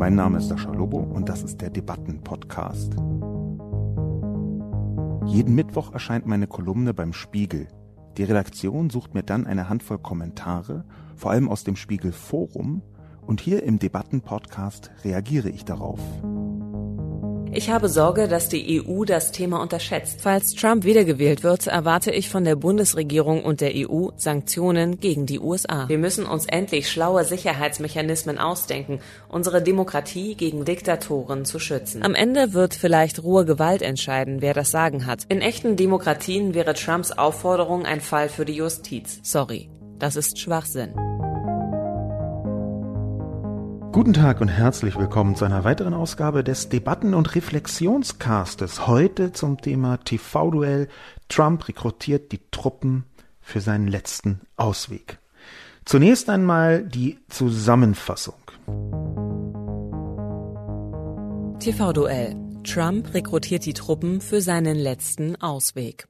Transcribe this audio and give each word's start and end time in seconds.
Mein 0.00 0.14
Name 0.14 0.38
ist 0.38 0.48
Sascha 0.48 0.72
Lobo 0.72 0.96
und 0.96 1.28
das 1.28 1.42
ist 1.42 1.60
der 1.60 1.68
Debatten-Podcast. 1.68 2.94
Jeden 5.26 5.54
Mittwoch 5.54 5.92
erscheint 5.92 6.24
meine 6.24 6.46
Kolumne 6.46 6.94
beim 6.94 7.12
Spiegel. 7.12 7.68
Die 8.16 8.24
Redaktion 8.24 8.88
sucht 8.88 9.12
mir 9.12 9.22
dann 9.22 9.46
eine 9.46 9.68
Handvoll 9.68 9.98
Kommentare, 9.98 10.86
vor 11.16 11.32
allem 11.32 11.50
aus 11.50 11.64
dem 11.64 11.76
Spiegel 11.76 12.12
Forum, 12.12 12.80
und 13.26 13.42
hier 13.42 13.62
im 13.62 13.78
Debatten-Podcast 13.78 14.90
reagiere 15.04 15.50
ich 15.50 15.66
darauf. 15.66 16.00
Ich 17.52 17.68
habe 17.68 17.88
Sorge, 17.88 18.28
dass 18.28 18.48
die 18.48 18.80
EU 18.80 19.04
das 19.04 19.32
Thema 19.32 19.60
unterschätzt. 19.60 20.20
Falls 20.22 20.54
Trump 20.54 20.84
wiedergewählt 20.84 21.42
wird, 21.42 21.66
erwarte 21.66 22.12
ich 22.12 22.30
von 22.30 22.44
der 22.44 22.54
Bundesregierung 22.54 23.44
und 23.44 23.60
der 23.60 23.72
EU 23.74 24.10
Sanktionen 24.16 25.00
gegen 25.00 25.26
die 25.26 25.40
USA. 25.40 25.88
Wir 25.88 25.98
müssen 25.98 26.26
uns 26.26 26.46
endlich 26.46 26.88
schlaue 26.88 27.24
Sicherheitsmechanismen 27.24 28.38
ausdenken, 28.38 29.00
unsere 29.28 29.62
Demokratie 29.62 30.36
gegen 30.36 30.64
Diktatoren 30.64 31.44
zu 31.44 31.58
schützen. 31.58 32.04
Am 32.04 32.14
Ende 32.14 32.52
wird 32.52 32.74
vielleicht 32.74 33.20
rohe 33.24 33.44
Gewalt 33.44 33.82
entscheiden, 33.82 34.42
wer 34.42 34.54
das 34.54 34.70
Sagen 34.70 35.06
hat. 35.06 35.24
In 35.28 35.40
echten 35.40 35.74
Demokratien 35.74 36.54
wäre 36.54 36.74
Trumps 36.74 37.10
Aufforderung 37.10 37.84
ein 37.84 38.00
Fall 38.00 38.28
für 38.28 38.44
die 38.44 38.54
Justiz. 38.54 39.18
Sorry, 39.24 39.68
das 39.98 40.14
ist 40.14 40.38
Schwachsinn. 40.38 40.94
Guten 43.92 44.12
Tag 44.12 44.40
und 44.40 44.46
herzlich 44.46 44.96
willkommen 44.96 45.34
zu 45.34 45.44
einer 45.44 45.64
weiteren 45.64 45.94
Ausgabe 45.94 46.44
des 46.44 46.68
Debatten- 46.68 47.12
und 47.12 47.34
Reflexionscastes. 47.34 48.86
Heute 48.86 49.32
zum 49.32 49.60
Thema 49.60 49.96
TV-Duell. 49.96 50.86
Trump 51.28 51.66
rekrutiert 51.66 52.30
die 52.30 52.40
Truppen 52.52 53.04
für 53.40 53.60
seinen 53.60 53.88
letzten 53.88 54.42
Ausweg. 54.56 55.18
Zunächst 55.84 56.30
einmal 56.30 56.84
die 56.84 57.18
Zusammenfassung. 57.28 58.34
TV-Duell. 61.58 62.36
Trump 62.62 63.12
rekrutiert 63.12 63.66
die 63.66 63.74
Truppen 63.74 64.20
für 64.20 64.40
seinen 64.40 64.76
letzten 64.76 65.34
Ausweg. 65.42 66.06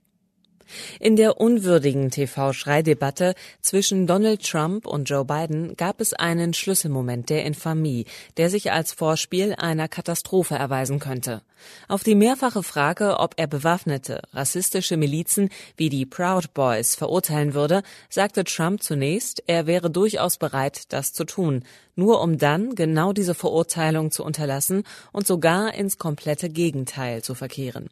In 0.99 1.17
der 1.17 1.41
unwürdigen 1.41 2.11
TV-Schreidebatte 2.11 3.35
zwischen 3.61 4.07
Donald 4.07 4.47
Trump 4.49 4.87
und 4.87 5.09
Joe 5.09 5.25
Biden 5.25 5.77
gab 5.77 6.01
es 6.01 6.13
einen 6.13 6.55
Schlüsselmoment 6.55 7.31
der 7.31 7.45
Infamie, 7.45 8.07
der 8.37 8.51
sich 8.51 8.73
als 8.73 8.93
Vorspiel 8.93 9.55
einer 9.57 9.89
Katastrophe 9.89 10.55
erweisen 10.55 10.99
könnte. 10.99 11.43
Auf 11.89 12.05
die 12.05 12.15
mehrfache 12.15 12.63
Frage, 12.63 13.19
ob 13.19 13.35
er 13.37 13.47
bewaffnete, 13.47 14.23
rassistische 14.33 14.97
Milizen 14.97 15.49
wie 15.77 15.89
die 15.89 16.07
Proud 16.07 16.55
Boys 16.55 16.95
verurteilen 16.95 17.55
würde, 17.55 17.83
sagte 18.09 18.45
Trump 18.45 18.83
zunächst, 18.83 19.43
er 19.47 19.67
wäre 19.67 19.91
durchaus 19.91 20.37
bereit, 20.37 20.93
das 20.93 21.13
zu 21.13 21.25
tun, 21.25 21.65
nur 21.97 22.21
um 22.21 22.39
dann 22.39 22.75
genau 22.75 23.13
diese 23.13 23.35
Verurteilung 23.35 24.11
zu 24.11 24.25
unterlassen 24.25 24.85
und 25.13 25.27
sogar 25.27 25.75
ins 25.75 25.99
komplette 25.99 26.49
Gegenteil 26.49 27.23
zu 27.23 27.35
verkehren. 27.35 27.89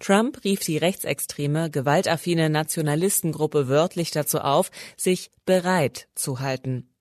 Trump 0.00 0.44
rief 0.44 0.60
die 0.60 0.76
rechtsextreme, 0.76 1.70
gewaltaffine 1.70 2.50
Nationalistengruppe 2.50 3.68
wörtlich 3.68 4.10
dazu 4.10 4.40
auf, 4.40 4.70
sich 4.96 5.30
bereit 5.46 6.08
zu 6.14 6.40
halten. 6.40 6.91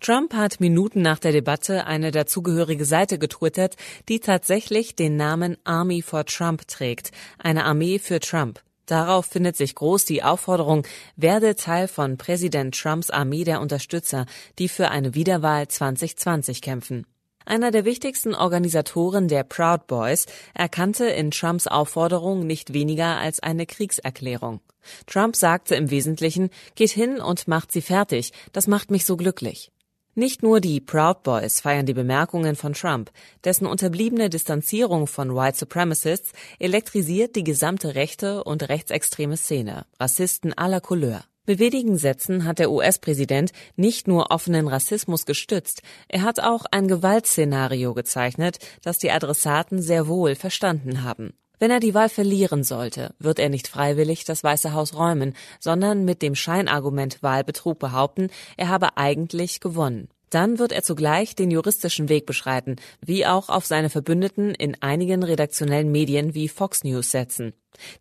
Trump 0.00 0.34
hat 0.34 0.60
Minuten 0.60 1.02
nach 1.02 1.18
der 1.18 1.32
Debatte 1.32 1.86
eine 1.86 2.10
dazugehörige 2.10 2.84
Seite 2.84 3.18
getwittert, 3.18 3.76
die 4.08 4.20
tatsächlich 4.20 4.96
den 4.96 5.16
Namen 5.16 5.56
Army 5.64 6.02
for 6.02 6.24
Trump 6.24 6.66
trägt, 6.66 7.10
eine 7.38 7.64
Armee 7.64 7.98
für 7.98 8.20
Trump. 8.20 8.60
Darauf 8.86 9.26
findet 9.26 9.56
sich 9.56 9.76
groß 9.76 10.04
die 10.04 10.24
Aufforderung, 10.24 10.84
werde 11.14 11.54
Teil 11.54 11.86
von 11.86 12.16
Präsident 12.16 12.76
Trumps 12.76 13.10
Armee 13.10 13.44
der 13.44 13.60
Unterstützer, 13.60 14.26
die 14.58 14.68
für 14.68 14.90
eine 14.90 15.14
Wiederwahl 15.14 15.68
2020 15.68 16.60
kämpfen. 16.60 17.06
Einer 17.46 17.70
der 17.70 17.84
wichtigsten 17.84 18.34
Organisatoren 18.34 19.28
der 19.28 19.44
Proud 19.44 19.86
Boys 19.86 20.26
erkannte 20.54 21.06
in 21.06 21.30
Trumps 21.30 21.66
Aufforderung 21.66 22.46
nicht 22.46 22.72
weniger 22.72 23.18
als 23.18 23.40
eine 23.40 23.66
Kriegserklärung. 23.66 24.60
Trump 25.06 25.36
sagte 25.36 25.74
im 25.74 25.90
Wesentlichen, 25.90 26.50
geht 26.74 26.90
hin 26.90 27.20
und 27.20 27.48
macht 27.48 27.72
sie 27.72 27.82
fertig, 27.82 28.32
das 28.52 28.66
macht 28.66 28.90
mich 28.90 29.04
so 29.04 29.16
glücklich. 29.16 29.72
Nicht 30.14 30.42
nur 30.42 30.60
die 30.60 30.80
Proud 30.80 31.22
Boys 31.22 31.60
feiern 31.60 31.86
die 31.86 31.94
Bemerkungen 31.94 32.56
von 32.56 32.72
Trump, 32.72 33.10
dessen 33.44 33.66
unterbliebene 33.66 34.28
Distanzierung 34.28 35.06
von 35.06 35.36
White 35.36 35.58
Supremacists 35.58 36.32
elektrisiert 36.58 37.36
die 37.36 37.44
gesamte 37.44 37.94
rechte 37.94 38.42
und 38.42 38.68
rechtsextreme 38.68 39.36
Szene, 39.36 39.86
Rassisten 40.00 40.52
aller 40.52 40.80
Couleur. 40.80 41.24
Mit 41.46 41.58
wenigen 41.58 41.96
Sätzen 41.96 42.44
hat 42.44 42.58
der 42.58 42.70
US-Präsident 42.70 43.52
nicht 43.74 44.06
nur 44.06 44.30
offenen 44.30 44.68
Rassismus 44.68 45.24
gestützt, 45.24 45.82
er 46.08 46.22
hat 46.22 46.38
auch 46.40 46.66
ein 46.70 46.86
Gewaltszenario 46.86 47.94
gezeichnet, 47.94 48.58
das 48.82 48.98
die 48.98 49.10
Adressaten 49.10 49.80
sehr 49.80 50.06
wohl 50.06 50.34
verstanden 50.34 51.02
haben. 51.02 51.32
Wenn 51.58 51.70
er 51.70 51.80
die 51.80 51.94
Wahl 51.94 52.08
verlieren 52.08 52.62
sollte, 52.62 53.14
wird 53.18 53.38
er 53.38 53.48
nicht 53.48 53.68
freiwillig 53.68 54.24
das 54.24 54.44
Weiße 54.44 54.74
Haus 54.74 54.94
räumen, 54.94 55.34
sondern 55.58 56.04
mit 56.04 56.22
dem 56.22 56.34
Scheinargument 56.34 57.22
Wahlbetrug 57.22 57.78
behaupten, 57.78 58.28
er 58.56 58.68
habe 58.68 58.96
eigentlich 58.96 59.60
gewonnen. 59.60 60.08
Dann 60.30 60.58
wird 60.58 60.72
er 60.72 60.82
zugleich 60.82 61.34
den 61.34 61.50
juristischen 61.50 62.08
Weg 62.08 62.24
beschreiten, 62.24 62.76
wie 63.04 63.26
auch 63.26 63.48
auf 63.48 63.66
seine 63.66 63.90
Verbündeten 63.90 64.54
in 64.54 64.80
einigen 64.80 65.22
redaktionellen 65.22 65.90
Medien 65.90 66.34
wie 66.34 66.48
Fox 66.48 66.84
News 66.84 67.10
setzen. 67.10 67.52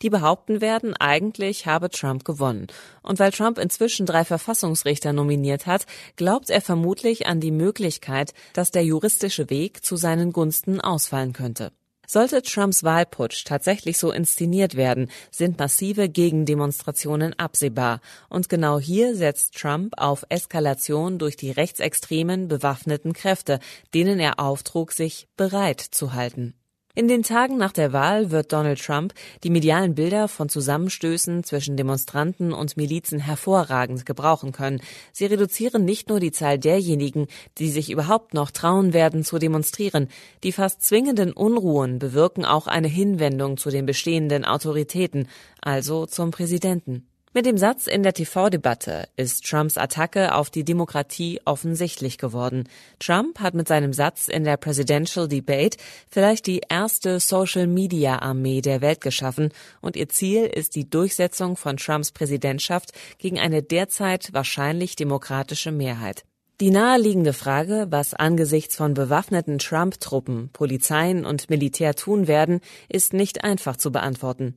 Die 0.02 0.10
behaupten 0.10 0.62
werden, 0.62 0.96
eigentlich 0.96 1.66
habe 1.66 1.90
Trump 1.90 2.26
gewonnen. 2.26 2.68
Und 3.02 3.20
weil 3.20 3.32
Trump 3.32 3.58
inzwischen 3.58 4.06
drei 4.06 4.26
Verfassungsrichter 4.26 5.14
nominiert 5.14 5.66
hat, 5.66 5.86
glaubt 6.16 6.50
er 6.50 6.62
vermutlich 6.62 7.28
an 7.28 7.40
die 7.40 7.52
Möglichkeit, 7.52 8.34
dass 8.54 8.72
der 8.72 8.84
juristische 8.84 9.50
Weg 9.50 9.84
zu 9.84 9.96
seinen 9.96 10.32
Gunsten 10.32 10.82
ausfallen 10.82 11.34
könnte. 11.34 11.72
Sollte 12.12 12.42
Trumps 12.42 12.84
Wahlputsch 12.84 13.44
tatsächlich 13.46 14.00
so 14.00 14.12
inszeniert 14.12 14.74
werden, 14.74 15.12
sind 15.30 15.60
massive 15.60 16.10
Gegendemonstrationen 16.10 17.38
absehbar. 17.38 18.02
Und 18.30 18.50
genau 18.50 18.80
hier 18.80 19.16
setzt 19.16 19.54
Trump 19.54 19.94
auf 19.96 20.26
Eskalation 20.30 21.20
durch 21.20 21.36
die 21.36 21.52
rechtsextremen 21.52 22.48
bewaffneten 22.48 23.14
Kräfte, 23.14 23.60
denen 23.94 24.20
er 24.20 24.40
auftrug, 24.40 24.92
sich 24.92 25.28
bereit 25.38 25.82
zu 25.82 26.14
halten. 26.14 26.56
In 26.96 27.08
den 27.08 27.22
Tagen 27.22 27.58
nach 27.58 27.72
der 27.72 27.94
Wahl 27.94 28.32
wird 28.32 28.52
Donald 28.52 28.84
Trump 28.84 29.14
die 29.44 29.52
medialen 29.52 29.94
Bilder 29.94 30.28
von 30.28 30.50
Zusammenstößen 30.50 31.44
zwischen 31.44 31.78
Demonstranten 31.78 32.52
und 32.52 32.78
Milizen 32.78 33.20
hervorragend 33.20 34.08
gebrauchen 34.08 34.52
können. 34.52 34.82
Sie 35.14 35.28
reduzieren 35.28 35.86
nicht 35.86 36.10
nur 36.10 36.20
die 36.20 36.32
Zahl 36.32 36.58
derjenigen, 36.58 37.28
die 37.60 37.70
sich 37.70 37.92
überhaupt 37.92 38.34
noch 38.34 38.50
trauen 38.50 38.92
werden 38.92 39.24
zu 39.24 39.38
demonstrieren. 39.38 40.10
Die 40.44 40.52
fast 40.52 40.82
zwingenden 40.82 41.32
Unruhen 41.32 42.00
bewirken 42.00 42.44
auch 42.44 42.66
eine 42.66 42.88
Hinwendung 42.88 43.58
zu 43.58 43.70
den 43.70 43.86
bestehenden 43.86 44.44
Autoritäten, 44.44 45.28
also 45.62 46.08
zum 46.08 46.32
Präsidenten. 46.32 47.08
Mit 47.32 47.46
dem 47.46 47.60
Satz 47.60 47.86
in 47.86 48.02
der 48.02 48.16
TV-Debatte 48.16 49.08
ist 49.16 49.46
Trumps 49.46 49.78
Attacke 49.78 50.34
auf 50.34 50.50
die 50.50 50.64
Demokratie 50.64 51.40
offensichtlich 51.46 52.18
geworden. 52.18 52.68
Trump 52.98 53.40
hat 53.40 53.54
mit 53.54 53.68
seinem 53.68 53.94
Satz 53.94 54.30
in 54.30 54.46
der 54.46 54.58
Presidential 54.58 55.28
Debate 55.28 55.78
vielleicht 56.10 56.48
die 56.48 56.62
erste 56.68 57.20
Social-Media-Armee 57.20 58.62
der 58.62 58.82
Welt 58.82 59.02
geschaffen 59.02 59.50
und 59.80 59.96
ihr 59.96 60.10
Ziel 60.10 60.46
ist 60.46 60.76
die 60.76 60.90
Durchsetzung 60.90 61.56
von 61.56 61.78
Trumps 61.78 62.12
Präsidentschaft 62.12 62.94
gegen 63.20 63.38
eine 63.38 63.62
derzeit 63.62 64.34
wahrscheinlich 64.34 64.96
demokratische 64.96 65.72
Mehrheit. 65.72 66.24
Die 66.60 66.72
naheliegende 66.72 67.34
Frage, 67.34 67.86
was 67.92 68.16
angesichts 68.16 68.76
von 68.76 68.96
bewaffneten 68.96 69.60
Trump-Truppen, 69.60 70.50
Polizeien 70.52 71.26
und 71.26 71.48
Militär 71.52 71.94
tun 71.94 72.28
werden, 72.28 72.60
ist 72.90 73.14
nicht 73.14 73.44
einfach 73.44 73.78
zu 73.78 73.92
beantworten. 73.92 74.56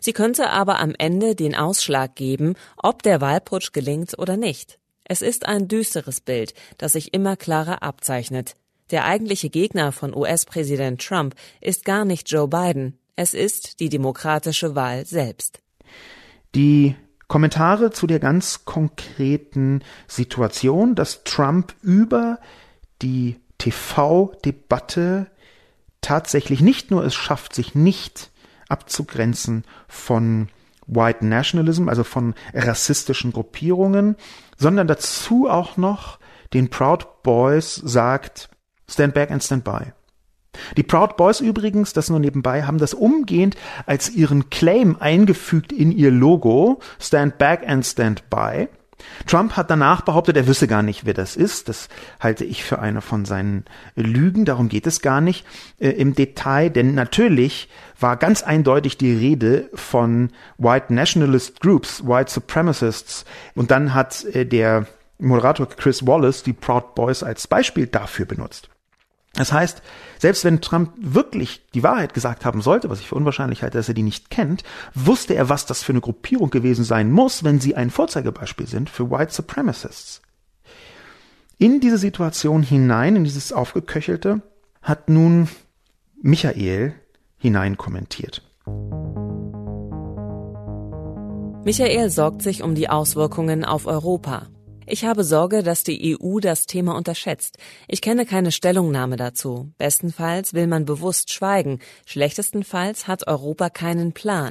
Sie 0.00 0.12
könnte 0.12 0.50
aber 0.50 0.78
am 0.78 0.94
Ende 0.98 1.34
den 1.34 1.54
Ausschlag 1.54 2.14
geben, 2.14 2.54
ob 2.76 3.02
der 3.02 3.20
Wahlputsch 3.20 3.72
gelingt 3.72 4.18
oder 4.18 4.36
nicht. 4.36 4.78
Es 5.04 5.22
ist 5.22 5.46
ein 5.46 5.68
düsteres 5.68 6.20
Bild, 6.20 6.54
das 6.78 6.92
sich 6.92 7.14
immer 7.14 7.36
klarer 7.36 7.82
abzeichnet. 7.82 8.54
Der 8.90 9.04
eigentliche 9.04 9.50
Gegner 9.50 9.92
von 9.92 10.14
US-Präsident 10.14 11.00
Trump 11.00 11.34
ist 11.60 11.84
gar 11.84 12.04
nicht 12.04 12.30
Joe 12.30 12.48
Biden, 12.48 12.98
es 13.16 13.34
ist 13.34 13.80
die 13.80 13.90
demokratische 13.90 14.74
Wahl 14.74 15.04
selbst. 15.04 15.60
Die 16.54 16.96
Kommentare 17.28 17.90
zu 17.90 18.06
der 18.06 18.18
ganz 18.18 18.64
konkreten 18.64 19.82
Situation, 20.08 20.94
dass 20.94 21.22
Trump 21.24 21.74
über 21.82 22.38
die 23.02 23.36
TV-Debatte 23.58 25.26
tatsächlich 26.00 26.60
nicht 26.60 26.90
nur 26.90 27.04
es 27.04 27.14
schafft, 27.14 27.54
sich 27.54 27.74
nicht 27.74 28.30
abzugrenzen 28.70 29.64
von 29.88 30.48
White 30.86 31.24
Nationalism, 31.24 31.88
also 31.88 32.04
von 32.04 32.34
rassistischen 32.52 33.32
Gruppierungen, 33.32 34.16
sondern 34.56 34.86
dazu 34.86 35.48
auch 35.48 35.76
noch 35.76 36.18
den 36.52 36.68
Proud 36.68 37.22
Boys 37.22 37.76
sagt, 37.76 38.50
stand 38.88 39.14
back 39.14 39.30
and 39.30 39.42
stand 39.42 39.64
by. 39.64 39.92
Die 40.76 40.82
Proud 40.82 41.16
Boys 41.16 41.40
übrigens, 41.40 41.92
das 41.92 42.10
nur 42.10 42.18
nebenbei, 42.18 42.64
haben 42.64 42.78
das 42.78 42.92
umgehend 42.92 43.56
als 43.86 44.10
ihren 44.10 44.50
Claim 44.50 44.96
eingefügt 44.98 45.72
in 45.72 45.92
ihr 45.92 46.10
Logo, 46.10 46.80
stand 46.98 47.38
back 47.38 47.66
and 47.66 47.86
stand 47.86 48.28
by. 48.30 48.68
Trump 49.26 49.56
hat 49.56 49.70
danach 49.70 50.02
behauptet, 50.02 50.36
er 50.36 50.46
wüsste 50.46 50.66
gar 50.66 50.82
nicht, 50.82 51.04
wer 51.06 51.14
das 51.14 51.36
ist. 51.36 51.68
Das 51.68 51.88
halte 52.18 52.44
ich 52.44 52.64
für 52.64 52.78
eine 52.78 53.00
von 53.00 53.24
seinen 53.24 53.64
Lügen. 53.96 54.44
Darum 54.44 54.68
geht 54.68 54.86
es 54.86 55.00
gar 55.00 55.20
nicht 55.20 55.46
äh, 55.78 55.90
im 55.90 56.14
Detail, 56.14 56.70
denn 56.70 56.94
natürlich 56.94 57.68
war 57.98 58.16
ganz 58.16 58.42
eindeutig 58.42 58.96
die 58.96 59.14
Rede 59.14 59.68
von 59.74 60.30
White 60.58 60.92
Nationalist 60.92 61.60
Groups, 61.60 62.06
White 62.06 62.30
Supremacists. 62.30 63.24
Und 63.54 63.70
dann 63.70 63.94
hat 63.94 64.24
äh, 64.24 64.46
der 64.46 64.86
Moderator 65.18 65.68
Chris 65.68 66.06
Wallace 66.06 66.42
die 66.42 66.52
Proud 66.52 66.94
Boys 66.94 67.22
als 67.22 67.46
Beispiel 67.46 67.86
dafür 67.86 68.26
benutzt. 68.26 68.70
Das 69.34 69.52
heißt, 69.52 69.82
selbst 70.18 70.44
wenn 70.44 70.60
Trump 70.60 70.92
wirklich 70.96 71.62
die 71.72 71.82
Wahrheit 71.82 72.14
gesagt 72.14 72.44
haben 72.44 72.62
sollte, 72.62 72.90
was 72.90 73.00
ich 73.00 73.08
für 73.08 73.14
unwahrscheinlich 73.14 73.62
halte, 73.62 73.78
dass 73.78 73.88
er 73.88 73.94
die 73.94 74.02
nicht 74.02 74.30
kennt, 74.30 74.64
wusste 74.94 75.34
er, 75.34 75.48
was 75.48 75.66
das 75.66 75.82
für 75.82 75.92
eine 75.92 76.00
Gruppierung 76.00 76.50
gewesen 76.50 76.84
sein 76.84 77.12
muss, 77.12 77.44
wenn 77.44 77.60
sie 77.60 77.76
ein 77.76 77.90
Vorzeigebeispiel 77.90 78.66
sind 78.66 78.90
für 78.90 79.10
White 79.10 79.32
Supremacists. 79.32 80.20
In 81.58 81.78
diese 81.80 81.98
Situation 81.98 82.62
hinein, 82.62 83.16
in 83.16 83.24
dieses 83.24 83.52
Aufgeköchelte, 83.52 84.42
hat 84.82 85.08
nun 85.08 85.48
Michael 86.20 86.94
hinein 87.38 87.76
kommentiert. 87.76 88.42
Michael 91.64 92.10
sorgt 92.10 92.42
sich 92.42 92.62
um 92.62 92.74
die 92.74 92.88
Auswirkungen 92.88 93.64
auf 93.64 93.86
Europa. 93.86 94.48
Ich 94.92 95.04
habe 95.04 95.22
Sorge, 95.22 95.62
dass 95.62 95.84
die 95.84 96.18
EU 96.20 96.40
das 96.40 96.66
Thema 96.66 96.96
unterschätzt. 96.96 97.58
Ich 97.86 98.02
kenne 98.02 98.26
keine 98.26 98.50
Stellungnahme 98.50 99.14
dazu. 99.14 99.72
Bestenfalls 99.78 100.52
will 100.52 100.66
man 100.66 100.84
bewusst 100.84 101.32
schweigen. 101.32 101.78
Schlechtestenfalls 102.06 103.06
hat 103.06 103.28
Europa 103.28 103.70
keinen 103.70 104.12
Plan. 104.14 104.50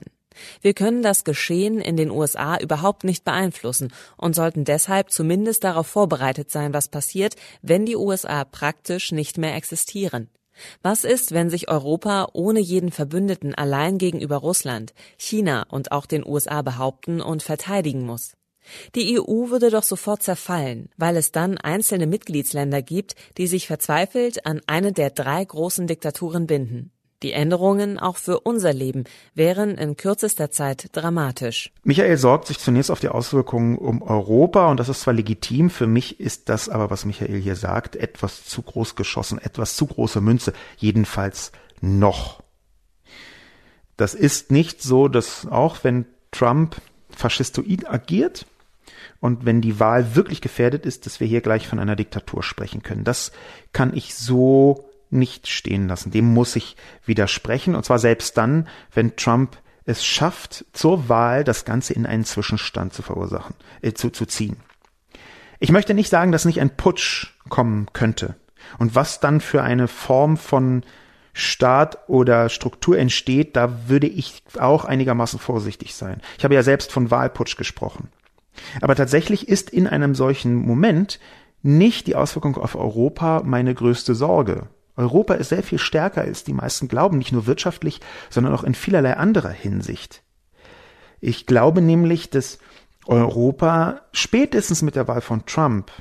Wir 0.62 0.74
können 0.74 1.02
das 1.02 1.26
Geschehen 1.26 1.82
in 1.82 1.98
den 1.98 2.10
USA 2.10 2.58
überhaupt 2.58 3.04
nicht 3.04 3.26
beeinflussen 3.26 3.92
und 4.16 4.34
sollten 4.34 4.64
deshalb 4.64 5.12
zumindest 5.12 5.66
darauf 5.66 5.88
vorbereitet 5.88 6.52
sein, 6.52 6.74
was 6.74 6.88
passiert, 6.88 7.36
wenn 7.62 7.86
die 7.86 7.98
USA 7.98 8.46
praktisch 8.46 9.12
nicht 9.12 9.38
mehr 9.38 9.56
existieren. 9.56 10.30
Was 10.82 11.04
ist, 11.04 11.34
wenn 11.34 11.50
sich 11.50 11.68
Europa 11.68 12.30
ohne 12.32 12.62
jeden 12.62 12.94
Verbündeten 12.94 13.56
allein 13.56 13.98
gegenüber 13.98 14.38
Russland, 14.38 14.94
China 15.18 15.66
und 15.70 15.92
auch 15.92 16.06
den 16.06 16.26
USA 16.26 16.62
behaupten 16.62 17.20
und 17.20 17.44
verteidigen 17.44 18.06
muss? 18.06 18.39
Die 18.96 19.20
EU 19.20 19.50
würde 19.50 19.70
doch 19.70 19.84
sofort 19.84 20.24
zerfallen, 20.24 20.90
weil 20.98 21.18
es 21.18 21.32
dann 21.32 21.58
einzelne 21.58 22.08
Mitgliedsländer 22.08 22.82
gibt, 22.82 23.16
die 23.38 23.48
sich 23.48 23.68
verzweifelt 23.68 24.46
an 24.46 24.62
eine 24.68 24.92
der 24.92 25.10
drei 25.10 25.44
großen 25.44 25.88
Diktaturen 25.88 26.48
binden. 26.48 26.92
Die 27.22 27.34
Änderungen 27.34 28.00
auch 28.00 28.16
für 28.16 28.40
unser 28.40 28.72
Leben 28.72 29.04
wären 29.36 29.72
in 29.72 29.98
kürzester 29.98 30.52
Zeit 30.52 30.88
dramatisch. 30.94 31.72
Michael 31.84 32.16
sorgt 32.18 32.48
sich 32.48 32.60
zunächst 32.60 32.92
auf 32.92 33.02
die 33.02 33.10
Auswirkungen 33.10 33.78
um 33.78 34.02
Europa 34.02 34.72
und 34.72 34.80
das 34.80 34.88
ist 34.88 35.02
zwar 35.02 35.14
legitim, 35.14 35.70
für 35.70 35.88
mich 35.88 36.22
ist 36.22 36.48
das 36.48 36.70
aber, 36.70 36.90
was 36.90 37.04
Michael 37.04 37.42
hier 37.42 37.58
sagt, 37.58 37.98
etwas 37.98 38.46
zu 38.46 38.62
groß 38.62 38.96
geschossen, 38.96 39.38
etwas 39.38 39.76
zu 39.76 39.86
große 39.86 40.22
Münze, 40.22 40.54
jedenfalls 40.78 41.52
noch. 41.82 42.42
Das 43.98 44.14
ist 44.14 44.50
nicht 44.50 44.82
so, 44.82 45.10
dass 45.10 45.46
auch 45.46 45.84
wenn 45.84 46.06
Trump 46.32 46.78
faschistoid 47.10 47.90
agiert, 47.90 48.46
und 49.20 49.46
wenn 49.46 49.62
die 49.62 49.80
Wahl 49.80 50.16
wirklich 50.16 50.42
gefährdet 50.42 50.86
ist, 50.86 51.06
dass 51.06 51.20
wir 51.20 51.28
hier 51.28 51.42
gleich 51.42 51.68
von 51.68 51.80
einer 51.80 51.96
Diktatur 51.96 52.44
sprechen 52.44 52.84
können. 52.84 53.04
Das 53.04 53.32
kann 53.74 53.96
ich 53.96 54.16
so 54.16 54.90
nicht 55.10 55.48
stehen 55.48 55.88
lassen. 55.88 56.12
Dem 56.12 56.26
muss 56.34 56.56
ich 56.56 56.76
widersprechen. 57.06 57.76
Und 57.76 57.84
zwar 57.84 58.00
selbst 58.00 58.38
dann, 58.38 58.68
wenn 58.94 59.16
Trump 59.16 59.58
es 59.86 60.06
schafft, 60.06 60.66
zur 60.72 61.10
Wahl 61.10 61.44
das 61.44 61.66
Ganze 61.66 61.94
in 61.94 62.06
einen 62.06 62.24
Zwischenstand 62.24 62.94
zu 62.94 63.02
verursachen, 63.02 63.56
äh, 63.82 63.94
zu, 63.94 64.12
zu 64.12 64.26
ziehen. 64.26 64.58
Ich 65.60 65.72
möchte 65.72 65.94
nicht 65.94 66.10
sagen, 66.10 66.32
dass 66.32 66.46
nicht 66.46 66.62
ein 66.62 66.78
Putsch 66.78 67.34
kommen 67.50 67.88
könnte. 67.92 68.36
Und 68.78 68.96
was 68.96 69.20
dann 69.20 69.42
für 69.42 69.64
eine 69.64 69.88
Form 69.88 70.38
von 70.38 70.84
Staat 71.34 72.08
oder 72.08 72.50
Struktur 72.50 72.98
entsteht, 72.98 73.56
da 73.56 73.90
würde 73.90 74.08
ich 74.08 74.44
auch 74.60 74.86
einigermaßen 74.86 75.40
vorsichtig 75.40 75.96
sein. 75.96 76.22
Ich 76.38 76.44
habe 76.44 76.54
ja 76.54 76.64
selbst 76.64 76.92
von 76.92 77.12
Wahlputsch 77.12 77.58
gesprochen. 77.58 78.10
Aber 78.82 78.96
tatsächlich 78.96 79.48
ist 79.48 79.70
in 79.70 79.88
einem 79.88 80.16
solchen 80.16 80.56
Moment 80.56 81.20
nicht 81.62 82.08
die 82.08 82.16
Auswirkung 82.16 82.58
auf 82.58 82.76
Europa 82.76 83.42
meine 83.44 83.74
größte 83.74 84.16
Sorge. 84.16 84.68
Europa 84.96 85.36
ist 85.36 85.50
sehr 85.50 85.64
viel 85.64 85.80
stärker, 85.80 86.22
als 86.22 86.44
die 86.44 86.54
meisten 86.54 86.88
glauben, 86.88 87.18
nicht 87.18 87.32
nur 87.32 87.48
wirtschaftlich, 87.48 88.02
sondern 88.30 88.54
auch 88.54 88.64
in 88.64 88.76
vielerlei 88.76 89.16
anderer 89.16 89.50
Hinsicht. 89.50 90.24
Ich 91.22 91.46
glaube 91.46 91.82
nämlich, 91.82 92.30
dass 92.30 92.60
Europa 93.06 94.02
spätestens 94.12 94.82
mit 94.82 94.96
der 94.96 95.08
Wahl 95.08 95.22
von 95.22 95.46
Trump 95.46 95.92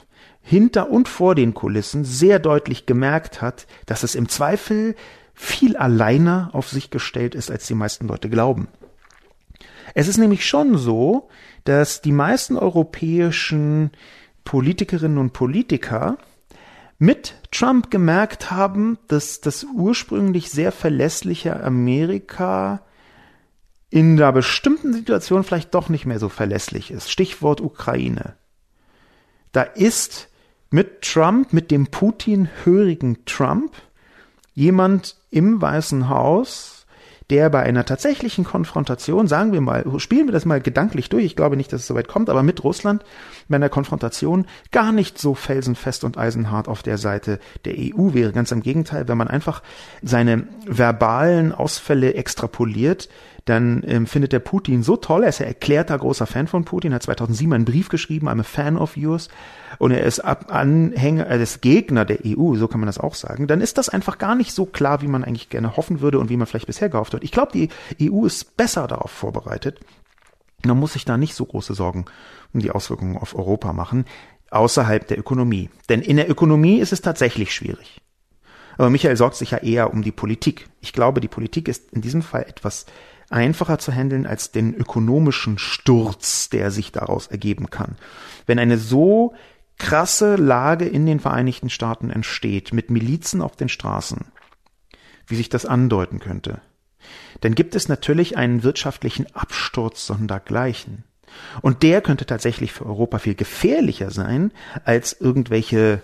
hinter 0.42 0.90
und 0.90 1.08
vor 1.08 1.34
den 1.34 1.54
Kulissen 1.54 2.04
sehr 2.04 2.38
deutlich 2.38 2.86
gemerkt 2.86 3.40
hat, 3.42 3.66
dass 3.86 4.02
es 4.02 4.14
im 4.14 4.28
Zweifel 4.28 4.94
viel 5.34 5.76
alleiner 5.76 6.50
auf 6.52 6.68
sich 6.68 6.90
gestellt 6.90 7.34
ist, 7.34 7.50
als 7.50 7.66
die 7.66 7.74
meisten 7.74 8.08
Leute 8.08 8.28
glauben. 8.28 8.68
Es 9.94 10.08
ist 10.08 10.18
nämlich 10.18 10.46
schon 10.46 10.76
so, 10.78 11.28
dass 11.64 12.00
die 12.00 12.12
meisten 12.12 12.56
europäischen 12.56 13.90
Politikerinnen 14.44 15.18
und 15.18 15.32
Politiker 15.32 16.18
mit 16.98 17.34
Trump 17.50 17.90
gemerkt 17.90 18.50
haben, 18.50 18.98
dass 19.06 19.40
das 19.40 19.64
ursprünglich 19.64 20.50
sehr 20.50 20.72
verlässliche 20.72 21.62
Amerika 21.62 22.82
in 23.90 24.20
einer 24.20 24.32
bestimmten 24.32 24.92
Situation 24.92 25.44
vielleicht 25.44 25.74
doch 25.74 25.88
nicht 25.88 26.06
mehr 26.06 26.18
so 26.18 26.28
verlässlich 26.28 26.90
ist. 26.90 27.10
Stichwort 27.10 27.60
Ukraine. 27.60 28.34
Da 29.52 29.62
ist 29.62 30.28
mit 30.70 31.02
Trump, 31.02 31.52
mit 31.52 31.70
dem 31.70 31.86
Putin-hörigen 31.86 33.24
Trump, 33.24 33.74
jemand 34.52 35.16
im 35.30 35.62
Weißen 35.62 36.08
Haus, 36.08 36.77
der 37.30 37.50
bei 37.50 37.62
einer 37.62 37.84
tatsächlichen 37.84 38.44
Konfrontation, 38.44 39.26
sagen 39.26 39.52
wir 39.52 39.60
mal, 39.60 39.84
spielen 39.98 40.26
wir 40.26 40.32
das 40.32 40.46
mal 40.46 40.60
gedanklich 40.60 41.08
durch, 41.10 41.24
ich 41.24 41.36
glaube 41.36 41.56
nicht, 41.56 41.72
dass 41.72 41.82
es 41.82 41.86
soweit 41.86 42.08
kommt, 42.08 42.30
aber 42.30 42.42
mit 42.42 42.64
Russland 42.64 43.04
bei 43.48 43.56
einer 43.56 43.68
Konfrontation 43.68 44.46
gar 44.70 44.92
nicht 44.92 45.18
so 45.18 45.34
felsenfest 45.34 46.04
und 46.04 46.16
eisenhart 46.16 46.68
auf 46.68 46.82
der 46.82 46.96
Seite 46.98 47.38
der 47.64 47.74
EU 47.76 48.14
wäre. 48.14 48.32
Ganz 48.32 48.50
im 48.50 48.62
Gegenteil, 48.62 49.08
wenn 49.08 49.18
man 49.18 49.28
einfach 49.28 49.62
seine 50.02 50.46
verbalen 50.66 51.52
Ausfälle 51.52 52.14
extrapoliert, 52.14 53.08
dann 53.48 53.82
ähm, 53.86 54.06
findet 54.06 54.32
der 54.32 54.40
Putin 54.40 54.82
so 54.82 54.96
toll, 54.96 55.22
er 55.22 55.30
ist 55.30 55.40
ja 55.40 55.46
erklärter 55.46 55.96
großer 55.98 56.26
Fan 56.26 56.46
von 56.46 56.64
Putin, 56.64 56.92
hat 56.92 57.02
2007 57.02 57.52
einen 57.52 57.64
Brief 57.64 57.88
geschrieben, 57.88 58.28
I'm 58.28 58.40
a 58.40 58.44
fan 58.44 58.76
of 58.76 58.96
yours, 58.96 59.28
und 59.78 59.92
er 59.92 60.02
ist 60.04 60.20
Ab 60.20 60.46
Anhänger, 60.52 61.26
er 61.26 61.40
ist 61.40 61.62
Gegner 61.62 62.04
der 62.04 62.18
EU, 62.26 62.56
so 62.56 62.68
kann 62.68 62.80
man 62.80 62.86
das 62.86 62.98
auch 62.98 63.14
sagen, 63.14 63.46
dann 63.46 63.60
ist 63.60 63.78
das 63.78 63.88
einfach 63.88 64.18
gar 64.18 64.34
nicht 64.34 64.52
so 64.52 64.66
klar, 64.66 65.02
wie 65.02 65.08
man 65.08 65.24
eigentlich 65.24 65.48
gerne 65.48 65.76
hoffen 65.76 66.00
würde 66.00 66.18
und 66.18 66.28
wie 66.28 66.36
man 66.36 66.46
vielleicht 66.46 66.66
bisher 66.66 66.88
gehofft 66.88 67.14
hat. 67.14 67.24
Ich 67.24 67.32
glaube, 67.32 67.52
die 67.52 67.70
EU 68.00 68.26
ist 68.26 68.56
besser 68.56 68.86
darauf 68.86 69.10
vorbereitet. 69.10 69.80
Man 70.64 70.78
muss 70.78 70.94
sich 70.94 71.04
da 71.04 71.16
nicht 71.16 71.34
so 71.34 71.46
große 71.46 71.74
Sorgen 71.74 72.06
um 72.52 72.60
die 72.60 72.70
Auswirkungen 72.70 73.16
auf 73.16 73.36
Europa 73.36 73.72
machen, 73.72 74.04
außerhalb 74.50 75.06
der 75.06 75.18
Ökonomie. 75.18 75.70
Denn 75.88 76.02
in 76.02 76.16
der 76.16 76.30
Ökonomie 76.30 76.78
ist 76.78 76.92
es 76.92 77.00
tatsächlich 77.00 77.52
schwierig. 77.54 78.00
Aber 78.76 78.90
Michael 78.90 79.16
sorgt 79.16 79.36
sich 79.36 79.50
ja 79.50 79.58
eher 79.58 79.92
um 79.92 80.02
die 80.02 80.12
Politik. 80.12 80.68
Ich 80.80 80.92
glaube, 80.92 81.20
die 81.20 81.28
Politik 81.28 81.68
ist 81.68 81.92
in 81.92 82.00
diesem 82.00 82.22
Fall 82.22 82.42
etwas 82.42 82.86
einfacher 83.30 83.78
zu 83.78 83.92
handeln 83.92 84.26
als 84.26 84.52
den 84.52 84.74
ökonomischen 84.74 85.58
Sturz, 85.58 86.48
der 86.48 86.70
sich 86.70 86.92
daraus 86.92 87.26
ergeben 87.26 87.70
kann. 87.70 87.96
Wenn 88.46 88.58
eine 88.58 88.78
so 88.78 89.34
krasse 89.78 90.36
Lage 90.36 90.86
in 90.86 91.06
den 91.06 91.20
Vereinigten 91.20 91.70
Staaten 91.70 92.10
entsteht, 92.10 92.72
mit 92.72 92.90
Milizen 92.90 93.42
auf 93.42 93.56
den 93.56 93.68
Straßen, 93.68 94.26
wie 95.26 95.36
sich 95.36 95.48
das 95.48 95.66
andeuten 95.66 96.18
könnte, 96.18 96.60
dann 97.40 97.54
gibt 97.54 97.74
es 97.74 97.88
natürlich 97.88 98.36
einen 98.36 98.62
wirtschaftlichen 98.62 99.26
Absturz 99.34 100.06
sondergleichen. 100.06 101.04
Und 101.60 101.82
der 101.82 102.00
könnte 102.00 102.26
tatsächlich 102.26 102.72
für 102.72 102.86
Europa 102.86 103.18
viel 103.18 103.34
gefährlicher 103.34 104.10
sein 104.10 104.50
als 104.84 105.12
irgendwelche 105.12 106.02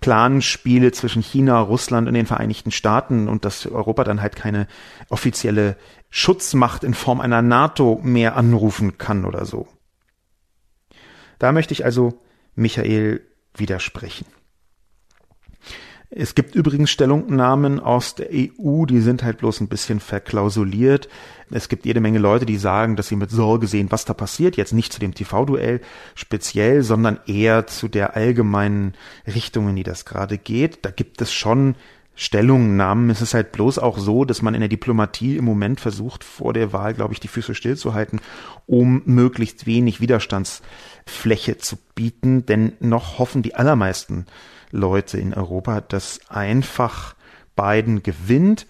Planspiele 0.00 0.92
zwischen 0.92 1.22
China, 1.22 1.60
Russland 1.60 2.06
und 2.06 2.14
den 2.14 2.26
Vereinigten 2.26 2.70
Staaten 2.70 3.28
und 3.28 3.44
dass 3.44 3.66
Europa 3.66 4.04
dann 4.04 4.22
halt 4.22 4.36
keine 4.36 4.68
offizielle 5.08 5.76
Schutzmacht 6.10 6.84
in 6.84 6.94
Form 6.94 7.20
einer 7.20 7.42
NATO 7.42 8.00
mehr 8.02 8.36
anrufen 8.36 8.98
kann 8.98 9.24
oder 9.24 9.44
so. 9.44 9.68
Da 11.38 11.52
möchte 11.52 11.72
ich 11.72 11.84
also 11.84 12.18
Michael 12.54 13.20
widersprechen. 13.54 14.26
Es 16.10 16.34
gibt 16.34 16.54
übrigens 16.54 16.90
Stellungnahmen 16.90 17.80
aus 17.80 18.14
der 18.14 18.28
EU, 18.32 18.86
die 18.86 19.00
sind 19.00 19.22
halt 19.22 19.38
bloß 19.38 19.60
ein 19.60 19.68
bisschen 19.68 20.00
verklausuliert. 20.00 21.08
Es 21.50 21.68
gibt 21.68 21.84
jede 21.84 22.00
Menge 22.00 22.18
Leute, 22.18 22.46
die 22.46 22.56
sagen, 22.56 22.96
dass 22.96 23.08
sie 23.08 23.16
mit 23.16 23.30
Sorge 23.30 23.66
sehen, 23.66 23.90
was 23.90 24.06
da 24.06 24.14
passiert. 24.14 24.56
Jetzt 24.56 24.72
nicht 24.72 24.90
zu 24.90 25.00
dem 25.00 25.14
TV-Duell 25.14 25.82
speziell, 26.14 26.82
sondern 26.82 27.20
eher 27.26 27.66
zu 27.66 27.88
der 27.88 28.16
allgemeinen 28.16 28.94
Richtung, 29.26 29.68
in 29.68 29.76
die 29.76 29.82
das 29.82 30.06
gerade 30.06 30.38
geht. 30.38 30.78
Da 30.86 30.90
gibt 30.90 31.20
es 31.20 31.30
schon 31.30 31.74
Stellungnahmen. 32.20 33.10
Es 33.10 33.22
ist 33.22 33.32
halt 33.32 33.52
bloß 33.52 33.78
auch 33.78 33.96
so, 33.96 34.24
dass 34.24 34.42
man 34.42 34.54
in 34.54 34.60
der 34.60 34.68
Diplomatie 34.68 35.36
im 35.36 35.44
Moment 35.44 35.78
versucht, 35.78 36.24
vor 36.24 36.52
der 36.52 36.72
Wahl, 36.72 36.92
glaube 36.92 37.12
ich, 37.12 37.20
die 37.20 37.28
Füße 37.28 37.54
stillzuhalten, 37.54 38.20
um 38.66 39.02
möglichst 39.04 39.66
wenig 39.66 40.00
Widerstandsfläche 40.00 41.58
zu 41.58 41.76
bieten. 41.94 42.44
Denn 42.44 42.72
noch 42.80 43.20
hoffen 43.20 43.42
die 43.42 43.54
allermeisten 43.54 44.26
Leute 44.72 45.16
in 45.18 45.32
Europa, 45.32 45.80
dass 45.80 46.20
einfach 46.28 47.14
Biden 47.54 48.02
gewinnt, 48.02 48.66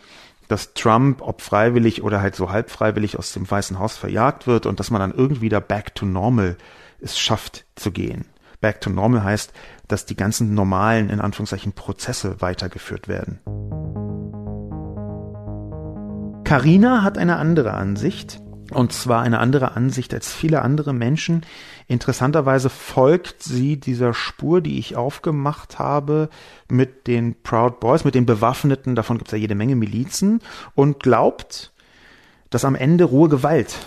dass 0.48 0.74
Trump, 0.74 1.22
ob 1.22 1.40
freiwillig 1.40 2.02
oder 2.02 2.20
halt 2.20 2.36
so 2.36 2.50
halb 2.50 2.68
freiwillig 2.70 3.18
aus 3.18 3.32
dem 3.32 3.50
Weißen 3.50 3.78
Haus 3.78 3.96
verjagt 3.96 4.46
wird 4.46 4.66
und 4.66 4.78
dass 4.78 4.90
man 4.90 5.00
dann 5.00 5.14
irgendwie 5.14 5.48
da 5.48 5.60
back 5.60 5.94
to 5.94 6.04
normal 6.04 6.58
es 7.00 7.18
schafft 7.18 7.64
zu 7.76 7.92
gehen. 7.92 8.26
Back 8.60 8.82
to 8.82 8.90
normal 8.90 9.24
heißt, 9.24 9.54
dass 9.88 10.06
die 10.06 10.16
ganzen 10.16 10.54
normalen, 10.54 11.10
in 11.10 11.20
Anführungszeichen, 11.20 11.72
Prozesse 11.72 12.40
weitergeführt 12.40 13.08
werden. 13.08 13.40
Carina 16.44 17.02
hat 17.02 17.18
eine 17.18 17.36
andere 17.36 17.74
Ansicht. 17.74 18.40
Und 18.70 18.92
zwar 18.92 19.22
eine 19.22 19.38
andere 19.38 19.72
Ansicht 19.72 20.12
als 20.12 20.30
viele 20.30 20.60
andere 20.60 20.92
Menschen. 20.92 21.46
Interessanterweise 21.86 22.68
folgt 22.68 23.42
sie 23.42 23.78
dieser 23.78 24.12
Spur, 24.12 24.60
die 24.60 24.78
ich 24.78 24.94
aufgemacht 24.94 25.78
habe 25.78 26.28
mit 26.68 27.06
den 27.06 27.34
Proud 27.42 27.80
Boys, 27.80 28.04
mit 28.04 28.14
den 28.14 28.26
Bewaffneten, 28.26 28.94
davon 28.94 29.16
gibt 29.16 29.28
es 29.28 29.32
ja 29.32 29.38
jede 29.38 29.54
Menge 29.54 29.74
Milizen, 29.74 30.40
und 30.74 31.02
glaubt, 31.02 31.72
dass 32.50 32.66
am 32.66 32.74
Ende 32.74 33.04
rohe 33.04 33.30
Gewalt 33.30 33.78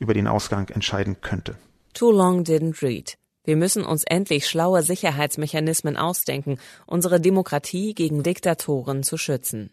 über 0.00 0.14
den 0.14 0.26
Ausgang 0.26 0.68
entscheiden 0.68 1.20
könnte. 1.20 1.54
Too 1.94 2.10
long 2.10 2.42
didn't 2.42 2.82
read. 2.82 3.14
Wir 3.44 3.56
müssen 3.56 3.84
uns 3.84 4.04
endlich 4.04 4.48
schlaue 4.48 4.82
Sicherheitsmechanismen 4.82 5.96
ausdenken, 5.96 6.58
unsere 6.86 7.20
Demokratie 7.20 7.94
gegen 7.94 8.22
Diktatoren 8.22 9.02
zu 9.02 9.18
schützen. 9.18 9.70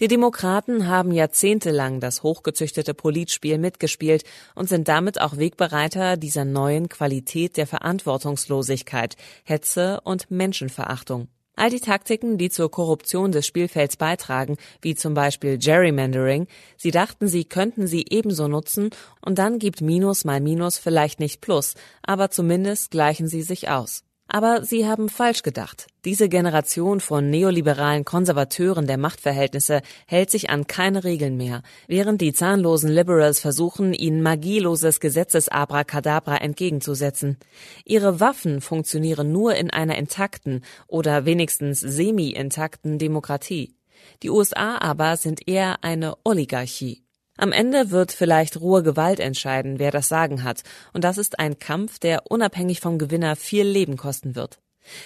Die 0.00 0.08
Demokraten 0.08 0.88
haben 0.88 1.12
jahrzehntelang 1.12 2.00
das 2.00 2.22
hochgezüchtete 2.22 2.94
Politspiel 2.94 3.58
mitgespielt 3.58 4.24
und 4.54 4.66
sind 4.66 4.88
damit 4.88 5.20
auch 5.20 5.36
Wegbereiter 5.36 6.16
dieser 6.16 6.46
neuen 6.46 6.88
Qualität 6.88 7.58
der 7.58 7.66
Verantwortungslosigkeit, 7.66 9.16
Hetze 9.44 10.00
und 10.02 10.30
Menschenverachtung. 10.30 11.28
All 11.60 11.68
die 11.68 11.80
Taktiken, 11.80 12.38
die 12.38 12.48
zur 12.48 12.70
Korruption 12.70 13.32
des 13.32 13.46
Spielfelds 13.46 13.98
beitragen, 13.98 14.56
wie 14.80 14.94
zum 14.94 15.12
Beispiel 15.12 15.58
Gerrymandering, 15.58 16.46
sie 16.78 16.90
dachten, 16.90 17.28
sie 17.28 17.44
könnten 17.44 17.86
sie 17.86 18.06
ebenso 18.08 18.48
nutzen 18.48 18.88
und 19.20 19.38
dann 19.38 19.58
gibt 19.58 19.82
Minus 19.82 20.24
mal 20.24 20.40
Minus 20.40 20.78
vielleicht 20.78 21.20
nicht 21.20 21.42
Plus, 21.42 21.74
aber 22.02 22.30
zumindest 22.30 22.90
gleichen 22.90 23.28
sie 23.28 23.42
sich 23.42 23.68
aus. 23.68 24.04
Aber 24.32 24.64
sie 24.64 24.86
haben 24.86 25.08
falsch 25.08 25.42
gedacht. 25.42 25.88
Diese 26.04 26.28
Generation 26.28 27.00
von 27.00 27.30
neoliberalen 27.30 28.04
Konservateuren 28.04 28.86
der 28.86 28.96
Machtverhältnisse 28.96 29.82
hält 30.06 30.30
sich 30.30 30.50
an 30.50 30.68
keine 30.68 31.02
Regeln 31.02 31.36
mehr, 31.36 31.62
während 31.88 32.20
die 32.20 32.32
zahnlosen 32.32 32.90
Liberals 32.90 33.40
versuchen, 33.40 33.92
ihnen 33.92 34.22
magieloses 34.22 35.00
Gesetzesabracadabra 35.00 36.36
entgegenzusetzen. 36.36 37.38
Ihre 37.84 38.20
Waffen 38.20 38.60
funktionieren 38.60 39.32
nur 39.32 39.56
in 39.56 39.68
einer 39.68 39.98
intakten 39.98 40.62
oder 40.86 41.24
wenigstens 41.24 41.80
semi-intakten 41.80 43.00
Demokratie. 43.00 43.74
Die 44.22 44.30
USA 44.30 44.78
aber 44.78 45.16
sind 45.16 45.48
eher 45.48 45.82
eine 45.82 46.14
Oligarchie. 46.22 47.02
Am 47.40 47.52
Ende 47.52 47.90
wird 47.90 48.12
vielleicht 48.12 48.60
rohe 48.60 48.82
Gewalt 48.82 49.18
entscheiden, 49.18 49.78
wer 49.78 49.90
das 49.90 50.10
Sagen 50.10 50.44
hat, 50.44 50.62
und 50.92 51.04
das 51.04 51.16
ist 51.16 51.38
ein 51.38 51.58
Kampf, 51.58 51.98
der 51.98 52.30
unabhängig 52.30 52.80
vom 52.80 52.98
Gewinner 52.98 53.34
viel 53.34 53.66
Leben 53.66 53.96
kosten 53.96 54.34
wird. 54.34 54.60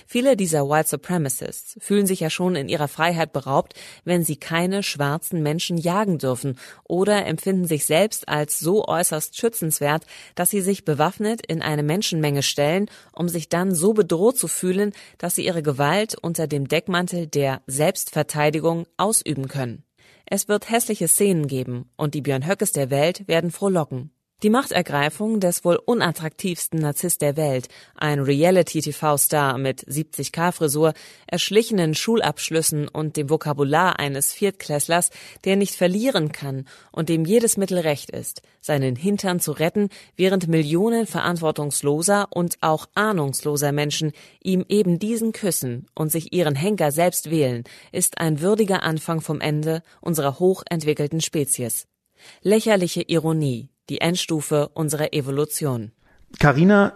Viele 0.04 0.36
dieser 0.36 0.68
White 0.68 0.88
Supremacists 0.88 1.76
fühlen 1.78 2.08
sich 2.08 2.18
ja 2.18 2.30
schon 2.30 2.56
in 2.56 2.68
ihrer 2.68 2.88
Freiheit 2.88 3.32
beraubt, 3.32 3.74
wenn 4.02 4.24
sie 4.24 4.34
keine 4.34 4.82
schwarzen 4.82 5.44
Menschen 5.44 5.78
jagen 5.78 6.18
dürfen 6.18 6.58
oder 6.82 7.24
empfinden 7.24 7.66
sich 7.66 7.86
selbst 7.86 8.28
als 8.28 8.58
so 8.58 8.84
äußerst 8.84 9.38
schützenswert, 9.38 10.04
dass 10.34 10.50
sie 10.50 10.60
sich 10.60 10.84
bewaffnet 10.84 11.46
in 11.46 11.62
eine 11.62 11.84
Menschenmenge 11.84 12.42
stellen, 12.42 12.90
um 13.12 13.28
sich 13.28 13.48
dann 13.48 13.76
so 13.76 13.92
bedroht 13.92 14.38
zu 14.38 14.48
fühlen, 14.48 14.92
dass 15.18 15.36
sie 15.36 15.46
ihre 15.46 15.62
Gewalt 15.62 16.16
unter 16.20 16.48
dem 16.48 16.66
Deckmantel 16.66 17.28
der 17.28 17.62
Selbstverteidigung 17.68 18.86
ausüben 18.96 19.46
können. 19.46 19.84
Es 20.26 20.48
wird 20.48 20.70
hässliche 20.70 21.08
Szenen 21.08 21.46
geben 21.46 21.90
und 21.96 22.14
die 22.14 22.22
Björn 22.22 22.46
Höckes 22.46 22.72
der 22.72 22.90
Welt 22.90 23.28
werden 23.28 23.50
frohlocken. 23.50 24.13
Die 24.42 24.50
Machtergreifung 24.50 25.40
des 25.40 25.64
wohl 25.64 25.76
unattraktivsten 25.76 26.78
Narzisst 26.78 27.22
der 27.22 27.36
Welt, 27.36 27.68
ein 27.94 28.20
Reality-TV-Star 28.20 29.56
mit 29.56 29.86
70k-Frisur, 29.86 30.92
erschlichenen 31.26 31.94
Schulabschlüssen 31.94 32.88
und 32.88 33.16
dem 33.16 33.30
Vokabular 33.30 33.98
eines 33.98 34.34
Viertklässlers, 34.34 35.10
der 35.44 35.56
nicht 35.56 35.74
verlieren 35.76 36.32
kann 36.32 36.66
und 36.92 37.08
dem 37.08 37.24
jedes 37.24 37.56
Mittel 37.56 37.78
recht 37.78 38.10
ist, 38.10 38.42
seinen 38.60 38.96
Hintern 38.96 39.40
zu 39.40 39.52
retten, 39.52 39.88
während 40.16 40.46
Millionen 40.46 41.06
verantwortungsloser 41.06 42.26
und 42.30 42.58
auch 42.60 42.86
ahnungsloser 42.94 43.72
Menschen 43.72 44.12
ihm 44.42 44.62
eben 44.68 44.98
diesen 44.98 45.32
küssen 45.32 45.86
und 45.94 46.12
sich 46.12 46.34
ihren 46.34 46.56
Henker 46.56 46.92
selbst 46.92 47.30
wählen, 47.30 47.64
ist 47.92 48.18
ein 48.18 48.42
würdiger 48.42 48.82
Anfang 48.82 49.22
vom 49.22 49.40
Ende 49.40 49.82
unserer 50.02 50.38
hochentwickelten 50.38 51.22
Spezies. 51.22 51.86
Lächerliche 52.42 53.02
Ironie, 53.02 53.70
die 53.88 54.00
Endstufe 54.00 54.68
unserer 54.68 55.12
Evolution. 55.12 55.92
Carina 56.38 56.94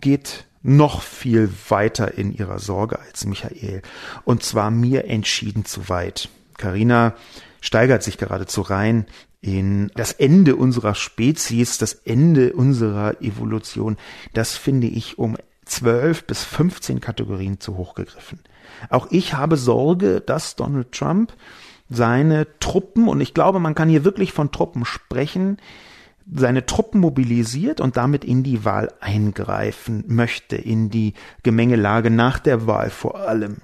geht 0.00 0.46
noch 0.62 1.02
viel 1.02 1.50
weiter 1.68 2.14
in 2.18 2.32
ihrer 2.32 2.58
Sorge 2.58 2.98
als 2.98 3.24
Michael. 3.24 3.82
Und 4.24 4.42
zwar 4.42 4.70
mir 4.70 5.04
entschieden 5.04 5.64
zu 5.64 5.88
weit. 5.88 6.28
Carina 6.56 7.14
steigert 7.60 8.02
sich 8.02 8.18
geradezu 8.18 8.62
rein 8.62 9.06
in 9.40 9.90
das 9.94 10.12
Ende 10.12 10.56
unserer 10.56 10.94
Spezies, 10.94 11.78
das 11.78 11.92
Ende 11.92 12.52
unserer 12.52 13.22
Evolution. 13.22 13.96
Das 14.34 14.56
finde 14.56 14.88
ich 14.88 15.18
um 15.18 15.36
zwölf 15.64 16.24
bis 16.24 16.44
15 16.44 17.00
Kategorien 17.00 17.60
zu 17.60 17.76
hoch 17.76 17.94
gegriffen. 17.94 18.40
Auch 18.90 19.08
ich 19.10 19.34
habe 19.34 19.56
Sorge, 19.56 20.20
dass 20.20 20.56
Donald 20.56 20.92
Trump 20.92 21.32
seine 21.88 22.46
Truppen, 22.60 23.08
und 23.08 23.20
ich 23.20 23.34
glaube, 23.34 23.60
man 23.60 23.74
kann 23.74 23.88
hier 23.88 24.04
wirklich 24.04 24.32
von 24.32 24.52
Truppen 24.52 24.84
sprechen, 24.84 25.58
seine 26.30 26.66
Truppen 26.66 27.00
mobilisiert 27.00 27.80
und 27.80 27.96
damit 27.96 28.24
in 28.24 28.42
die 28.42 28.64
Wahl 28.64 28.92
eingreifen 29.00 30.04
möchte, 30.06 30.56
in 30.56 30.90
die 30.90 31.14
Gemengelage 31.42 32.10
nach 32.10 32.38
der 32.38 32.66
Wahl 32.66 32.90
vor 32.90 33.20
allem. 33.20 33.58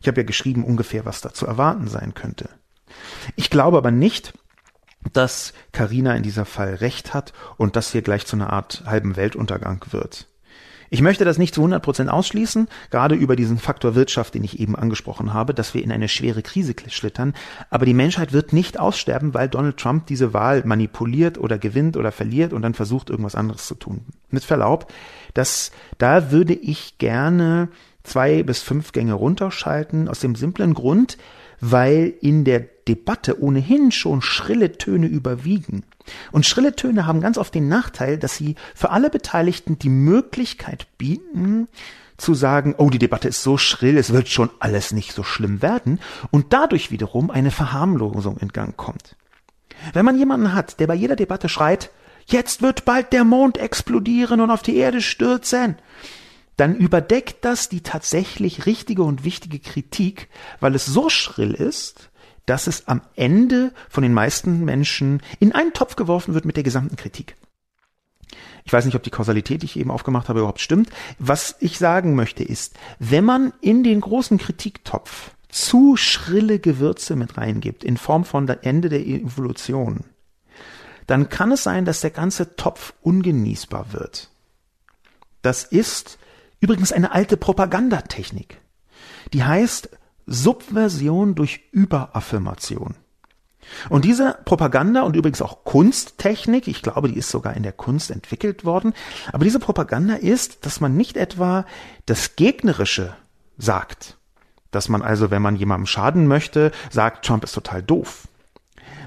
Ich 0.00 0.08
habe 0.08 0.22
ja 0.22 0.26
geschrieben 0.26 0.64
ungefähr, 0.64 1.04
was 1.04 1.20
da 1.20 1.34
zu 1.34 1.46
erwarten 1.46 1.88
sein 1.88 2.14
könnte. 2.14 2.48
Ich 3.36 3.50
glaube 3.50 3.76
aber 3.76 3.90
nicht, 3.90 4.32
dass 5.12 5.52
Karina 5.72 6.14
in 6.14 6.22
dieser 6.22 6.44
Fall 6.44 6.74
recht 6.74 7.14
hat 7.14 7.32
und 7.56 7.76
das 7.76 7.92
hier 7.92 8.02
gleich 8.02 8.26
zu 8.26 8.36
einer 8.36 8.52
Art 8.52 8.82
halben 8.86 9.16
Weltuntergang 9.16 9.84
wird. 9.90 10.26
Ich 10.92 11.02
möchte 11.02 11.24
das 11.24 11.38
nicht 11.38 11.54
zu 11.54 11.60
100 11.60 11.80
Prozent 11.80 12.10
ausschließen, 12.10 12.66
gerade 12.90 13.14
über 13.14 13.36
diesen 13.36 13.58
Faktor 13.58 13.94
Wirtschaft, 13.94 14.34
den 14.34 14.42
ich 14.42 14.58
eben 14.58 14.74
angesprochen 14.74 15.32
habe, 15.32 15.54
dass 15.54 15.72
wir 15.72 15.84
in 15.84 15.92
eine 15.92 16.08
schwere 16.08 16.42
Krise 16.42 16.74
schlittern. 16.88 17.34
Aber 17.70 17.86
die 17.86 17.94
Menschheit 17.94 18.32
wird 18.32 18.52
nicht 18.52 18.80
aussterben, 18.80 19.32
weil 19.32 19.48
Donald 19.48 19.76
Trump 19.76 20.06
diese 20.06 20.34
Wahl 20.34 20.64
manipuliert 20.64 21.38
oder 21.38 21.58
gewinnt 21.58 21.96
oder 21.96 22.10
verliert 22.10 22.52
und 22.52 22.62
dann 22.62 22.74
versucht, 22.74 23.08
irgendwas 23.08 23.36
anderes 23.36 23.66
zu 23.66 23.76
tun. 23.76 24.04
Mit 24.30 24.42
Verlaub, 24.42 24.92
dass 25.32 25.70
da 25.98 26.32
würde 26.32 26.54
ich 26.54 26.98
gerne 26.98 27.68
zwei 28.02 28.42
bis 28.42 28.60
fünf 28.60 28.90
Gänge 28.90 29.12
runterschalten, 29.12 30.08
aus 30.08 30.18
dem 30.18 30.34
simplen 30.34 30.74
Grund, 30.74 31.18
weil 31.60 32.14
in 32.20 32.44
der 32.44 32.66
Debatte 32.90 33.40
ohnehin 33.40 33.92
schon 33.92 34.20
schrille 34.20 34.72
Töne 34.72 35.06
überwiegen. 35.06 35.84
Und 36.32 36.44
schrille 36.44 36.74
Töne 36.74 37.06
haben 37.06 37.20
ganz 37.20 37.38
oft 37.38 37.54
den 37.54 37.68
Nachteil, 37.68 38.18
dass 38.18 38.34
sie 38.34 38.56
für 38.74 38.90
alle 38.90 39.10
Beteiligten 39.10 39.78
die 39.78 39.88
Möglichkeit 39.88 40.88
bieten, 40.98 41.68
zu 42.16 42.34
sagen, 42.34 42.74
oh, 42.78 42.90
die 42.90 42.98
Debatte 42.98 43.28
ist 43.28 43.44
so 43.44 43.58
schrill, 43.58 43.96
es 43.96 44.12
wird 44.12 44.28
schon 44.28 44.50
alles 44.58 44.90
nicht 44.90 45.12
so 45.12 45.22
schlimm 45.22 45.62
werden, 45.62 46.00
und 46.32 46.52
dadurch 46.52 46.90
wiederum 46.90 47.30
eine 47.30 47.52
Verharmlosung 47.52 48.38
in 48.38 48.48
Gang 48.48 48.76
kommt. 48.76 49.14
Wenn 49.92 50.04
man 50.04 50.18
jemanden 50.18 50.52
hat, 50.52 50.80
der 50.80 50.88
bei 50.88 50.96
jeder 50.96 51.14
Debatte 51.14 51.48
schreit, 51.48 51.90
jetzt 52.26 52.60
wird 52.60 52.84
bald 52.84 53.12
der 53.12 53.22
Mond 53.22 53.56
explodieren 53.56 54.40
und 54.40 54.50
auf 54.50 54.62
die 54.62 54.76
Erde 54.76 55.00
stürzen, 55.00 55.76
dann 56.56 56.74
überdeckt 56.74 57.44
das 57.44 57.68
die 57.68 57.82
tatsächlich 57.82 58.66
richtige 58.66 59.04
und 59.04 59.24
wichtige 59.24 59.60
Kritik, 59.60 60.28
weil 60.58 60.74
es 60.74 60.84
so 60.84 61.08
schrill 61.08 61.54
ist, 61.54 62.09
dass 62.50 62.66
es 62.66 62.88
am 62.88 63.00
Ende 63.14 63.72
von 63.88 64.02
den 64.02 64.12
meisten 64.12 64.64
Menschen 64.64 65.22
in 65.38 65.52
einen 65.52 65.72
Topf 65.72 65.94
geworfen 65.94 66.34
wird 66.34 66.44
mit 66.44 66.56
der 66.56 66.64
gesamten 66.64 66.96
Kritik. 66.96 67.36
Ich 68.64 68.72
weiß 68.72 68.84
nicht, 68.84 68.96
ob 68.96 69.02
die 69.02 69.10
Kausalität, 69.10 69.62
die 69.62 69.66
ich 69.66 69.78
eben 69.78 69.90
aufgemacht 69.90 70.28
habe, 70.28 70.40
überhaupt 70.40 70.60
stimmt. 70.60 70.90
Was 71.18 71.54
ich 71.60 71.78
sagen 71.78 72.14
möchte 72.14 72.44
ist, 72.44 72.74
wenn 72.98 73.24
man 73.24 73.52
in 73.60 73.84
den 73.84 74.00
großen 74.00 74.36
Kritiktopf 74.38 75.30
zu 75.48 75.96
schrille 75.96 76.58
Gewürze 76.58 77.16
mit 77.16 77.38
reingibt, 77.38 77.84
in 77.84 77.96
Form 77.96 78.24
von 78.24 78.46
der 78.46 78.66
Ende 78.66 78.88
der 78.88 79.06
Evolution, 79.06 80.04
dann 81.06 81.28
kann 81.28 81.52
es 81.52 81.62
sein, 81.62 81.84
dass 81.84 82.00
der 82.00 82.10
ganze 82.10 82.56
Topf 82.56 82.94
ungenießbar 83.00 83.92
wird. 83.92 84.28
Das 85.42 85.64
ist 85.64 86.18
Übrigens 86.60 86.92
eine 86.92 87.12
alte 87.12 87.38
Propagandatechnik. 87.38 88.60
Die 89.32 89.44
heißt 89.44 89.88
Subversion 90.30 91.34
durch 91.34 91.60
Überaffirmation. 91.72 92.94
Und 93.88 94.04
diese 94.04 94.38
Propaganda 94.44 95.02
und 95.02 95.16
übrigens 95.16 95.42
auch 95.42 95.64
Kunsttechnik, 95.64 96.66
ich 96.68 96.82
glaube, 96.82 97.08
die 97.08 97.18
ist 97.18 97.30
sogar 97.30 97.54
in 97.54 97.62
der 97.62 97.72
Kunst 97.72 98.10
entwickelt 98.10 98.64
worden, 98.64 98.94
aber 99.32 99.44
diese 99.44 99.58
Propaganda 99.58 100.14
ist, 100.14 100.64
dass 100.64 100.80
man 100.80 100.96
nicht 100.96 101.16
etwa 101.16 101.66
das 102.06 102.36
Gegnerische 102.36 103.14
sagt, 103.58 104.18
dass 104.70 104.88
man 104.88 105.02
also, 105.02 105.30
wenn 105.30 105.42
man 105.42 105.56
jemandem 105.56 105.86
schaden 105.86 106.26
möchte, 106.26 106.70
sagt, 106.90 107.24
Trump 107.24 107.44
ist 107.44 107.52
total 107.52 107.82
doof, 107.82 108.28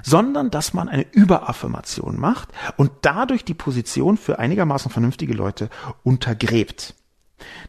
sondern 0.02 0.50
dass 0.50 0.74
man 0.74 0.88
eine 0.88 1.06
Überaffirmation 1.10 2.20
macht 2.20 2.50
und 2.76 2.92
dadurch 3.02 3.44
die 3.44 3.54
Position 3.54 4.18
für 4.18 4.38
einigermaßen 4.38 4.90
vernünftige 4.90 5.34
Leute 5.34 5.70
untergräbt. 6.02 6.94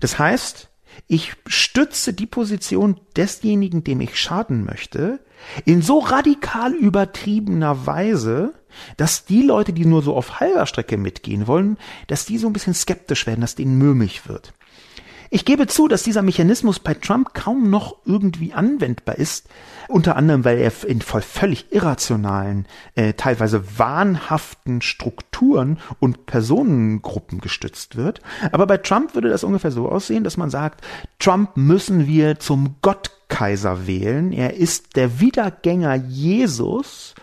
Das 0.02 0.20
heißt, 0.20 0.70
ich 1.08 1.34
stütze 1.46 2.14
die 2.14 2.26
Position 2.26 3.00
desjenigen, 3.16 3.84
dem 3.84 4.02
ich 4.02 4.20
schaden 4.20 4.66
möchte, 4.66 5.20
in 5.66 5.82
so 5.82 6.00
radikal 6.00 6.74
übertriebener 6.74 7.86
Weise, 7.86 8.54
dass 8.98 9.26
die 9.26 9.42
Leute, 9.42 9.74
die 9.74 9.86
nur 9.86 10.02
so 10.02 10.16
auf 10.16 10.40
halber 10.40 10.66
Strecke 10.66 10.98
mitgehen 10.98 11.48
wollen, 11.48 11.78
dass 12.08 12.26
die 12.26 12.38
so 12.38 12.48
ein 12.48 12.54
bisschen 12.54 12.74
skeptisch 12.74 13.28
werden, 13.28 13.42
dass 13.42 13.56
denen 13.56 13.78
mürmig 13.78 14.28
wird. 14.28 14.54
Ich 15.36 15.44
gebe 15.44 15.68
zu, 15.68 15.90
dass 15.90 16.04
dieser 16.04 16.22
Mechanismus 16.22 16.80
bei 16.80 16.94
Trump 16.94 17.34
kaum 17.34 17.70
noch 17.70 17.98
irgendwie 18.06 18.54
anwendbar 18.54 19.18
ist, 19.18 19.50
unter 19.90 20.16
anderem, 20.16 20.46
weil 20.46 20.60
er 20.60 20.72
in 20.88 21.02
voll 21.02 21.22
völlig 21.22 21.74
irrationalen, 21.74 22.66
äh, 22.96 23.16
teilweise 23.16 23.78
wahnhaften 23.78 24.82
Strukturen 24.82 25.78
und 26.00 26.26
Personengruppen 26.26 27.42
gestützt 27.42 27.98
wird. 27.98 28.22
Aber 28.54 28.66
bei 28.66 28.78
Trump 28.78 29.14
würde 29.14 29.28
das 29.28 29.44
ungefähr 29.44 29.72
so 29.72 29.90
aussehen, 29.90 30.24
dass 30.24 30.38
man 30.38 30.50
sagt, 30.50 30.86
Trump 31.20 31.58
müssen 31.58 32.08
wir 32.08 32.40
zum 32.40 32.78
Gottkaiser 32.82 33.88
wählen. 33.88 34.32
Er 34.32 34.54
ist 34.54 34.96
der 34.96 35.20
Wiedergänger 35.20 35.96
Jesus 35.96 37.14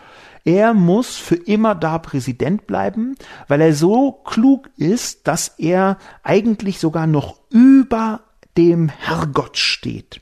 er 0.45 0.73
muss 0.73 1.15
für 1.15 1.35
immer 1.35 1.73
da 1.75 1.97
Präsident 1.97 2.67
bleiben, 2.67 3.15
weil 3.47 3.61
er 3.61 3.73
so 3.73 4.11
klug 4.11 4.69
ist, 4.77 5.27
dass 5.27 5.47
er 5.57 5.97
eigentlich 6.21 6.79
sogar 6.79 7.07
noch 7.07 7.39
über 7.49 8.21
dem 8.57 8.89
Herrgott 8.89 9.57
steht. 9.57 10.21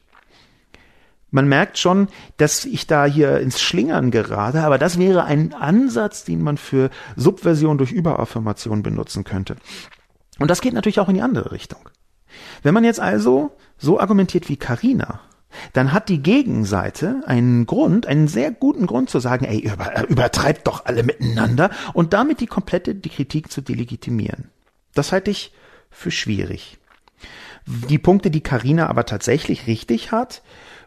Man 1.31 1.47
merkt 1.47 1.77
schon, 1.77 2.09
dass 2.37 2.65
ich 2.65 2.87
da 2.87 3.05
hier 3.05 3.39
ins 3.39 3.61
Schlingern 3.61 4.11
gerate, 4.11 4.63
aber 4.63 4.77
das 4.77 4.99
wäre 4.99 5.23
ein 5.23 5.53
Ansatz, 5.53 6.25
den 6.25 6.43
man 6.43 6.57
für 6.57 6.89
Subversion 7.15 7.77
durch 7.77 7.91
Überaffirmation 7.91 8.83
benutzen 8.83 9.23
könnte. 9.23 9.55
Und 10.39 10.51
das 10.51 10.61
geht 10.61 10.73
natürlich 10.73 10.99
auch 10.99 11.07
in 11.07 11.15
die 11.15 11.21
andere 11.21 11.53
Richtung. 11.53 11.79
Wenn 12.63 12.73
man 12.73 12.83
jetzt 12.83 12.99
also 12.99 13.55
so 13.77 13.99
argumentiert 13.99 14.49
wie 14.49 14.57
Carina, 14.57 15.21
dann 15.73 15.93
hat 15.93 16.09
die 16.09 16.21
Gegenseite 16.21 17.21
einen 17.25 17.65
Grund, 17.65 18.07
einen 18.07 18.27
sehr 18.27 18.51
guten 18.51 18.87
Grund 18.87 19.09
zu 19.09 19.19
sagen, 19.19 19.45
ey, 19.45 19.59
über, 19.59 20.07
übertreibt 20.09 20.67
doch 20.67 20.85
alle 20.85 21.03
miteinander 21.03 21.69
und 21.93 22.13
damit 22.13 22.39
die 22.39 22.47
komplette 22.47 22.95
die 22.95 23.09
Kritik 23.09 23.51
zu 23.51 23.61
delegitimieren. 23.61 24.49
Das 24.93 25.11
halte 25.11 25.31
ich 25.31 25.53
für 25.89 26.11
schwierig. 26.11 26.77
Die 27.65 27.99
Punkte, 27.99 28.31
die 28.31 28.41
Karina 28.41 28.87
aber 28.87 29.05
tatsächlich 29.05 29.67
richtig 29.67 30.11
hat, 30.11 30.41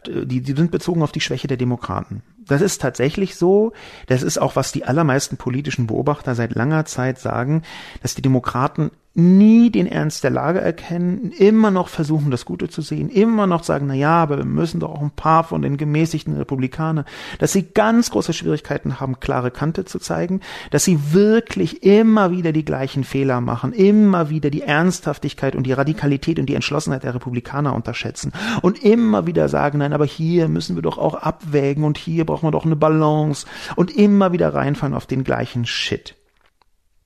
die, 0.07 0.41
die 0.41 0.53
sind 0.53 0.71
bezogen 0.71 1.01
auf 1.01 1.11
die 1.11 1.21
Schwäche 1.21 1.47
der 1.47 1.57
Demokraten. 1.57 2.21
Das 2.47 2.61
ist 2.61 2.81
tatsächlich 2.81 3.35
so. 3.35 3.73
Das 4.07 4.21
ist 4.21 4.37
auch, 4.37 4.55
was 4.55 4.71
die 4.71 4.85
allermeisten 4.85 5.37
politischen 5.37 5.87
Beobachter 5.87 6.35
seit 6.35 6.53
langer 6.53 6.85
Zeit 6.85 7.19
sagen, 7.19 7.63
dass 8.01 8.13
die 8.13 8.21
Demokraten 8.21 8.91
nie 9.15 9.69
den 9.71 9.87
Ernst 9.87 10.25
der 10.25 10.31
Lage 10.31 10.59
erkennen, 10.59 11.31
immer 11.31 11.71
noch 11.71 11.87
versuchen, 11.87 12.31
das 12.31 12.43
Gute 12.43 12.67
zu 12.67 12.81
sehen, 12.81 13.09
immer 13.09 13.47
noch 13.47 13.63
sagen, 13.63 13.87
na 13.87 13.93
ja, 13.93 14.21
aber 14.21 14.37
wir 14.37 14.45
müssen 14.45 14.81
doch 14.81 14.91
auch 14.91 15.01
ein 15.01 15.11
paar 15.11 15.45
von 15.45 15.61
den 15.61 15.77
gemäßigten 15.77 16.35
Republikanern, 16.35 17.05
dass 17.39 17.53
sie 17.53 17.63
ganz 17.63 18.11
große 18.11 18.33
Schwierigkeiten 18.33 18.99
haben, 18.99 19.21
klare 19.21 19.51
Kante 19.51 19.85
zu 19.85 19.99
zeigen, 19.99 20.41
dass 20.69 20.83
sie 20.83 21.13
wirklich 21.13 21.81
immer 21.83 22.31
wieder 22.31 22.51
die 22.51 22.65
gleichen 22.65 23.05
Fehler 23.05 23.39
machen, 23.39 23.71
immer 23.71 24.29
wieder 24.29 24.49
die 24.49 24.63
Ernsthaftigkeit 24.63 25.55
und 25.55 25.63
die 25.63 25.73
Radikalität 25.73 26.37
und 26.37 26.47
die 26.47 26.55
Entschlossenheit 26.55 27.03
der 27.03 27.15
Republikaner 27.15 27.73
unterschätzen 27.73 28.33
und 28.61 28.83
immer 28.83 29.25
wieder 29.25 29.47
sagen, 29.47 29.77
nein, 29.77 29.93
aber 29.93 30.05
hier 30.05 30.49
müssen 30.49 30.75
wir 30.75 30.83
doch 30.83 30.97
auch 30.97 31.15
abwägen 31.15 31.85
und 31.85 31.97
hier 31.97 32.25
brauchen 32.25 32.47
wir 32.47 32.51
doch 32.51 32.65
eine 32.65 32.75
Balance 32.75 33.47
und 33.77 33.95
immer 33.95 34.33
wieder 34.33 34.53
reinfallen 34.53 34.93
auf 34.93 35.05
den 35.05 35.23
gleichen 35.23 35.65
Shit. 35.65 36.15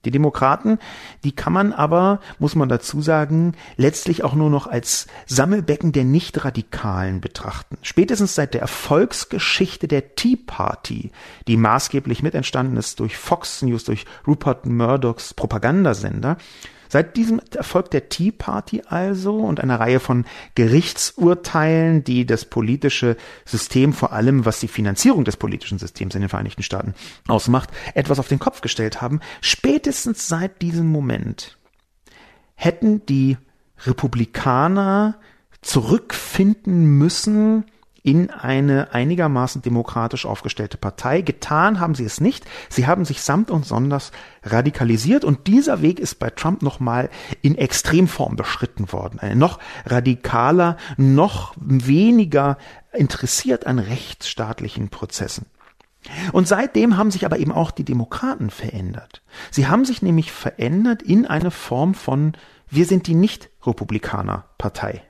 Die 0.04 0.10
Demokraten, 0.10 0.78
die 1.24 1.32
kann 1.32 1.52
man 1.52 1.72
aber, 1.74 2.20
muss 2.38 2.54
man 2.54 2.70
dazu 2.70 3.02
sagen, 3.02 3.54
letztlich 3.76 4.24
auch 4.24 4.34
nur 4.34 4.48
noch 4.48 4.66
als 4.66 5.06
Sammelbecken 5.26 5.92
der 5.92 6.04
Nicht-Radikalen 6.04 7.20
betrachten. 7.20 7.76
Spätestens 7.82 8.34
seit 8.34 8.54
der 8.54 8.62
Erfolgsgeschichte 8.62 9.88
der 9.88 10.14
Tea 10.14 10.36
Party, 10.36 11.10
die 11.46 11.58
maßgeblich 11.58 12.22
mit 12.22 12.34
entstanden 12.34 12.78
ist 12.78 12.98
durch 13.00 13.18
Fox 13.18 13.60
News, 13.60 13.84
durch 13.84 14.06
Rupert 14.26 14.64
Murdochs 14.64 15.34
Propagandasender, 15.34 16.38
Seit 16.90 17.16
diesem 17.16 17.40
Erfolg 17.54 17.92
der 17.92 18.08
Tea 18.08 18.32
Party 18.32 18.82
also 18.84 19.36
und 19.36 19.60
einer 19.60 19.78
Reihe 19.78 20.00
von 20.00 20.24
Gerichtsurteilen, 20.56 22.02
die 22.02 22.26
das 22.26 22.44
politische 22.44 23.16
System, 23.44 23.92
vor 23.92 24.12
allem 24.12 24.44
was 24.44 24.58
die 24.58 24.66
Finanzierung 24.66 25.24
des 25.24 25.36
politischen 25.36 25.78
Systems 25.78 26.16
in 26.16 26.22
den 26.22 26.28
Vereinigten 26.28 26.64
Staaten 26.64 26.94
ausmacht, 27.28 27.70
etwas 27.94 28.18
auf 28.18 28.26
den 28.26 28.40
Kopf 28.40 28.60
gestellt 28.60 29.00
haben, 29.00 29.20
spätestens 29.40 30.26
seit 30.26 30.62
diesem 30.62 30.88
Moment 30.88 31.58
hätten 32.56 33.06
die 33.06 33.38
Republikaner 33.86 35.16
zurückfinden 35.62 36.84
müssen 36.98 37.66
in 38.02 38.30
eine 38.30 38.92
einigermaßen 38.92 39.62
demokratisch 39.62 40.26
aufgestellte 40.26 40.78
Partei. 40.78 41.20
Getan 41.20 41.80
haben 41.80 41.94
sie 41.94 42.04
es 42.04 42.20
nicht. 42.20 42.44
Sie 42.68 42.86
haben 42.86 43.04
sich 43.04 43.22
samt 43.22 43.50
und 43.50 43.66
sonders 43.66 44.12
radikalisiert 44.42 45.24
und 45.24 45.46
dieser 45.46 45.82
Weg 45.82 46.00
ist 46.00 46.18
bei 46.18 46.30
Trump 46.30 46.62
nochmal 46.62 47.10
in 47.42 47.56
Extremform 47.56 48.36
beschritten 48.36 48.92
worden. 48.92 49.20
Ein 49.20 49.38
noch 49.38 49.58
radikaler, 49.86 50.76
noch 50.96 51.54
weniger 51.56 52.58
interessiert 52.92 53.66
an 53.66 53.78
rechtsstaatlichen 53.78 54.88
Prozessen. 54.88 55.46
Und 56.32 56.48
seitdem 56.48 56.96
haben 56.96 57.10
sich 57.10 57.26
aber 57.26 57.38
eben 57.38 57.52
auch 57.52 57.70
die 57.70 57.84
Demokraten 57.84 58.48
verändert. 58.48 59.22
Sie 59.50 59.66
haben 59.66 59.84
sich 59.84 60.00
nämlich 60.00 60.32
verändert 60.32 61.02
in 61.02 61.26
eine 61.26 61.50
Form 61.50 61.94
von 61.94 62.32
wir 62.70 62.86
sind 62.86 63.08
die 63.08 63.16
Nicht-Republikaner-Partei. 63.16 65.02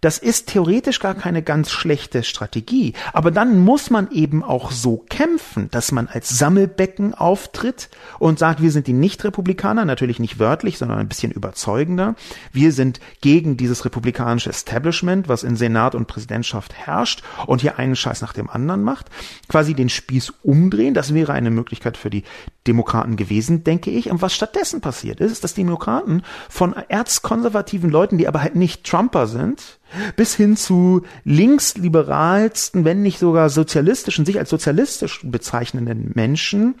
Das 0.00 0.18
ist 0.18 0.48
theoretisch 0.48 1.00
gar 1.00 1.14
keine 1.14 1.42
ganz 1.42 1.70
schlechte 1.70 2.22
Strategie. 2.22 2.94
Aber 3.12 3.30
dann 3.30 3.60
muss 3.60 3.90
man 3.90 4.10
eben 4.10 4.42
auch 4.42 4.70
so 4.70 5.04
kämpfen, 5.08 5.68
dass 5.70 5.92
man 5.92 6.08
als 6.08 6.28
Sammelbecken 6.38 7.14
auftritt 7.14 7.88
und 8.18 8.38
sagt, 8.38 8.62
wir 8.62 8.70
sind 8.70 8.86
die 8.86 8.92
Nicht-Republikaner, 8.92 9.84
natürlich 9.84 10.18
nicht 10.18 10.38
wörtlich, 10.38 10.78
sondern 10.78 10.98
ein 10.98 11.08
bisschen 11.08 11.32
überzeugender. 11.32 12.14
Wir 12.52 12.72
sind 12.72 13.00
gegen 13.20 13.56
dieses 13.56 13.84
republikanische 13.84 14.50
Establishment, 14.50 15.28
was 15.28 15.42
in 15.42 15.56
Senat 15.56 15.94
und 15.94 16.06
Präsidentschaft 16.06 16.74
herrscht 16.74 17.22
und 17.46 17.60
hier 17.60 17.78
einen 17.78 17.96
Scheiß 17.96 18.20
nach 18.20 18.32
dem 18.32 18.50
anderen 18.50 18.82
macht. 18.82 19.06
Quasi 19.48 19.74
den 19.74 19.88
Spieß 19.88 20.32
umdrehen. 20.42 20.94
Das 20.94 21.14
wäre 21.14 21.32
eine 21.32 21.50
Möglichkeit 21.50 21.96
für 21.96 22.10
die 22.10 22.24
Demokraten 22.66 23.16
gewesen, 23.16 23.64
denke 23.64 23.90
ich. 23.90 24.10
Und 24.10 24.22
was 24.22 24.34
stattdessen 24.34 24.80
passiert 24.80 25.20
ist, 25.20 25.44
dass 25.44 25.54
die 25.54 25.62
Demokraten 25.62 26.22
von 26.48 26.72
erzkonservativen 26.72 27.90
Leuten, 27.90 28.18
die 28.18 28.28
aber 28.28 28.42
halt 28.42 28.56
nicht 28.56 28.84
Trumper 28.84 29.26
sind, 29.26 29.78
bis 30.16 30.34
hin 30.34 30.56
zu 30.56 31.02
linksliberalsten, 31.24 32.84
wenn 32.84 33.02
nicht 33.02 33.18
sogar 33.18 33.48
sozialistischen, 33.50 34.26
sich 34.26 34.38
als 34.38 34.50
sozialistisch 34.50 35.20
bezeichnenden 35.24 36.12
Menschen 36.14 36.76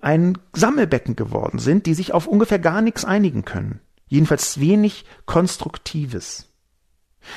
ein 0.00 0.38
Sammelbecken 0.52 1.16
geworden 1.16 1.58
sind, 1.58 1.86
die 1.86 1.94
sich 1.94 2.12
auf 2.12 2.26
ungefähr 2.26 2.58
gar 2.58 2.82
nichts 2.82 3.04
einigen 3.04 3.44
können. 3.44 3.80
Jedenfalls 4.08 4.60
wenig 4.60 5.04
Konstruktives. 5.24 6.48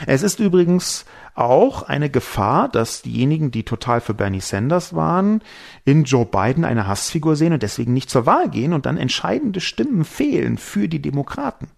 Es 0.05 0.23
ist 0.23 0.39
übrigens 0.39 1.05
auch 1.35 1.83
eine 1.83 2.09
Gefahr, 2.09 2.69
dass 2.69 3.01
diejenigen, 3.01 3.51
die 3.51 3.63
total 3.63 4.01
für 4.01 4.13
Bernie 4.13 4.41
Sanders 4.41 4.93
waren, 4.93 5.41
in 5.85 6.03
Joe 6.03 6.25
Biden 6.25 6.65
eine 6.65 6.87
Hassfigur 6.87 7.35
sehen 7.35 7.53
und 7.53 7.63
deswegen 7.63 7.93
nicht 7.93 8.09
zur 8.09 8.25
Wahl 8.25 8.49
gehen 8.49 8.73
und 8.73 8.85
dann 8.85 8.97
entscheidende 8.97 9.61
Stimmen 9.61 10.05
fehlen 10.05 10.57
für 10.57 10.87
die 10.87 11.01
Demokraten. 11.01 11.69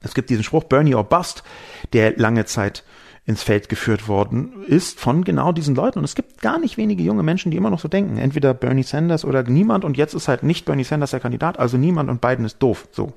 Es 0.00 0.14
gibt 0.14 0.30
diesen 0.30 0.44
Spruch 0.44 0.64
Bernie 0.64 0.94
or 0.94 1.04
Bust, 1.04 1.44
der 1.92 2.16
lange 2.16 2.44
Zeit 2.44 2.84
ins 3.26 3.42
Feld 3.42 3.70
geführt 3.70 4.06
worden 4.06 4.64
ist 4.66 5.00
von 5.00 5.24
genau 5.24 5.52
diesen 5.52 5.74
Leuten. 5.74 5.98
Und 5.98 6.04
es 6.04 6.14
gibt 6.14 6.42
gar 6.42 6.58
nicht 6.58 6.76
wenige 6.76 7.02
junge 7.02 7.22
Menschen, 7.22 7.50
die 7.50 7.56
immer 7.56 7.70
noch 7.70 7.80
so 7.80 7.88
denken. 7.88 8.18
Entweder 8.18 8.52
Bernie 8.52 8.82
Sanders 8.82 9.24
oder 9.24 9.42
niemand. 9.44 9.84
Und 9.84 9.96
jetzt 9.96 10.12
ist 10.14 10.28
halt 10.28 10.42
nicht 10.42 10.66
Bernie 10.66 10.84
Sanders 10.84 11.12
der 11.12 11.20
Kandidat, 11.20 11.58
also 11.58 11.78
niemand 11.78 12.10
und 12.10 12.20
Biden 12.20 12.44
ist 12.44 12.58
doof. 12.58 12.86
So. 12.92 13.14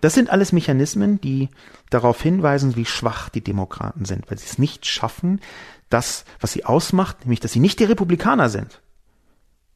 Das 0.00 0.14
sind 0.14 0.30
alles 0.30 0.52
Mechanismen, 0.52 1.20
die 1.20 1.48
darauf 1.90 2.22
hinweisen, 2.22 2.76
wie 2.76 2.86
schwach 2.86 3.28
die 3.28 3.44
Demokraten 3.44 4.04
sind, 4.04 4.30
weil 4.30 4.38
sie 4.38 4.46
es 4.46 4.58
nicht 4.58 4.86
schaffen, 4.86 5.40
das, 5.88 6.24
was 6.40 6.52
sie 6.52 6.64
ausmacht, 6.64 7.20
nämlich, 7.20 7.40
dass 7.40 7.52
sie 7.52 7.60
nicht 7.60 7.80
die 7.80 7.84
Republikaner 7.84 8.48
sind, 8.48 8.80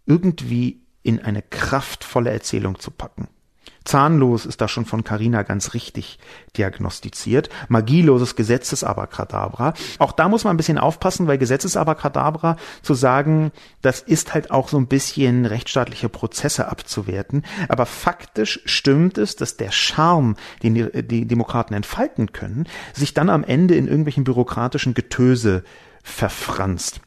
irgendwie 0.06 0.80
in 1.02 1.20
eine 1.20 1.42
kraftvolle 1.42 2.30
Erzählung 2.30 2.78
zu 2.78 2.90
packen. 2.90 3.28
Zahnlos 3.84 4.46
ist 4.46 4.60
da 4.60 4.68
schon 4.68 4.86
von 4.86 5.04
Carina 5.04 5.42
ganz 5.42 5.74
richtig 5.74 6.18
diagnostiziert. 6.56 7.50
Magieloses 7.68 8.34
Gesetzesabracadabra. 8.34 9.74
Auch 9.98 10.12
da 10.12 10.28
muss 10.28 10.44
man 10.44 10.54
ein 10.54 10.56
bisschen 10.56 10.78
aufpassen, 10.78 11.26
weil 11.26 11.38
Gesetzesabracadabra 11.38 12.56
zu 12.82 12.94
sagen, 12.94 13.52
das 13.82 14.00
ist 14.00 14.32
halt 14.32 14.50
auch 14.50 14.68
so 14.68 14.78
ein 14.78 14.86
bisschen 14.86 15.44
rechtsstaatliche 15.44 16.08
Prozesse 16.08 16.68
abzuwerten. 16.68 17.44
Aber 17.68 17.84
faktisch 17.84 18.60
stimmt 18.64 19.18
es, 19.18 19.36
dass 19.36 19.56
der 19.56 19.70
Charme, 19.70 20.36
den 20.62 20.74
die 20.74 21.26
Demokraten 21.26 21.74
entfalten 21.74 22.32
können, 22.32 22.66
sich 22.94 23.12
dann 23.12 23.28
am 23.28 23.44
Ende 23.44 23.74
in 23.74 23.86
irgendwelchen 23.86 24.24
bürokratischen 24.24 24.94
Getöse 24.94 25.62
verfranst 26.02 27.00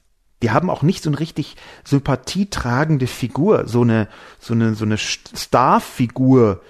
die 0.43 0.51
haben 0.51 0.69
auch 0.69 0.83
nicht 0.83 1.03
so 1.03 1.09
eine 1.09 1.19
richtig 1.19 1.55
sympathietragende 1.83 3.07
Figur, 3.07 3.67
so 3.67 3.81
eine, 3.81 4.07
so 4.39 4.53
eine, 4.53 4.75
so 4.75 4.85
eine 4.85 4.97
Star-Figur, 4.97 6.61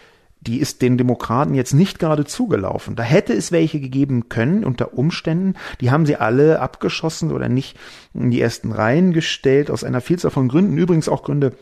die 0.42 0.60
ist 0.60 0.82
den 0.82 0.98
Demokraten 0.98 1.54
jetzt 1.54 1.74
nicht 1.74 2.00
gerade 2.00 2.24
zugelaufen. 2.26 2.96
Da 2.96 3.04
hätte 3.04 3.34
es 3.34 3.52
welche 3.52 3.80
gegeben 3.80 4.30
können 4.30 4.64
unter 4.64 4.94
Umständen. 4.94 5.56
Die 5.82 5.92
haben 5.92 6.06
sie 6.06 6.16
alle 6.16 6.62
abgeschossen 6.62 7.32
oder 7.32 7.50
nicht 7.50 7.78
in 8.14 8.32
die 8.32 8.40
ersten 8.40 8.72
Reihen 8.72 9.12
gestellt 9.12 9.70
aus 9.70 9.84
einer 9.84 10.00
Vielzahl 10.00 10.32
von 10.32 10.48
Gründen. 10.48 10.78
Übrigens 10.78 11.10
auch 11.10 11.24
Gründe, 11.24 11.54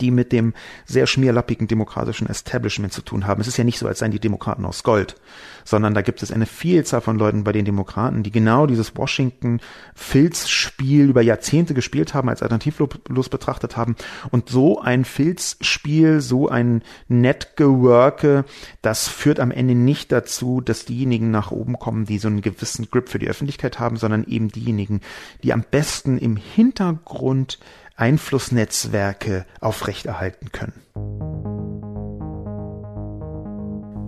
die 0.00 0.10
mit 0.10 0.32
dem 0.32 0.54
sehr 0.86 1.06
schmierlappigen 1.06 1.68
demokratischen 1.68 2.28
Establishment 2.28 2.92
zu 2.92 3.02
tun 3.02 3.26
haben. 3.26 3.40
Es 3.40 3.48
ist 3.48 3.56
ja 3.56 3.64
nicht 3.64 3.78
so, 3.78 3.86
als 3.86 3.98
seien 3.98 4.12
die 4.12 4.20
Demokraten 4.20 4.64
aus 4.64 4.82
Gold, 4.82 5.16
sondern 5.64 5.94
da 5.94 6.02
gibt 6.02 6.22
es 6.22 6.32
eine 6.32 6.46
Vielzahl 6.46 7.00
von 7.00 7.18
Leuten 7.18 7.44
bei 7.44 7.52
den 7.52 7.64
Demokraten, 7.64 8.22
die 8.22 8.30
genau 8.30 8.66
dieses 8.66 8.96
Washington-Filzspiel 8.96 11.08
über 11.08 11.22
Jahrzehnte 11.22 11.74
gespielt 11.74 12.14
haben, 12.14 12.28
als 12.28 12.42
alternativlos 12.42 13.28
betrachtet 13.28 13.76
haben 13.76 13.96
und 14.30 14.48
so 14.48 14.80
ein 14.80 15.04
Filzspiel, 15.04 16.20
so 16.20 16.48
ein 16.48 16.82
Netgeworke, 17.08 18.44
das 18.82 19.08
führt 19.08 19.40
am 19.40 19.50
Ende 19.50 19.74
nicht 19.74 20.12
dazu, 20.12 20.60
dass 20.60 20.84
diejenigen 20.84 21.30
nach 21.30 21.50
oben 21.50 21.78
kommen, 21.78 22.06
die 22.06 22.18
so 22.18 22.28
einen 22.28 22.40
gewissen 22.40 22.88
Grip 22.90 23.08
für 23.08 23.18
die 23.18 23.28
Öffentlichkeit 23.28 23.78
haben, 23.78 23.96
sondern 23.96 24.24
eben 24.24 24.48
diejenigen, 24.48 25.00
die 25.42 25.52
am 25.52 25.64
besten 25.68 26.18
im 26.18 26.36
Hintergrund 26.36 27.58
Einflussnetzwerke 27.98 29.44
aufrechterhalten 29.60 30.52
können. 30.52 30.72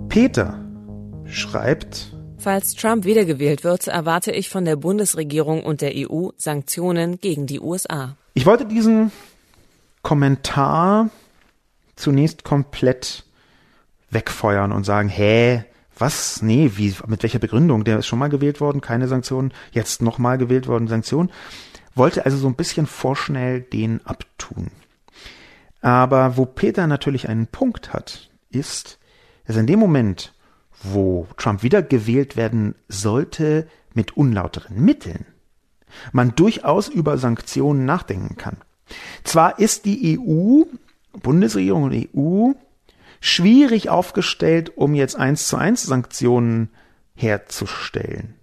Peter 0.09 0.59
schreibt, 1.27 2.15
Falls 2.39 2.75
Trump 2.75 3.05
wiedergewählt 3.05 3.65
wird, 3.65 3.87
erwarte 3.87 4.33
ich 4.33 4.49
von 4.49 4.65
der 4.65 4.77
Bundesregierung 4.77 5.63
und 5.63 5.83
der 5.83 5.93
EU 5.95 6.31
Sanktionen 6.39 7.21
gegen 7.21 7.47
die 7.47 7.61
USA. 7.61 8.17
Ich 8.33 8.47
wollte 8.47 8.65
diesen 8.65 9.13
Kommentar 10.03 11.11
zunächst 11.97 12.45
komplett 12.45 13.25
wegfeuern 14.09 14.73
und 14.73 14.85
sagen, 14.85 15.11
hä, 15.11 15.65
was? 15.99 16.41
Nee, 16.41 16.73
wie, 16.77 16.95
mit 17.07 17.23
welcher 17.23 17.41
Begründung? 17.41 17.85
Der 17.85 17.99
ist 17.99 18.07
schon 18.07 18.19
mal 18.19 18.31
gewählt 18.31 18.61
worden, 18.61 18.81
keine 18.81 19.07
Sanktionen, 19.07 19.53
jetzt 19.73 20.01
nochmal 20.01 20.39
gewählt 20.39 20.67
worden, 20.67 20.89
Sanktionen 20.89 21.31
wollte 21.95 22.25
also 22.25 22.37
so 22.37 22.49
ein 22.49 22.55
bisschen 22.55 22.87
vorschnell 22.87 23.61
den 23.61 24.05
abtun. 24.07 24.71
Aber 25.81 26.37
wo 26.37 26.45
Peter 26.47 26.87
natürlich 26.87 27.29
einen 27.29 27.47
Punkt 27.47 27.93
hat, 27.93 28.31
ist, 28.51 28.99
dass 29.47 29.57
in 29.57 29.67
dem 29.67 29.79
Moment, 29.79 30.33
wo 30.83 31.27
Trump 31.37 31.63
wiedergewählt 31.63 32.37
werden 32.37 32.75
sollte 32.89 33.67
mit 33.95 34.17
unlauteren 34.17 34.83
Mitteln, 34.83 35.27
man 36.13 36.35
durchaus 36.35 36.89
über 36.89 37.19
Sanktionen 37.19 37.85
nachdenken 37.85 38.37
kann. 38.37 38.59
Zwar 39.25 39.59
ist 39.59 39.85
die 39.85 40.19
EU, 40.19 40.65
Bundesregierung 41.19 41.85
und 41.85 42.09
EU, 42.15 42.53
schwierig 43.21 43.89
aufgestellt, 43.89 44.77
um 44.77 44.95
jetzt 44.95 45.17
eins 45.17 45.49
zu 45.49 45.57
eins 45.57 45.83
Sanktionen 45.83 46.71
herzustellen. 47.15 48.35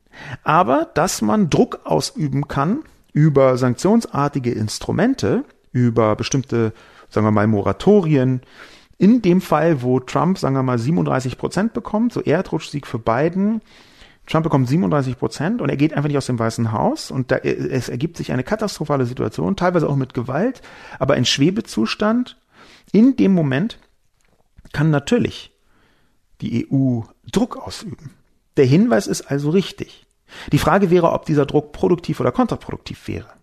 Aber 0.44 0.90
dass 0.94 1.22
man 1.22 1.50
Druck 1.50 1.82
ausüben 1.86 2.48
kann, 2.48 2.84
über 3.18 3.58
sanktionsartige 3.58 4.52
Instrumente, 4.52 5.44
über 5.72 6.16
bestimmte, 6.16 6.72
sagen 7.10 7.26
wir 7.26 7.32
mal, 7.32 7.48
Moratorien, 7.48 8.42
in 9.00 9.24
dem 9.24 9.42
Fall, 9.42 9.82
wo 9.82 10.00
Trump, 10.00 10.38
sagen 10.38 10.54
wir 10.54 10.62
mal, 10.62 10.78
37 10.78 11.40
Prozent 11.40 11.74
bekommt, 11.74 12.14
so 12.14 12.22
Erdrutschsieg 12.22 12.86
für 12.86 13.00
Biden, 13.00 13.62
Trump 14.28 14.44
bekommt 14.44 14.68
37 14.68 15.18
Prozent 15.18 15.62
und 15.62 15.70
er 15.70 15.78
geht 15.78 15.94
einfach 15.94 16.10
nicht 16.10 16.18
aus 16.18 16.28
dem 16.28 16.38
Weißen 16.38 16.72
Haus 16.72 17.10
und 17.10 17.32
da, 17.32 17.38
es 17.38 17.90
ergibt 17.90 18.18
sich 18.18 18.32
eine 18.32 18.44
katastrophale 18.44 19.08
Situation, 19.08 19.56
teilweise 19.56 19.90
auch 19.90 19.96
mit 19.96 20.14
Gewalt, 20.14 20.62
aber 21.00 21.16
ein 21.16 21.26
Schwebezustand. 21.26 22.38
In 22.92 23.16
dem 23.16 23.34
Moment 23.34 23.80
kann 24.74 24.92
natürlich 24.92 25.56
die 26.42 26.68
EU 26.72 27.02
Druck 27.32 27.58
ausüben. 27.58 28.12
Der 28.58 28.66
Hinweis 28.66 29.08
ist 29.08 29.22
also 29.22 29.50
richtig. 29.50 30.07
Die 30.52 30.60
Frage 30.60 30.90
wäre, 30.90 31.12
ob 31.12 31.26
dieser 31.26 31.46
Druck 31.46 31.72
produktiv 31.72 32.20
oder 32.20 32.32
kontraproduktiv 32.32 33.08
wäre. 33.08 33.38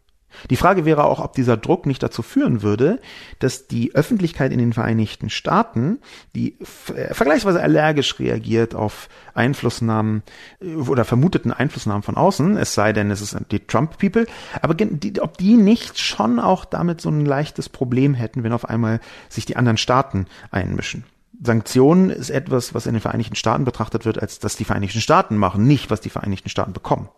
Die 0.51 0.57
Frage 0.57 0.85
wäre 0.85 1.05
auch, 1.05 1.20
ob 1.20 1.33
dieser 1.35 1.57
Druck 1.57 1.87
nicht 1.87 2.03
dazu 2.03 2.23
führen 2.23 2.62
würde, 2.62 3.01
dass 3.38 3.66
die 3.66 3.94
Öffentlichkeit 3.94 4.53
in 4.53 4.59
den 4.59 4.73
Vereinigten 4.73 5.31
Staaten, 5.31 6.01
die 6.35 6.59
äh, 6.94 7.14
vergleichsweise 7.14 7.62
allergisch 7.62 8.18
reagiert 8.18 8.75
auf 8.75 9.09
Einflussnahmen 9.35 10.23
äh, 10.61 10.75
oder 10.75 11.05
vermuteten 11.05 11.53
Einflussnahmen 11.53 12.03
von 12.03 12.16
außen, 12.16 12.57
es 12.57 12.75
sei 12.75 12.92
denn, 12.92 13.11
es 13.11 13.20
ist 13.20 13.37
die 13.51 13.61
Trump-People, 13.61 14.27
aber 14.61 14.75
die, 14.75 15.20
ob 15.20 15.38
die 15.38 15.57
nicht 15.57 15.99
schon 15.99 16.38
auch 16.38 16.64
damit 16.64 17.01
so 17.01 17.11
ein 17.11 17.25
leichtes 17.25 17.68
Problem 17.68 18.14
hätten, 18.14 18.42
wenn 18.42 18.53
auf 18.53 18.68
einmal 18.68 19.01
sich 19.29 19.47
die 19.47 19.57
anderen 19.57 19.79
Staaten 19.79 20.27
einmischen. 20.51 21.05
Sanktionen 21.44 22.11
ist 22.11 22.30
etwas, 22.30 22.74
was 22.74 22.87
in 22.87 22.94
den 22.94 23.00
Vereinigten 23.00 23.37
Staaten 23.37 23.64
betrachtet 23.64 24.07
wird, 24.07 24.20
als 24.20 24.38
dass 24.38 24.57
die 24.57 24.64
Vereinigten 24.64 25.00
Staaten 25.00 25.37
machen, 25.37 25.66
nicht 25.66 25.90
was 25.90 26.00
die 26.00 26.11
Vereinigten 26.11 26.48
Staaten 26.48 26.72
bekommen. 26.72 27.09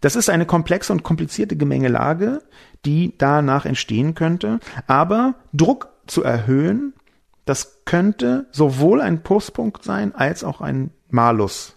Das 0.00 0.16
ist 0.16 0.30
eine 0.30 0.46
komplexe 0.46 0.92
und 0.92 1.02
komplizierte 1.02 1.56
Gemengelage, 1.56 2.42
die 2.84 3.14
danach 3.16 3.66
entstehen 3.66 4.14
könnte. 4.14 4.60
Aber 4.86 5.34
Druck 5.52 5.88
zu 6.06 6.22
erhöhen, 6.22 6.94
das 7.44 7.82
könnte 7.84 8.46
sowohl 8.52 9.00
ein 9.00 9.22
Pluspunkt 9.22 9.82
sein 9.84 10.14
als 10.14 10.44
auch 10.44 10.60
ein 10.60 10.90
Malus. 11.08 11.76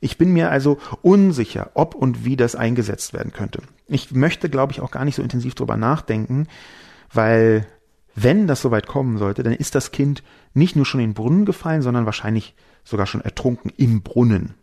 Ich 0.00 0.18
bin 0.18 0.32
mir 0.32 0.50
also 0.50 0.78
unsicher, 1.02 1.70
ob 1.74 1.94
und 1.94 2.24
wie 2.24 2.36
das 2.36 2.54
eingesetzt 2.54 3.12
werden 3.12 3.32
könnte. 3.32 3.62
Ich 3.86 4.12
möchte, 4.12 4.48
glaube 4.48 4.72
ich, 4.72 4.80
auch 4.80 4.90
gar 4.90 5.04
nicht 5.04 5.16
so 5.16 5.22
intensiv 5.22 5.54
drüber 5.54 5.76
nachdenken, 5.76 6.46
weil 7.12 7.66
wenn 8.22 8.46
das 8.46 8.62
soweit 8.62 8.86
kommen 8.86 9.18
sollte, 9.18 9.42
dann 9.42 9.52
ist 9.52 9.74
das 9.74 9.92
Kind 9.92 10.22
nicht 10.54 10.76
nur 10.76 10.86
schon 10.86 11.00
in 11.00 11.10
den 11.10 11.14
Brunnen 11.14 11.44
gefallen, 11.44 11.82
sondern 11.82 12.06
wahrscheinlich 12.06 12.54
sogar 12.84 13.06
schon 13.06 13.20
ertrunken 13.20 13.70
im 13.76 14.02
Brunnen, 14.02 14.54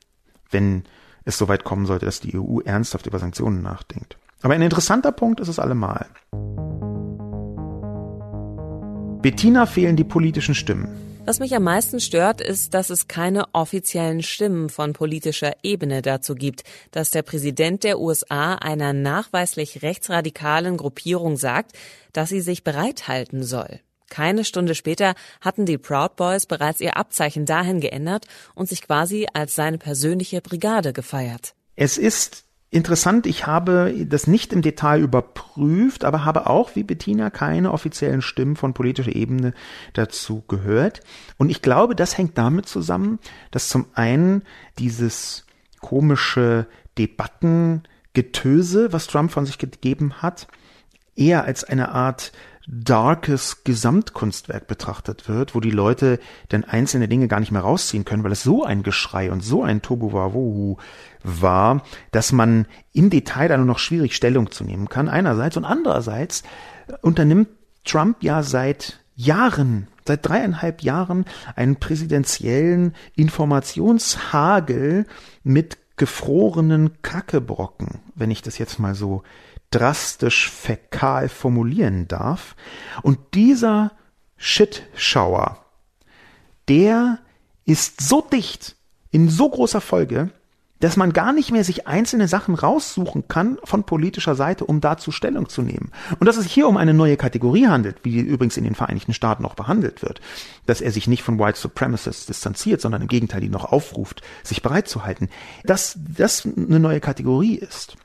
wenn 0.49 0.83
es 1.23 1.37
soweit 1.37 1.63
kommen 1.63 1.85
sollte, 1.85 2.05
dass 2.05 2.19
die 2.19 2.37
EU 2.37 2.59
ernsthaft 2.59 3.07
über 3.07 3.19
Sanktionen 3.19 3.61
nachdenkt. 3.61 4.17
Aber 4.41 4.53
ein 4.53 4.61
interessanter 4.61 5.11
Punkt 5.11 5.39
ist 5.39 5.47
es 5.47 5.59
allemal. 5.59 6.07
Bettina 9.21 9.65
fehlen 9.65 9.95
die 9.95 10.03
politischen 10.03 10.53
Stimmen. 10.53 11.04
Was 11.27 11.39
mich 11.39 11.55
am 11.55 11.63
meisten 11.63 11.99
stört, 11.99 12.39
ist, 12.39 12.75
dass 12.75 12.91
es 12.91 13.07
keine 13.07 13.45
offiziellen 13.53 14.21
Stimmen 14.21 14.69
von 14.69 14.93
politischer 14.93 15.53
Ebene 15.63 16.03
dazu 16.03 16.35
gibt, 16.35 16.63
dass 16.91 17.09
der 17.09 17.23
Präsident 17.23 17.83
der 17.83 17.99
USA 17.99 18.53
einer 18.53 18.93
nachweislich 18.93 19.81
rechtsradikalen 19.81 20.77
Gruppierung 20.77 21.35
sagt, 21.35 21.71
dass 22.13 22.29
sie 22.29 22.41
sich 22.41 22.63
bereithalten 22.63 23.43
soll. 23.43 23.79
Keine 24.07 24.45
Stunde 24.45 24.75
später 24.75 25.15
hatten 25.41 25.65
die 25.65 25.79
Proud 25.79 26.15
Boys 26.15 26.45
bereits 26.45 26.79
ihr 26.79 26.95
Abzeichen 26.95 27.47
dahin 27.47 27.79
geändert 27.79 28.27
und 28.53 28.69
sich 28.69 28.83
quasi 28.83 29.25
als 29.33 29.55
seine 29.55 29.79
persönliche 29.79 30.41
Brigade 30.41 30.93
gefeiert. 30.93 31.55
Es 31.75 31.97
ist 31.97 32.44
Interessant, 32.71 33.25
ich 33.25 33.47
habe 33.47 33.93
das 34.05 34.27
nicht 34.27 34.51
im 34.51 34.61
Detail 34.61 34.99
überprüft, 34.99 36.03
aber 36.03 36.25
habe 36.25 36.49
auch 36.49 36.75
wie 36.75 36.83
Bettina 36.83 37.29
keine 37.29 37.71
offiziellen 37.71 38.21
Stimmen 38.21 38.55
von 38.55 38.73
politischer 38.73 39.15
Ebene 39.15 39.53
dazu 39.93 40.43
gehört. 40.47 41.01
Und 41.37 41.49
ich 41.49 41.61
glaube, 41.61 41.95
das 41.95 42.17
hängt 42.17 42.37
damit 42.37 42.67
zusammen, 42.67 43.19
dass 43.51 43.69
zum 43.69 43.85
einen 43.93 44.43
dieses 44.77 45.45
komische 45.79 46.67
Debattengetöse, 46.97 48.91
was 48.91 49.07
Trump 49.07 49.31
von 49.31 49.45
sich 49.45 49.57
gegeben 49.57 50.21
hat, 50.21 50.47
eher 51.15 51.45
als 51.45 51.63
eine 51.63 51.89
Art 51.89 52.31
darkes 52.67 53.63
Gesamtkunstwerk 53.63 54.67
betrachtet 54.67 55.29
wird, 55.29 55.53
wo 55.53 55.59
die 55.59 55.71
Leute 55.71 56.19
dann 56.49 56.63
einzelne 56.63 57.07
Dinge 57.07 57.27
gar 57.27 57.39
nicht 57.39 57.51
mehr 57.51 57.61
rausziehen 57.61 58.05
können, 58.05 58.23
weil 58.23 58.31
es 58.31 58.43
so 58.43 58.63
ein 58.63 58.83
Geschrei 58.83 59.31
und 59.31 59.41
so 59.41 59.63
ein 59.63 59.81
Tobuwawu 59.81 60.77
war, 61.23 61.83
dass 62.11 62.31
man 62.31 62.67
im 62.93 63.09
Detail 63.09 63.49
da 63.49 63.57
nur 63.57 63.65
noch 63.65 63.79
schwierig 63.79 64.15
Stellung 64.15 64.51
zu 64.51 64.63
nehmen 64.63 64.89
kann, 64.89 65.09
einerseits. 65.09 65.57
Und 65.57 65.65
andererseits 65.65 66.43
unternimmt 67.01 67.49
Trump 67.83 68.23
ja 68.23 68.41
seit 68.41 68.99
Jahren, 69.15 69.87
seit 70.07 70.27
dreieinhalb 70.27 70.81
Jahren 70.81 71.25
einen 71.55 71.77
präsidentiellen 71.77 72.95
Informationshagel 73.15 75.05
mit 75.43 75.77
gefrorenen 75.97 77.01
Kackebrocken, 77.01 77.99
wenn 78.15 78.31
ich 78.31 78.41
das 78.41 78.57
jetzt 78.57 78.79
mal 78.79 78.95
so 78.95 79.23
drastisch 79.71 80.49
fäkal 80.49 81.29
formulieren 81.29 82.07
darf. 82.07 82.55
Und 83.01 83.19
dieser 83.33 83.91
Shit-Shower, 84.37 85.65
der 86.67 87.19
ist 87.65 88.01
so 88.01 88.21
dicht, 88.21 88.75
in 89.11 89.29
so 89.29 89.49
großer 89.49 89.81
Folge, 89.81 90.31
dass 90.79 90.97
man 90.97 91.13
gar 91.13 91.31
nicht 91.31 91.51
mehr 91.51 91.63
sich 91.63 91.87
einzelne 91.87 92.27
Sachen 92.27 92.53
raussuchen 92.53 93.27
kann 93.27 93.57
von 93.63 93.85
politischer 93.85 94.35
Seite, 94.35 94.65
um 94.65 94.81
dazu 94.81 95.11
Stellung 95.11 95.47
zu 95.47 95.61
nehmen. 95.61 95.91
Und 96.19 96.27
dass 96.27 96.37
es 96.37 96.45
hier 96.45 96.67
um 96.67 96.77
eine 96.77 96.93
neue 96.93 97.17
Kategorie 97.17 97.67
handelt, 97.67 97.97
wie 98.03 98.19
übrigens 98.19 98.57
in 98.57 98.65
den 98.65 98.75
Vereinigten 98.75 99.13
Staaten 99.13 99.45
auch 99.45 99.55
behandelt 99.55 100.01
wird, 100.01 100.19
dass 100.65 100.81
er 100.81 100.91
sich 100.91 101.07
nicht 101.07 101.23
von 101.23 101.39
White 101.39 101.57
Supremacists 101.57 102.25
distanziert, 102.25 102.81
sondern 102.81 103.01
im 103.01 103.07
Gegenteil 103.07 103.41
die 103.41 103.49
noch 103.49 103.71
aufruft, 103.71 104.21
sich 104.43 104.61
bereit 104.61 104.87
zu 104.87 105.05
halten, 105.05 105.29
dass 105.63 105.97
das 105.97 106.45
eine 106.45 106.79
neue 106.79 106.99
Kategorie 106.99 107.55
ist. 107.55 107.95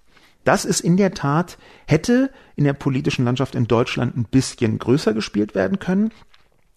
Das 0.44 0.64
ist 0.64 0.80
in 0.80 0.96
der 0.96 1.12
Tat, 1.12 1.58
hätte 1.86 2.30
in 2.56 2.64
der 2.64 2.72
politischen 2.72 3.24
Landschaft 3.24 3.54
in 3.54 3.66
Deutschland 3.66 4.16
ein 4.16 4.24
bisschen 4.24 4.78
größer 4.78 5.12
gespielt 5.12 5.54
werden 5.54 5.78
können. 5.78 6.12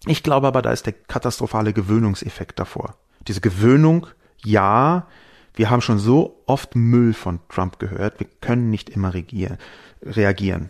Ich 0.06 0.22
glaube 0.22 0.46
aber, 0.46 0.60
da 0.60 0.70
ist 0.70 0.86
der 0.86 0.92
katastrophale 0.92 1.72
Gewöhnungseffekt 1.72 2.58
davor. 2.58 2.96
Diese 3.26 3.40
Gewöhnung, 3.40 4.06
ja, 4.44 5.06
wir 5.54 5.70
haben 5.70 5.80
schon 5.80 5.98
so 5.98 6.42
oft 6.46 6.76
Müll 6.76 7.14
von 7.14 7.40
Trump 7.48 7.78
gehört, 7.78 8.20
wir 8.20 8.26
können 8.40 8.70
nicht 8.70 8.90
immer 8.90 9.14
regieren, 9.14 9.56
reagieren. 10.02 10.68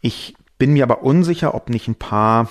Ich 0.00 0.34
bin 0.58 0.72
mir 0.72 0.82
aber 0.82 1.02
unsicher, 1.02 1.54
ob 1.54 1.68
nicht 1.68 1.86
ein 1.86 1.94
paar 1.94 2.50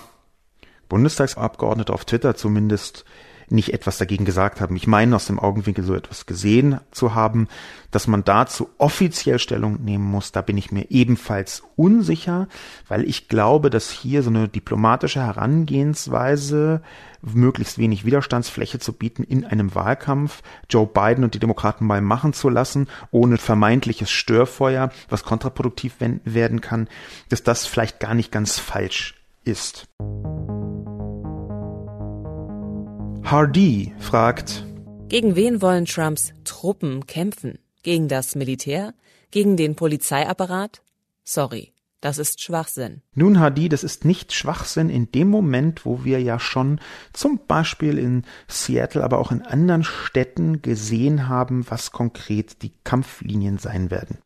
Bundestagsabgeordnete 0.87 1.93
auf 1.93 2.05
Twitter 2.05 2.35
zumindest 2.35 3.03
nicht 3.51 3.73
etwas 3.73 3.97
dagegen 3.97 4.25
gesagt 4.25 4.61
haben. 4.61 4.75
Ich 4.75 4.87
meine, 4.87 5.15
aus 5.15 5.25
dem 5.25 5.39
Augenwinkel 5.39 5.83
so 5.83 5.93
etwas 5.93 6.25
gesehen 6.25 6.79
zu 6.91 7.15
haben, 7.15 7.47
dass 7.91 8.07
man 8.07 8.23
dazu 8.23 8.69
offiziell 8.77 9.39
Stellung 9.39 9.83
nehmen 9.83 10.03
muss. 10.03 10.31
Da 10.31 10.41
bin 10.41 10.57
ich 10.57 10.71
mir 10.71 10.89
ebenfalls 10.89 11.63
unsicher, 11.75 12.47
weil 12.87 13.03
ich 13.07 13.27
glaube, 13.27 13.69
dass 13.69 13.89
hier 13.89 14.23
so 14.23 14.29
eine 14.29 14.47
diplomatische 14.47 15.25
Herangehensweise, 15.25 16.81
möglichst 17.21 17.77
wenig 17.77 18.05
Widerstandsfläche 18.05 18.79
zu 18.79 18.93
bieten 18.93 19.23
in 19.23 19.45
einem 19.45 19.75
Wahlkampf, 19.75 20.41
Joe 20.69 20.87
Biden 20.87 21.23
und 21.23 21.33
die 21.33 21.39
Demokraten 21.39 21.85
mal 21.85 22.01
machen 22.01 22.33
zu 22.33 22.49
lassen, 22.49 22.87
ohne 23.11 23.37
vermeintliches 23.37 24.09
Störfeuer, 24.09 24.91
was 25.09 25.23
kontraproduktiv 25.23 25.95
werden 25.99 26.61
kann, 26.61 26.87
dass 27.29 27.43
das 27.43 27.65
vielleicht 27.65 27.99
gar 27.99 28.13
nicht 28.13 28.31
ganz 28.31 28.59
falsch 28.59 29.15
ist. 29.43 29.87
Hardy 33.23 33.93
fragt, 33.99 34.65
gegen 35.09 35.35
wen 35.35 35.61
wollen 35.61 35.85
Trumps 35.85 36.33
Truppen 36.43 37.07
kämpfen? 37.07 37.57
Gegen 37.81 38.07
das 38.07 38.35
Militär? 38.35 38.93
Gegen 39.31 39.57
den 39.57 39.75
Polizeiapparat? 39.75 40.81
Sorry, 41.23 41.73
das 42.01 42.19
ist 42.19 42.41
Schwachsinn. 42.41 43.01
Nun, 43.15 43.39
Hardy, 43.39 43.69
das 43.69 43.83
ist 43.83 44.05
nicht 44.05 44.33
Schwachsinn 44.33 44.89
in 44.89 45.11
dem 45.11 45.29
Moment, 45.29 45.85
wo 45.85 46.03
wir 46.03 46.21
ja 46.21 46.39
schon 46.39 46.79
zum 47.11 47.39
Beispiel 47.47 47.97
in 47.97 48.23
Seattle, 48.47 49.03
aber 49.03 49.17
auch 49.17 49.31
in 49.31 49.41
anderen 49.41 49.83
Städten 49.83 50.61
gesehen 50.61 51.27
haben, 51.27 51.65
was 51.69 51.91
konkret 51.91 52.61
die 52.61 52.73
Kampflinien 52.83 53.57
sein 53.57 53.89
werden. 53.89 54.19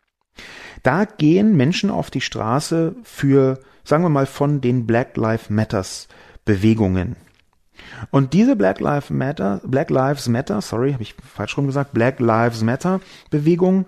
Da 0.83 1.05
gehen 1.05 1.55
Menschen 1.55 1.89
auf 1.89 2.11
die 2.11 2.21
Straße 2.21 2.95
für, 3.03 3.59
sagen 3.83 4.03
wir 4.03 4.09
mal, 4.09 4.25
von 4.25 4.59
den 4.59 4.85
Black 4.85 5.15
Lives 5.15 5.49
Matters 5.49 6.07
Bewegungen. 6.45 7.15
Und 8.11 8.33
diese 8.33 8.55
Black 8.55 8.79
Lives 8.79 9.09
Matter, 9.09 9.61
Black 9.63 9.89
Lives 9.89 10.27
Matter, 10.27 10.61
sorry, 10.61 10.93
habe 10.93 11.03
ich 11.03 11.15
falsch 11.15 11.57
rum 11.57 11.67
gesagt, 11.67 11.93
Black 11.93 12.19
Lives 12.19 12.61
Matter 12.61 13.01
Bewegung, 13.29 13.85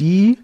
die 0.00 0.38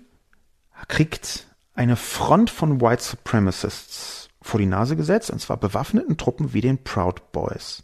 kriegt 0.89 1.47
eine 1.75 1.97
Front 1.97 2.51
von 2.51 2.81
White 2.81 3.03
Supremacists 3.03 4.29
vor 4.41 4.61
die 4.61 4.67
Nase 4.67 4.97
gesetzt, 4.97 5.31
und 5.31 5.41
zwar 5.41 5.57
bewaffneten 5.57 6.17
Truppen 6.17 6.53
wie 6.53 6.61
den 6.61 6.85
Proud 6.85 7.33
Boys. 7.33 7.83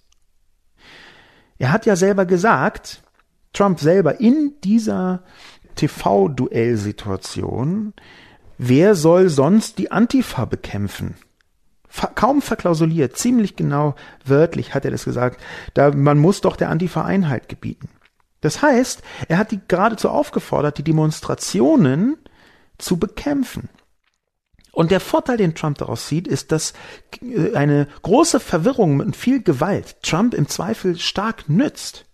Er 1.58 1.72
hat 1.72 1.86
ja 1.86 1.96
selber 1.96 2.26
gesagt, 2.26 3.02
Trump 3.52 3.80
selber 3.80 4.20
in 4.20 4.54
dieser 4.62 5.24
TV-Duellsituation, 5.74 7.94
wer 8.58 8.94
soll 8.94 9.28
sonst 9.28 9.78
die 9.78 9.90
Antifa 9.90 10.44
bekämpfen? 10.44 11.16
Kaum 12.14 12.42
verklausuliert, 12.42 13.16
ziemlich 13.16 13.56
genau 13.56 13.94
wörtlich 14.24 14.74
hat 14.74 14.84
er 14.84 14.90
das 14.90 15.04
gesagt, 15.04 15.40
da 15.74 15.90
man 15.90 16.18
muss 16.18 16.40
doch 16.40 16.56
der 16.56 16.70
Antifa 16.70 17.02
Einhalt 17.02 17.48
gebieten. 17.48 17.88
Das 18.40 18.62
heißt, 18.62 19.02
er 19.28 19.38
hat 19.38 19.50
die 19.50 19.60
geradezu 19.66 20.08
aufgefordert, 20.08 20.78
die 20.78 20.84
Demonstrationen 20.84 22.16
zu 22.78 22.98
bekämpfen. 22.98 23.68
Und 24.72 24.90
der 24.90 25.00
Vorteil, 25.00 25.36
den 25.36 25.54
Trump 25.54 25.78
daraus 25.78 26.08
sieht, 26.08 26.28
ist, 26.28 26.52
dass 26.52 26.72
äh, 27.22 27.54
eine 27.54 27.88
große 28.02 28.40
Verwirrung 28.40 29.00
und 29.00 29.16
viel 29.16 29.42
Gewalt 29.42 30.02
Trump 30.02 30.32
im 30.32 30.48
Zweifel 30.48 30.98
stark 30.98 31.48
nützt. 31.48 32.06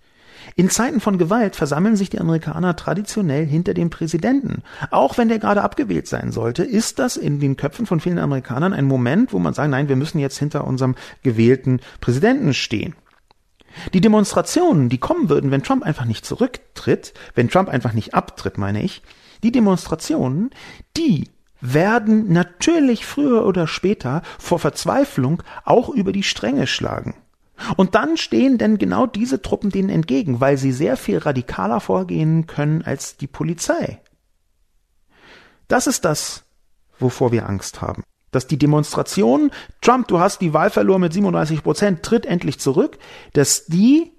In 0.55 0.71
Zeiten 0.71 1.01
von 1.01 1.19
Gewalt 1.19 1.57
versammeln 1.57 1.97
sich 1.97 2.11
die 2.11 2.21
Amerikaner 2.21 2.77
traditionell 2.77 3.45
hinter 3.45 3.75
dem 3.75 3.91
Präsidenten. 3.91 4.63
Auch 4.91 5.19
wenn 5.19 5.29
der 5.29 5.39
gerade 5.39 5.63
abgewählt 5.63 6.07
sein 6.07 6.31
sollte, 6.31 6.63
ist 6.63 6.99
das 6.99 7.17
in 7.17 7.41
den 7.41 7.57
Köpfen 7.57 7.87
von 7.87 8.01
vielen 8.01 8.19
Amerikanern 8.19 8.73
ein 8.73 8.85
Moment, 8.85 9.33
wo 9.33 9.39
man 9.39 9.55
sagt, 9.55 9.71
nein, 9.71 9.89
wir 9.89 9.97
müssen 9.97 10.19
jetzt 10.19 10.39
hinter 10.39 10.67
unserem 10.67 10.95
gewählten 11.23 11.81
Präsidenten 12.01 12.55
stehen. 12.55 12.95
Die 13.93 14.01
Demonstrationen, 14.01 14.89
die 14.89 14.99
kommen 14.99 15.29
würden, 15.29 15.51
wenn 15.51 15.63
Trump 15.63 15.83
einfach 15.83 16.07
nicht 16.07 16.25
zurücktritt, 16.25 17.13
wenn 17.35 17.51
Trump 17.51 17.69
einfach 17.69 17.93
nicht 17.93 18.15
abtritt, 18.15 18.57
meine 18.57 18.83
ich, 18.83 19.03
die 19.43 19.53
Demonstrationen, 19.53 20.51
die 20.97 21.29
werden 21.61 22.33
natürlich 22.33 23.05
früher 23.05 23.45
oder 23.47 23.67
später 23.67 24.23
vor 24.39 24.59
Verzweiflung 24.59 25.43
auch 25.65 25.89
über 25.89 26.13
die 26.13 26.23
Stränge 26.23 26.67
schlagen. 26.67 27.15
Und 27.77 27.95
dann 27.95 28.17
stehen 28.17 28.59
denn 28.59 28.79
genau 28.79 29.07
diese 29.07 29.43
Truppen 29.43 29.71
denen 29.71 29.89
entgegen, 29.89 30.41
weil 30.41 30.59
sie 30.59 30.73
sehr 30.73 30.97
viel 30.97 31.19
radikaler 31.19 31.81
vorgehen 31.81 32.47
können 32.47 32.83
als 32.83 33.17
die 33.17 33.27
Polizei. 33.27 34.01
Das 35.69 35.87
ist 35.87 36.05
das, 36.05 36.45
wovor 36.99 37.33
wir 37.33 37.49
Angst 37.49 37.81
haben. 37.81 38.03
Dass 38.31 38.47
die 38.47 38.59
Demonstration, 38.59 39.51
Trump, 39.81 40.09
du 40.09 40.21
hast 40.21 40.41
die 40.41 40.53
Wahl 40.53 40.71
verloren 40.71 41.01
mit 41.01 41.13
37 41.13 41.63
Prozent, 41.63 42.03
tritt 42.03 42.27
endlich 42.27 42.59
zurück, 42.59 42.99
dass 43.33 43.67
die 43.67 44.13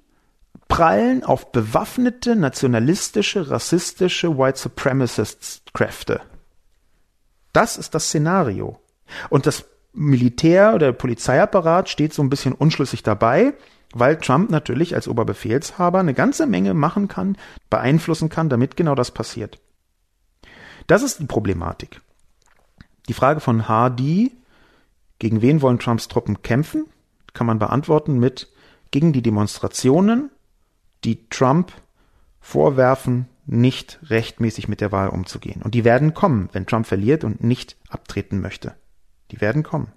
prallen 0.68 1.24
auf 1.24 1.52
bewaffnete, 1.52 2.36
nationalistische, 2.36 3.50
rassistische 3.50 4.38
White 4.38 4.60
Supremacist 4.60 5.74
Kräfte. 5.74 6.22
Das 7.54 7.78
ist 7.78 7.96
das 7.96 8.08
Szenario. 8.08 8.80
Und 9.30 9.46
das 9.46 9.66
Militär 9.98 10.76
oder 10.76 10.94
Polizeiapparat 10.94 11.90
steht 11.90 12.14
so 12.14 12.22
ein 12.22 12.30
bisschen 12.30 12.54
unschlüssig 12.54 13.02
dabei, 13.02 13.54
weil 13.94 14.18
Trump 14.18 14.52
natürlich 14.52 14.94
als 14.94 15.08
Oberbefehlshaber 15.08 16.00
eine 16.00 16.14
ganze 16.14 16.46
Menge 16.46 16.74
machen 16.76 17.08
kann, 17.08 17.36
beeinflussen 17.70 18.30
kann, 18.30 18.48
damit 18.48 18.78
genau 18.78 18.94
das 18.94 19.12
passiert. 19.12 19.60
Das 20.86 21.02
ist 21.02 21.20
die 21.20 21.26
Problematik. 21.26 22.02
Die 23.10 23.14
Frage 23.14 23.40
von 23.40 23.68
Hardy, 23.68 24.32
gegen 25.18 25.42
wen 25.42 25.62
wollen 25.64 25.80
Trumps 25.80 26.08
Truppen 26.08 26.44
kämpfen, 26.44 26.86
kann 27.34 27.48
man 27.48 27.58
beantworten 27.58 28.20
mit 28.20 28.52
gegen 28.92 29.14
die 29.14 29.24
Demonstrationen, 29.24 30.30
die 31.04 31.28
Trump 31.30 31.72
vorwerfen, 32.40 33.28
nicht 33.48 34.00
rechtmäßig 34.04 34.68
mit 34.68 34.80
der 34.80 34.92
Wahl 34.92 35.10
umzugehen. 35.10 35.62
Und 35.64 35.74
die 35.74 35.86
werden 35.86 36.14
kommen, 36.14 36.50
wenn 36.52 36.68
Trump 36.68 36.86
verliert 36.86 37.24
und 37.24 37.44
nicht 37.44 37.78
abtreten 37.90 38.42
möchte. 38.42 38.76
Die 39.32 39.42
werden 39.42 39.64
kommen. 39.64 39.92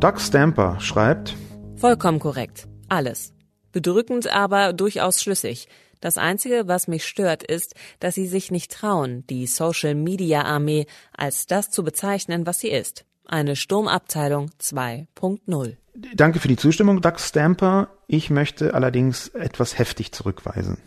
Doug 0.00 0.18
Stamper 0.18 0.80
schreibt 0.80 1.34
Vollkommen 1.76 2.18
korrekt. 2.18 2.68
Alles. 2.88 3.32
Bedrückend, 3.72 4.32
aber 4.32 4.72
durchaus 4.72 5.22
schlüssig. 5.22 5.68
Das 6.00 6.18
Einzige, 6.18 6.68
was 6.68 6.86
mich 6.86 7.06
stört, 7.06 7.42
ist, 7.42 7.74
dass 7.98 8.14
sie 8.14 8.26
sich 8.26 8.50
nicht 8.50 8.70
trauen, 8.70 9.26
die 9.28 9.46
Social 9.46 9.94
Media 9.94 10.42
Armee 10.42 10.86
als 11.16 11.46
das 11.46 11.70
zu 11.70 11.82
bezeichnen, 11.82 12.46
was 12.46 12.60
sie 12.60 12.68
ist. 12.68 13.06
Eine 13.26 13.56
Sturmabteilung 13.56 14.50
2.0. 14.60 15.76
Danke 16.14 16.40
für 16.40 16.48
die 16.48 16.56
Zustimmung, 16.56 17.00
Doug 17.00 17.18
Stamper. 17.18 17.88
Ich 18.06 18.28
möchte 18.28 18.74
allerdings 18.74 19.28
etwas 19.28 19.78
heftig 19.78 20.12
zurückweisen. 20.12 20.78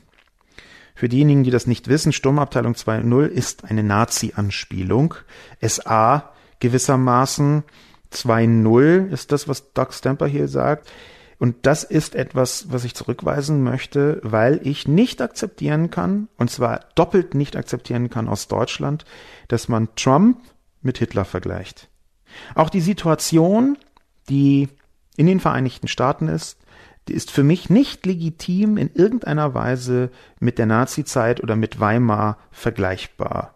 Für 0.98 1.10
diejenigen, 1.10 1.44
die 1.44 1.52
das 1.52 1.68
nicht 1.68 1.90
wissen, 1.90 2.12
Sturmabteilung 2.12 2.74
2.0 2.74 3.28
ist 3.28 3.66
eine 3.66 3.84
Nazi-Anspielung. 3.84 5.14
SA 5.62 6.34
gewissermaßen 6.60 7.64
2.0 8.12 9.12
ist 9.12 9.32
das, 9.32 9.48
was 9.48 9.74
Doug 9.74 9.90
Stamper 9.92 10.26
hier 10.26 10.48
sagt. 10.48 10.92
Und 11.38 11.68
das 11.68 11.84
ist 11.84 12.16
etwas, 12.16 12.72
was 12.72 12.84
ich 12.84 12.96
zurückweisen 12.96 13.62
möchte, 13.62 14.20
weil 14.24 14.60
ich 14.64 14.88
nicht 14.88 15.22
akzeptieren 15.22 15.92
kann, 15.92 16.30
und 16.36 16.50
zwar 16.50 16.80
doppelt 16.96 17.36
nicht 17.36 17.56
akzeptieren 17.56 18.10
kann 18.10 18.28
aus 18.28 18.48
Deutschland, 18.48 19.06
dass 19.50 19.68
man 19.68 19.90
Trump 19.96 20.40
mit 20.82 20.98
Hitler 20.98 21.26
vergleicht. 21.26 21.90
Auch 22.56 22.72
die 22.72 22.82
Situation, 22.82 23.78
die 24.30 24.68
in 25.16 25.28
den 25.28 25.42
Vereinigten 25.42 25.88
Staaten 25.88 26.28
ist, 26.28 26.58
ist 27.10 27.32
für 27.32 27.44
mich 27.44 27.70
nicht 27.70 28.06
legitim 28.06 28.78
in 28.78 28.94
irgendeiner 28.94 29.54
Weise 29.54 30.12
mit 30.40 30.58
der 30.58 30.66
Nazizeit 30.66 31.42
oder 31.42 31.56
mit 31.56 31.80
Weimar 31.80 32.38
vergleichbar. 32.52 33.56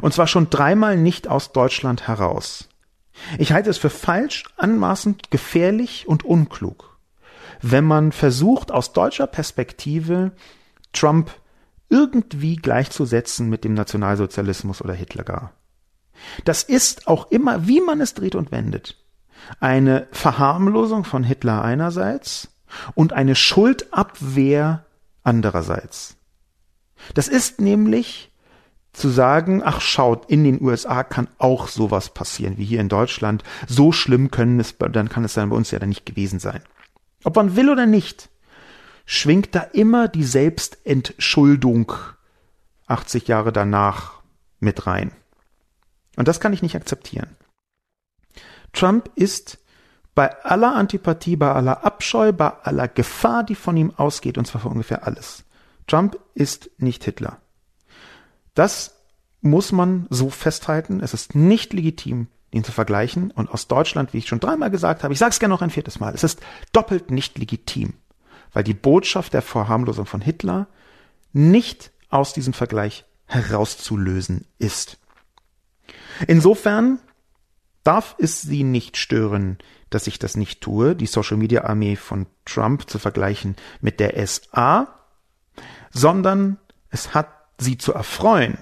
Und 0.00 0.14
zwar 0.14 0.26
schon 0.26 0.50
dreimal 0.50 0.96
nicht 0.96 1.28
aus 1.28 1.52
Deutschland 1.52 2.06
heraus. 2.08 2.68
Ich 3.38 3.52
halte 3.52 3.70
es 3.70 3.78
für 3.78 3.90
falsch, 3.90 4.44
anmaßend, 4.56 5.30
gefährlich 5.30 6.06
und 6.06 6.24
unklug, 6.24 6.98
wenn 7.62 7.84
man 7.84 8.12
versucht, 8.12 8.70
aus 8.70 8.92
deutscher 8.92 9.26
Perspektive 9.26 10.32
Trump 10.92 11.30
irgendwie 11.88 12.56
gleichzusetzen 12.56 13.48
mit 13.48 13.64
dem 13.64 13.74
Nationalsozialismus 13.74 14.82
oder 14.82 14.94
Hitler 14.94 15.24
gar. 15.24 15.52
Das 16.44 16.62
ist 16.62 17.06
auch 17.08 17.30
immer, 17.30 17.66
wie 17.66 17.80
man 17.80 18.00
es 18.00 18.14
dreht 18.14 18.34
und 18.34 18.52
wendet, 18.52 18.96
eine 19.60 20.08
Verharmlosung 20.12 21.04
von 21.04 21.22
Hitler 21.22 21.62
einerseits 21.62 22.48
und 22.94 23.12
eine 23.12 23.34
Schuldabwehr 23.34 24.84
andererseits. 25.22 26.16
Das 27.14 27.28
ist 27.28 27.60
nämlich 27.60 28.32
zu 28.92 29.08
sagen, 29.08 29.62
ach 29.64 29.80
schaut, 29.80 30.28
in 30.30 30.44
den 30.44 30.60
USA 30.60 31.04
kann 31.04 31.28
auch 31.38 31.68
sowas 31.68 32.10
passieren 32.10 32.58
wie 32.58 32.64
hier 32.64 32.80
in 32.80 32.88
Deutschland. 32.88 33.44
So 33.66 33.92
schlimm 33.92 34.30
können 34.30 34.58
es, 34.58 34.76
dann 34.76 35.08
kann 35.08 35.24
es 35.24 35.34
dann 35.34 35.50
bei 35.50 35.56
uns 35.56 35.70
ja 35.70 35.78
dann 35.78 35.90
nicht 35.90 36.06
gewesen 36.06 36.40
sein. 36.40 36.62
Ob 37.24 37.36
man 37.36 37.56
will 37.56 37.70
oder 37.70 37.86
nicht, 37.86 38.28
schwingt 39.06 39.54
da 39.54 39.60
immer 39.60 40.08
die 40.08 40.24
Selbstentschuldung 40.24 41.92
80 42.86 43.28
Jahre 43.28 43.52
danach 43.52 44.14
mit 44.60 44.86
rein. 44.86 45.12
Und 46.16 46.26
das 46.26 46.40
kann 46.40 46.52
ich 46.52 46.62
nicht 46.62 46.74
akzeptieren. 46.74 47.36
Trump 48.72 49.10
ist 49.14 49.58
bei 50.18 50.44
aller 50.44 50.74
Antipathie, 50.74 51.36
bei 51.36 51.52
aller 51.52 51.84
Abscheu, 51.84 52.32
bei 52.32 52.50
aller 52.64 52.88
Gefahr, 52.88 53.44
die 53.44 53.54
von 53.54 53.76
ihm 53.76 53.92
ausgeht, 53.96 54.36
und 54.36 54.46
zwar 54.46 54.60
für 54.60 54.68
ungefähr 54.68 55.06
alles. 55.06 55.44
Trump 55.86 56.18
ist 56.34 56.70
nicht 56.76 57.04
Hitler. 57.04 57.38
Das 58.56 58.96
muss 59.42 59.70
man 59.70 60.08
so 60.10 60.28
festhalten. 60.28 60.98
Es 60.98 61.14
ist 61.14 61.36
nicht 61.36 61.72
legitim, 61.72 62.26
ihn 62.50 62.64
zu 62.64 62.72
vergleichen. 62.72 63.30
Und 63.30 63.48
aus 63.48 63.68
Deutschland, 63.68 64.12
wie 64.12 64.18
ich 64.18 64.26
schon 64.26 64.40
dreimal 64.40 64.72
gesagt 64.72 65.04
habe, 65.04 65.12
ich 65.12 65.20
sage 65.20 65.30
es 65.30 65.38
gerne 65.38 65.54
noch 65.54 65.62
ein 65.62 65.70
viertes 65.70 66.00
Mal, 66.00 66.12
es 66.16 66.24
ist 66.24 66.40
doppelt 66.72 67.12
nicht 67.12 67.38
legitim, 67.38 67.94
weil 68.52 68.64
die 68.64 68.74
Botschaft 68.74 69.34
der 69.34 69.42
Verharmlosung 69.42 70.06
von 70.06 70.20
Hitler 70.20 70.66
nicht 71.32 71.92
aus 72.10 72.32
diesem 72.32 72.54
Vergleich 72.54 73.04
herauszulösen 73.26 74.48
ist. 74.58 74.98
Insofern 76.26 76.98
darf 77.84 78.16
es 78.18 78.42
Sie 78.42 78.64
nicht 78.64 78.96
stören, 78.96 79.58
dass 79.90 80.06
ich 80.06 80.18
das 80.18 80.36
nicht 80.36 80.60
tue, 80.60 80.94
die 80.94 81.06
Social 81.06 81.36
Media 81.36 81.64
Armee 81.64 81.96
von 81.96 82.26
Trump 82.44 82.88
zu 82.88 82.98
vergleichen 82.98 83.56
mit 83.80 84.00
der 84.00 84.26
SA, 84.26 84.88
sondern 85.90 86.58
es 86.90 87.14
hat 87.14 87.28
Sie 87.60 87.76
zu 87.76 87.92
erfreuen, 87.92 88.58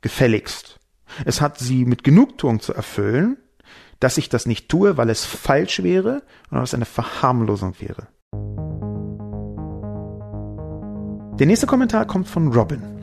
gefälligst. 0.00 0.80
Es 1.24 1.40
hat 1.40 1.58
Sie 1.58 1.84
mit 1.84 2.02
Genugtuung 2.02 2.60
zu 2.60 2.74
erfüllen, 2.74 3.36
dass 4.00 4.18
ich 4.18 4.28
das 4.28 4.46
nicht 4.46 4.68
tue, 4.68 4.96
weil 4.96 5.08
es 5.08 5.24
falsch 5.24 5.82
wäre 5.82 6.22
und 6.50 6.58
weil 6.58 6.64
es 6.64 6.74
eine 6.74 6.84
Verharmlosung 6.84 7.76
wäre. 7.78 8.08
Der 11.38 11.46
nächste 11.46 11.66
Kommentar 11.66 12.06
kommt 12.06 12.28
von 12.28 12.52
Robin. 12.52 12.95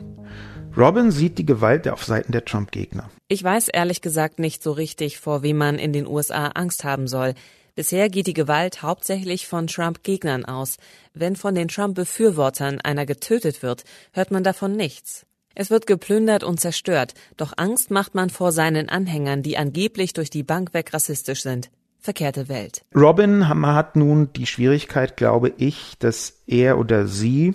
Robin 0.76 1.12
sieht 1.12 1.38
die 1.38 1.46
Gewalt 1.46 1.88
auf 1.88 2.04
Seiten 2.04 2.32
der 2.32 2.44
Trump-Gegner. 2.44 3.08
Ich 3.28 3.44
weiß 3.44 3.68
ehrlich 3.68 4.02
gesagt 4.02 4.40
nicht 4.40 4.62
so 4.62 4.72
richtig, 4.72 5.18
vor 5.18 5.42
wem 5.42 5.56
man 5.56 5.78
in 5.78 5.92
den 5.92 6.06
USA 6.06 6.48
Angst 6.48 6.82
haben 6.82 7.06
soll. 7.06 7.34
Bisher 7.76 8.08
geht 8.08 8.26
die 8.26 8.34
Gewalt 8.34 8.82
hauptsächlich 8.82 9.46
von 9.46 9.68
Trump-Gegnern 9.68 10.44
aus. 10.44 10.78
Wenn 11.12 11.36
von 11.36 11.54
den 11.54 11.68
Trump-Befürwortern 11.68 12.80
einer 12.80 13.06
getötet 13.06 13.62
wird, 13.62 13.84
hört 14.12 14.32
man 14.32 14.42
davon 14.42 14.72
nichts. 14.72 15.26
Es 15.54 15.70
wird 15.70 15.86
geplündert 15.86 16.42
und 16.42 16.58
zerstört, 16.58 17.14
doch 17.36 17.52
Angst 17.56 17.92
macht 17.92 18.16
man 18.16 18.28
vor 18.28 18.50
seinen 18.50 18.88
Anhängern, 18.88 19.42
die 19.42 19.56
angeblich 19.56 20.12
durch 20.12 20.30
die 20.30 20.42
Bank 20.42 20.74
weg 20.74 20.92
rassistisch 20.92 21.42
sind. 21.42 21.70
Verkehrte 22.00 22.48
Welt. 22.48 22.84
Robin 22.94 23.48
hat 23.48 23.94
nun 23.94 24.32
die 24.32 24.46
Schwierigkeit, 24.46 25.16
glaube 25.16 25.52
ich, 25.56 25.94
dass 26.00 26.42
er 26.46 26.78
oder 26.78 27.06
sie, 27.06 27.54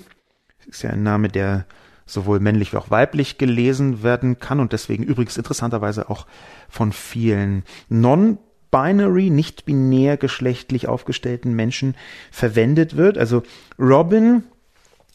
ist 0.65 0.83
ja 0.83 0.91
ein 0.91 1.03
Name, 1.03 1.27
der 1.27 1.65
sowohl 2.09 2.39
männlich 2.39 2.73
wie 2.73 2.77
auch 2.77 2.89
weiblich 2.89 3.37
gelesen 3.37 4.03
werden 4.03 4.39
kann 4.39 4.59
und 4.59 4.73
deswegen 4.73 5.03
übrigens 5.03 5.37
interessanterweise 5.37 6.09
auch 6.09 6.25
von 6.67 6.91
vielen 6.91 7.63
non-binary, 7.89 9.29
nicht 9.29 9.65
binär 9.65 10.17
geschlechtlich 10.17 10.87
aufgestellten 10.87 11.53
Menschen 11.53 11.95
verwendet 12.31 12.97
wird. 12.97 13.17
Also 13.17 13.43
Robin, 13.77 14.43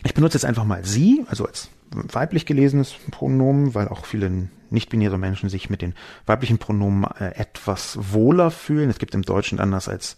ich 0.04 0.14
benutze 0.14 0.36
jetzt 0.36 0.44
einfach 0.44 0.64
mal 0.64 0.84
sie, 0.84 1.24
also 1.28 1.46
als 1.46 1.68
weiblich 1.90 2.46
gelesenes 2.46 2.94
Pronomen, 3.10 3.74
weil 3.74 3.88
auch 3.88 4.04
viele 4.04 4.48
nicht-binäre 4.70 5.18
Menschen 5.18 5.48
sich 5.48 5.70
mit 5.70 5.82
den 5.82 5.94
weiblichen 6.26 6.58
Pronomen 6.58 7.04
äh, 7.18 7.34
etwas 7.36 7.98
wohler 8.12 8.50
fühlen. 8.50 8.90
Es 8.90 8.98
gibt 8.98 9.14
im 9.14 9.22
Deutschen 9.22 9.60
anders 9.60 9.88
als 9.88 10.16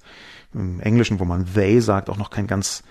im 0.55 0.81
Englischen, 0.81 1.21
wo 1.21 1.25
man 1.25 1.47
they 1.55 1.81
sagt, 1.81 2.09
auch 2.09 2.17
noch 2.17 2.31
kein 2.31 2.47
ganz 2.47 2.83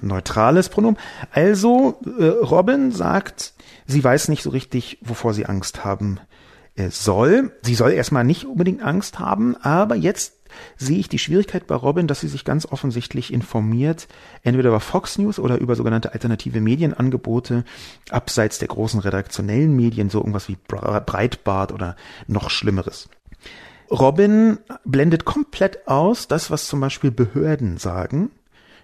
neutrales 0.00 0.68
Pronomen. 0.68 0.98
Also 1.30 2.00
äh, 2.18 2.24
Robin 2.24 2.92
sagt, 2.92 3.54
sie 3.86 4.02
weiß 4.02 4.28
nicht 4.28 4.42
so 4.42 4.50
richtig, 4.50 4.98
wovor 5.02 5.34
sie 5.34 5.46
Angst 5.46 5.84
haben 5.84 6.20
äh, 6.74 6.90
soll. 6.90 7.52
Sie 7.62 7.74
soll 7.74 7.92
erstmal 7.92 8.24
nicht 8.24 8.44
unbedingt 8.44 8.82
Angst 8.82 9.18
haben, 9.18 9.56
aber 9.56 9.96
jetzt 9.96 10.34
sehe 10.76 10.98
ich 10.98 11.08
die 11.08 11.18
Schwierigkeit 11.18 11.66
bei 11.66 11.74
Robin, 11.74 12.06
dass 12.06 12.20
sie 12.20 12.28
sich 12.28 12.44
ganz 12.44 12.66
offensichtlich 12.66 13.32
informiert, 13.32 14.08
entweder 14.42 14.68
über 14.68 14.80
Fox 14.80 15.18
News 15.18 15.38
oder 15.38 15.58
über 15.58 15.74
sogenannte 15.74 16.12
alternative 16.12 16.60
Medienangebote, 16.60 17.64
abseits 18.10 18.58
der 18.58 18.68
großen 18.68 19.00
redaktionellen 19.00 19.74
Medien, 19.74 20.08
so 20.08 20.18
irgendwas 20.18 20.48
wie 20.48 20.56
Breitbart 20.66 21.72
oder 21.72 21.96
noch 22.26 22.50
Schlimmeres. 22.50 23.08
Robin 23.90 24.58
blendet 24.84 25.24
komplett 25.24 25.86
aus 25.86 26.26
das, 26.28 26.50
was 26.50 26.66
zum 26.66 26.80
Beispiel 26.80 27.10
Behörden 27.10 27.76
sagen 27.76 28.30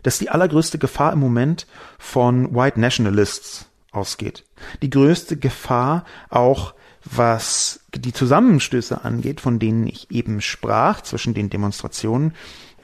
dass 0.03 0.19
die 0.19 0.31
allergrößte 0.31 0.79
Gefahr 0.79 1.13
im 1.13 1.21
Moment 1.21 1.67
von 1.99 2.55
White 2.55 2.81
Nationalists 2.81 3.67
ausgeht. 3.91 4.45
Die 4.81 4.91
größte 4.91 5.37
Gefahr 5.37 6.05
auch 6.31 6.75
was 7.05 7.81
die 7.95 8.13
Zusammenstöße 8.13 9.05
angeht, 9.05 9.41
von 9.41 9.59
denen 9.59 9.87
ich 9.87 10.11
eben 10.11 10.41
sprach, 10.41 11.01
zwischen 11.01 11.35
den 11.35 11.51
Demonstrationen 11.51 12.35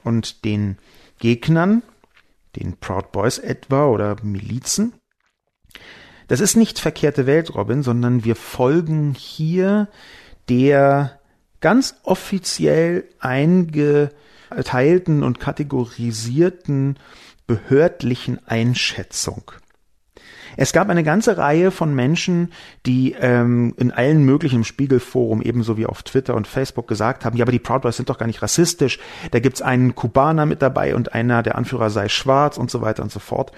und 0.05 0.45
den 0.45 0.79
Gegnern, 1.19 1.83
den 2.57 2.77
Proud 2.77 3.13
Boys 3.13 3.39
etwa 3.39 3.87
oder 3.87 4.17
Milizen. 4.23 4.95
Das 6.27 6.41
ist 6.41 6.57
nicht 6.57 6.79
verkehrte 6.79 7.27
Welt, 7.27 7.55
Robin, 7.55 7.83
sondern 7.83 8.25
wir 8.25 8.37
folgen 8.37 9.15
hier 9.15 9.89
der 10.49 11.21
ganz 11.61 11.97
offiziell 12.03 13.09
einge 13.19 14.11
teilten 14.65 15.23
und 15.23 15.41
kategorisierten 15.41 16.99
behördlichen 17.47 18.47
Einschätzung. 18.47 19.53
Es 20.57 20.73
gab 20.73 20.89
eine 20.89 21.05
ganze 21.05 21.39
Reihe 21.39 21.71
von 21.71 21.95
Menschen, 21.95 22.53
die 22.85 23.15
ähm, 23.19 23.75
in 23.77 23.93
allen 23.93 24.25
möglichen 24.25 24.65
Spiegelforum 24.65 25.41
ebenso 25.41 25.77
wie 25.77 25.87
auf 25.87 26.03
Twitter 26.03 26.35
und 26.35 26.49
Facebook 26.49 26.89
gesagt 26.89 27.25
haben, 27.25 27.37
ja, 27.37 27.45
aber 27.45 27.53
die 27.53 27.59
Proud 27.59 27.83
Boys 27.83 27.97
sind 27.97 28.09
doch 28.09 28.19
gar 28.19 28.27
nicht 28.27 28.43
rassistisch. 28.43 28.99
Da 29.31 29.39
gibt's 29.39 29.63
einen 29.63 29.95
Kubaner 29.95 30.47
mit 30.47 30.61
dabei 30.61 30.95
und 30.95 31.13
einer, 31.13 31.43
der 31.43 31.57
Anführer 31.57 31.91
sei 31.91 32.09
schwarz 32.09 32.59
und 32.59 32.71
so 32.71 32.81
weiter 32.81 33.03
und 33.03 33.13
so 33.13 33.21
fort. 33.21 33.53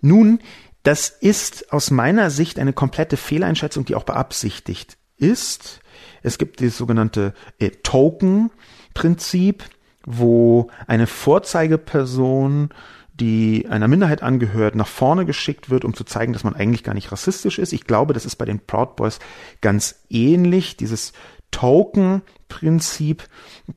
Nun, 0.00 0.40
das 0.82 1.08
ist 1.08 1.72
aus 1.72 1.90
meiner 1.90 2.30
Sicht 2.30 2.58
eine 2.58 2.72
komplette 2.72 3.16
Fehleinschätzung, 3.16 3.84
die 3.84 3.94
auch 3.94 4.04
beabsichtigt 4.04 4.98
ist. 5.16 5.80
Es 6.22 6.38
gibt 6.38 6.60
das 6.60 6.76
sogenannte 6.76 7.34
äh, 7.58 7.70
Token-Prinzip 7.70 9.64
wo 10.06 10.68
eine 10.86 11.06
Vorzeigeperson, 11.06 12.70
die 13.14 13.66
einer 13.68 13.88
Minderheit 13.88 14.22
angehört, 14.22 14.74
nach 14.74 14.86
vorne 14.86 15.26
geschickt 15.26 15.70
wird, 15.70 15.84
um 15.84 15.94
zu 15.94 16.04
zeigen, 16.04 16.32
dass 16.32 16.44
man 16.44 16.56
eigentlich 16.56 16.82
gar 16.82 16.94
nicht 16.94 17.12
rassistisch 17.12 17.58
ist. 17.58 17.72
Ich 17.72 17.84
glaube, 17.84 18.14
das 18.14 18.26
ist 18.26 18.36
bei 18.36 18.44
den 18.44 18.60
Proud 18.60 18.96
Boys 18.96 19.18
ganz 19.60 20.02
ähnlich. 20.08 20.76
Dieses 20.76 21.12
Token-Prinzip, 21.50 23.28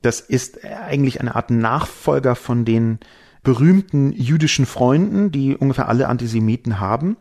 das 0.02 0.20
ist 0.20 0.64
eigentlich 0.64 1.20
eine 1.20 1.36
Art 1.36 1.50
Nachfolger 1.50 2.34
von 2.34 2.64
den 2.64 2.98
berühmten 3.42 4.10
jüdischen 4.12 4.66
Freunden, 4.66 5.30
die 5.30 5.56
ungefähr 5.56 5.88
alle 5.88 6.08
Antisemiten 6.08 6.80
haben. 6.80 7.16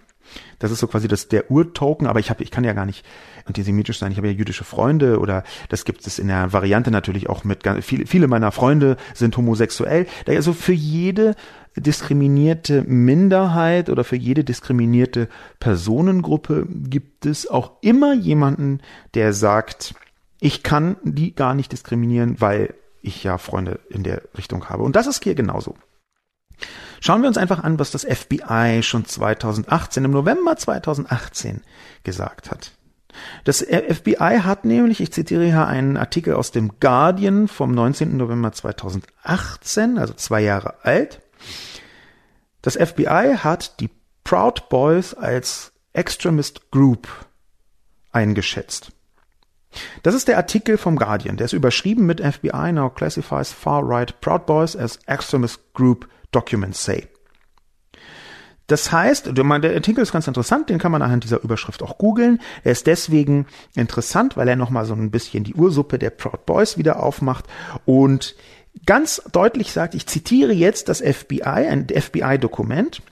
Das 0.60 0.72
ist 0.72 0.80
so 0.80 0.88
quasi 0.88 1.08
das 1.08 1.28
der 1.28 1.52
Urtoken, 1.52 2.08
aber 2.08 2.20
ich 2.20 2.30
habe 2.30 2.44
ich 2.44 2.52
kann 2.52 2.64
ja 2.64 2.74
gar 2.74 2.86
nicht 2.86 3.06
antisemitisch 3.46 4.00
sein. 4.00 4.12
Ich 4.12 4.18
habe 4.18 4.28
ja 4.28 4.34
jüdische 4.34 4.64
Freunde 4.64 5.20
oder 5.20 5.44
das 5.70 5.86
gibt 5.86 6.06
es 6.08 6.20
in 6.20 6.28
der 6.28 6.54
Variante 6.54 6.92
natürlich 6.92 7.30
auch 7.30 7.44
mit 7.44 7.60
viele, 7.82 8.06
viele 8.06 8.28
meiner 8.28 8.52
Freunde 8.52 8.98
sind 9.14 9.36
homosexuell. 9.38 10.08
Also 10.28 10.54
für 10.54 10.74
jede 10.74 11.36
diskriminierte 11.76 12.84
Minderheit 12.84 13.90
oder 13.90 14.04
für 14.04 14.16
jede 14.16 14.44
diskriminierte 14.44 15.28
Personengruppe 15.60 16.68
gibt 16.70 17.26
es 17.26 17.48
auch 17.48 17.74
immer 17.82 18.14
jemanden, 18.14 18.80
der 19.14 19.34
sagt, 19.34 19.94
ich 20.40 20.64
kann 20.64 20.98
die 21.04 21.36
gar 21.36 21.54
nicht 21.54 21.72
diskriminieren, 21.72 22.40
weil 22.40 22.74
ich 23.02 23.24
ja 23.24 23.38
Freunde 23.38 23.80
in 23.90 24.04
der 24.04 24.22
Richtung 24.38 24.70
habe. 24.70 24.84
Und 24.84 24.96
das 24.96 25.08
ist 25.08 25.24
hier 25.24 25.36
genauso. 25.36 25.76
Schauen 27.06 27.22
wir 27.22 27.28
uns 27.28 27.38
einfach 27.38 27.64
an, 27.64 27.78
was 27.78 27.92
das 27.92 28.04
FBI 28.04 28.82
schon 28.82 29.06
2018, 29.06 30.06
im 30.06 30.10
November 30.10 30.58
2018 30.58 31.62
gesagt 32.02 32.50
hat. 32.50 32.72
Das 33.44 33.60
FBI 33.60 34.40
hat 34.42 34.66
nämlich, 34.66 35.02
ich 35.02 35.14
zitiere 35.14 35.46
hier 35.46 35.68
einen 35.68 35.98
Artikel 35.98 36.34
aus 36.34 36.50
dem 36.50 36.80
Guardian 36.80 37.48
vom 37.48 37.76
19. 37.76 38.18
November 38.18 38.54
2018, 38.54 40.00
also 40.00 40.16
zwei 40.16 40.42
Jahre 40.42 40.84
alt. 40.84 41.22
Das 42.64 42.74
FBI 42.74 43.36
hat 43.38 43.80
die 43.82 43.92
Proud 44.24 44.68
Boys 44.70 45.14
als 45.14 45.74
Extremist 45.94 46.72
Group 46.72 47.08
eingeschätzt. 48.14 48.94
Das 50.02 50.16
ist 50.16 50.28
der 50.28 50.38
Artikel 50.38 50.80
vom 50.80 50.96
Guardian. 50.96 51.38
Der 51.38 51.46
ist 51.46 51.54
überschrieben 51.54 52.08
mit 52.08 52.20
FBI 52.20 52.72
now 52.72 52.90
classifies 52.90 53.52
far-right 53.52 54.20
Proud 54.22 54.48
Boys 54.48 54.76
as 54.76 54.98
extremist 55.06 55.60
group 55.76 56.08
documents 56.32 56.84
say. 56.84 57.08
Das 58.68 58.92
heißt, 58.92 59.32
der 59.38 59.46
Artikel 59.46 60.02
ist 60.02 60.12
ganz 60.12 60.28
interessant, 60.28 60.70
den 60.70 60.80
kann 60.80 60.92
man 60.92 61.04
anhand 61.04 61.24
dieser 61.24 61.44
Überschrift 61.44 61.84
auch 61.84 62.00
googeln. 62.00 62.42
Er 62.64 62.72
ist 62.72 62.88
deswegen 62.88 63.46
interessant, 63.76 64.38
weil 64.38 64.48
er 64.48 64.56
nochmal 64.56 64.86
so 64.86 64.96
ein 64.96 65.12
bisschen 65.12 65.44
die 65.44 65.54
Ursuppe 65.54 66.00
der 66.00 66.10
Proud 66.10 66.48
Boys 66.48 66.78
wieder 66.78 67.04
aufmacht 67.04 67.46
und 67.86 68.36
ganz 68.86 69.22
deutlich 69.32 69.72
sagt, 69.72 69.94
ich 69.94 70.08
zitiere 70.08 70.52
jetzt 70.52 70.90
das 70.90 71.02
FBI, 71.02 71.44
ein 71.44 71.88
FBI-Dokument. 71.88 73.04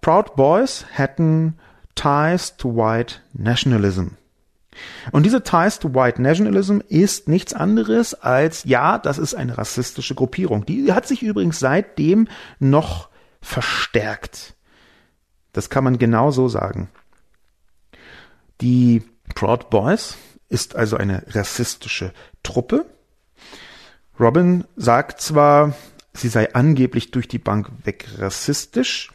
Proud 0.00 0.34
Boys 0.34 0.84
hätten 0.90 1.56
ties 1.94 2.56
to 2.56 2.74
white 2.74 3.16
nationalism. 3.32 4.17
Und 5.12 5.24
diese 5.24 5.42
Ties 5.42 5.78
to 5.78 5.94
White 5.94 6.20
Nationalism 6.20 6.80
ist 6.88 7.28
nichts 7.28 7.54
anderes 7.54 8.14
als, 8.14 8.64
ja, 8.64 8.98
das 8.98 9.18
ist 9.18 9.34
eine 9.34 9.58
rassistische 9.58 10.14
Gruppierung. 10.14 10.66
Die 10.66 10.92
hat 10.92 11.06
sich 11.06 11.22
übrigens 11.22 11.58
seitdem 11.58 12.28
noch 12.58 13.08
verstärkt. 13.40 14.54
Das 15.52 15.70
kann 15.70 15.84
man 15.84 15.98
genau 15.98 16.30
so 16.30 16.48
sagen. 16.48 16.88
Die 18.60 19.02
Proud 19.34 19.70
Boys 19.70 20.16
ist 20.48 20.76
also 20.76 20.96
eine 20.96 21.24
rassistische 21.28 22.12
Truppe. 22.42 22.86
Robin 24.18 24.64
sagt 24.76 25.20
zwar, 25.20 25.74
sie 26.12 26.28
sei 26.28 26.54
angeblich 26.54 27.10
durch 27.10 27.28
die 27.28 27.38
Bank 27.38 27.70
weg 27.84 28.06
rassistisch. 28.18 29.10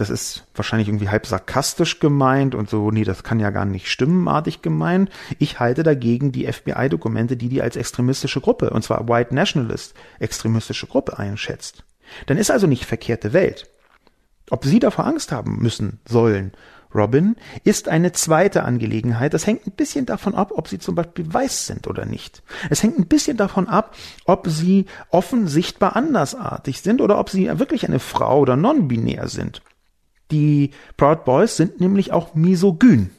Das 0.00 0.08
ist 0.08 0.44
wahrscheinlich 0.54 0.88
irgendwie 0.88 1.10
halb 1.10 1.26
sarkastisch 1.26 2.00
gemeint 2.00 2.54
und 2.54 2.70
so, 2.70 2.90
nee, 2.90 3.04
das 3.04 3.22
kann 3.22 3.38
ja 3.38 3.50
gar 3.50 3.66
nicht 3.66 3.90
stimmenartig 3.90 4.62
gemeint. 4.62 5.10
Ich 5.38 5.60
halte 5.60 5.82
dagegen 5.82 6.32
die 6.32 6.50
FBI-Dokumente, 6.50 7.36
die 7.36 7.50
die 7.50 7.60
als 7.60 7.76
extremistische 7.76 8.40
Gruppe, 8.40 8.70
und 8.70 8.82
zwar 8.82 9.08
White 9.08 9.34
Nationalist, 9.34 9.92
extremistische 10.18 10.86
Gruppe 10.86 11.18
einschätzt. 11.18 11.84
Dann 12.24 12.38
ist 12.38 12.50
also 12.50 12.66
nicht 12.66 12.86
verkehrte 12.86 13.34
Welt. 13.34 13.68
Ob 14.48 14.64
Sie 14.64 14.78
davor 14.78 15.04
Angst 15.04 15.32
haben 15.32 15.58
müssen, 15.58 16.00
sollen, 16.08 16.52
Robin, 16.94 17.36
ist 17.62 17.88
eine 17.88 18.12
zweite 18.12 18.62
Angelegenheit. 18.64 19.34
Das 19.34 19.46
hängt 19.46 19.66
ein 19.66 19.72
bisschen 19.72 20.06
davon 20.06 20.34
ab, 20.34 20.52
ob 20.54 20.66
Sie 20.66 20.78
zum 20.78 20.94
Beispiel 20.94 21.30
weiß 21.30 21.66
sind 21.66 21.88
oder 21.88 22.06
nicht. 22.06 22.42
Es 22.70 22.82
hängt 22.82 22.98
ein 22.98 23.06
bisschen 23.06 23.36
davon 23.36 23.68
ab, 23.68 23.94
ob 24.24 24.48
Sie 24.48 24.86
offen 25.10 25.46
sichtbar 25.46 25.94
andersartig 25.94 26.80
sind 26.80 27.02
oder 27.02 27.18
ob 27.18 27.28
Sie 27.28 27.58
wirklich 27.58 27.86
eine 27.86 27.98
Frau 27.98 28.40
oder 28.40 28.56
non-binär 28.56 29.28
sind. 29.28 29.60
Die 30.30 30.70
Proud 30.96 31.24
Boys 31.24 31.56
sind 31.56 31.80
nämlich 31.80 32.12
auch 32.12 32.34
misogyn. 32.34 33.10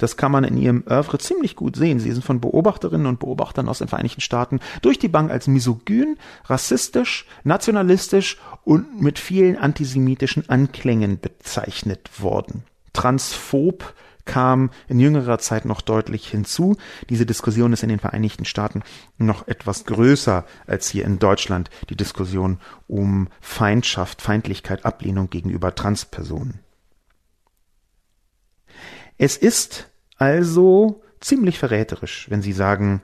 Das 0.00 0.16
kann 0.16 0.32
man 0.32 0.44
in 0.44 0.56
ihrem 0.56 0.82
Oeuvre 0.88 1.18
ziemlich 1.18 1.56
gut 1.56 1.76
sehen. 1.76 2.00
Sie 2.00 2.10
sind 2.10 2.24
von 2.24 2.40
Beobachterinnen 2.40 3.06
und 3.06 3.20
Beobachtern 3.20 3.68
aus 3.68 3.80
den 3.80 3.88
Vereinigten 3.88 4.22
Staaten 4.22 4.60
durch 4.80 4.98
die 4.98 5.08
Bank 5.08 5.30
als 5.30 5.46
misogyn, 5.46 6.16
rassistisch, 6.46 7.26
nationalistisch 7.44 8.38
und 8.64 9.02
mit 9.02 9.18
vielen 9.18 9.58
antisemitischen 9.58 10.48
Anklängen 10.48 11.20
bezeichnet 11.20 12.22
worden. 12.22 12.64
Transphob 12.94 13.94
kam 14.24 14.70
in 14.88 15.00
jüngerer 15.00 15.38
Zeit 15.38 15.64
noch 15.64 15.80
deutlich 15.80 16.28
hinzu. 16.28 16.76
Diese 17.08 17.26
Diskussion 17.26 17.72
ist 17.72 17.82
in 17.82 17.88
den 17.88 17.98
Vereinigten 17.98 18.44
Staaten 18.44 18.82
noch 19.18 19.48
etwas 19.48 19.84
größer 19.84 20.44
als 20.66 20.88
hier 20.88 21.04
in 21.04 21.18
Deutschland, 21.18 21.70
die 21.88 21.96
Diskussion 21.96 22.58
um 22.86 23.28
Feindschaft, 23.40 24.22
Feindlichkeit, 24.22 24.84
Ablehnung 24.84 25.30
gegenüber 25.30 25.74
Transpersonen. 25.74 26.60
Es 29.18 29.36
ist 29.36 29.90
also 30.16 31.02
ziemlich 31.20 31.58
verräterisch, 31.58 32.30
wenn 32.30 32.42
Sie 32.42 32.52
sagen, 32.52 33.02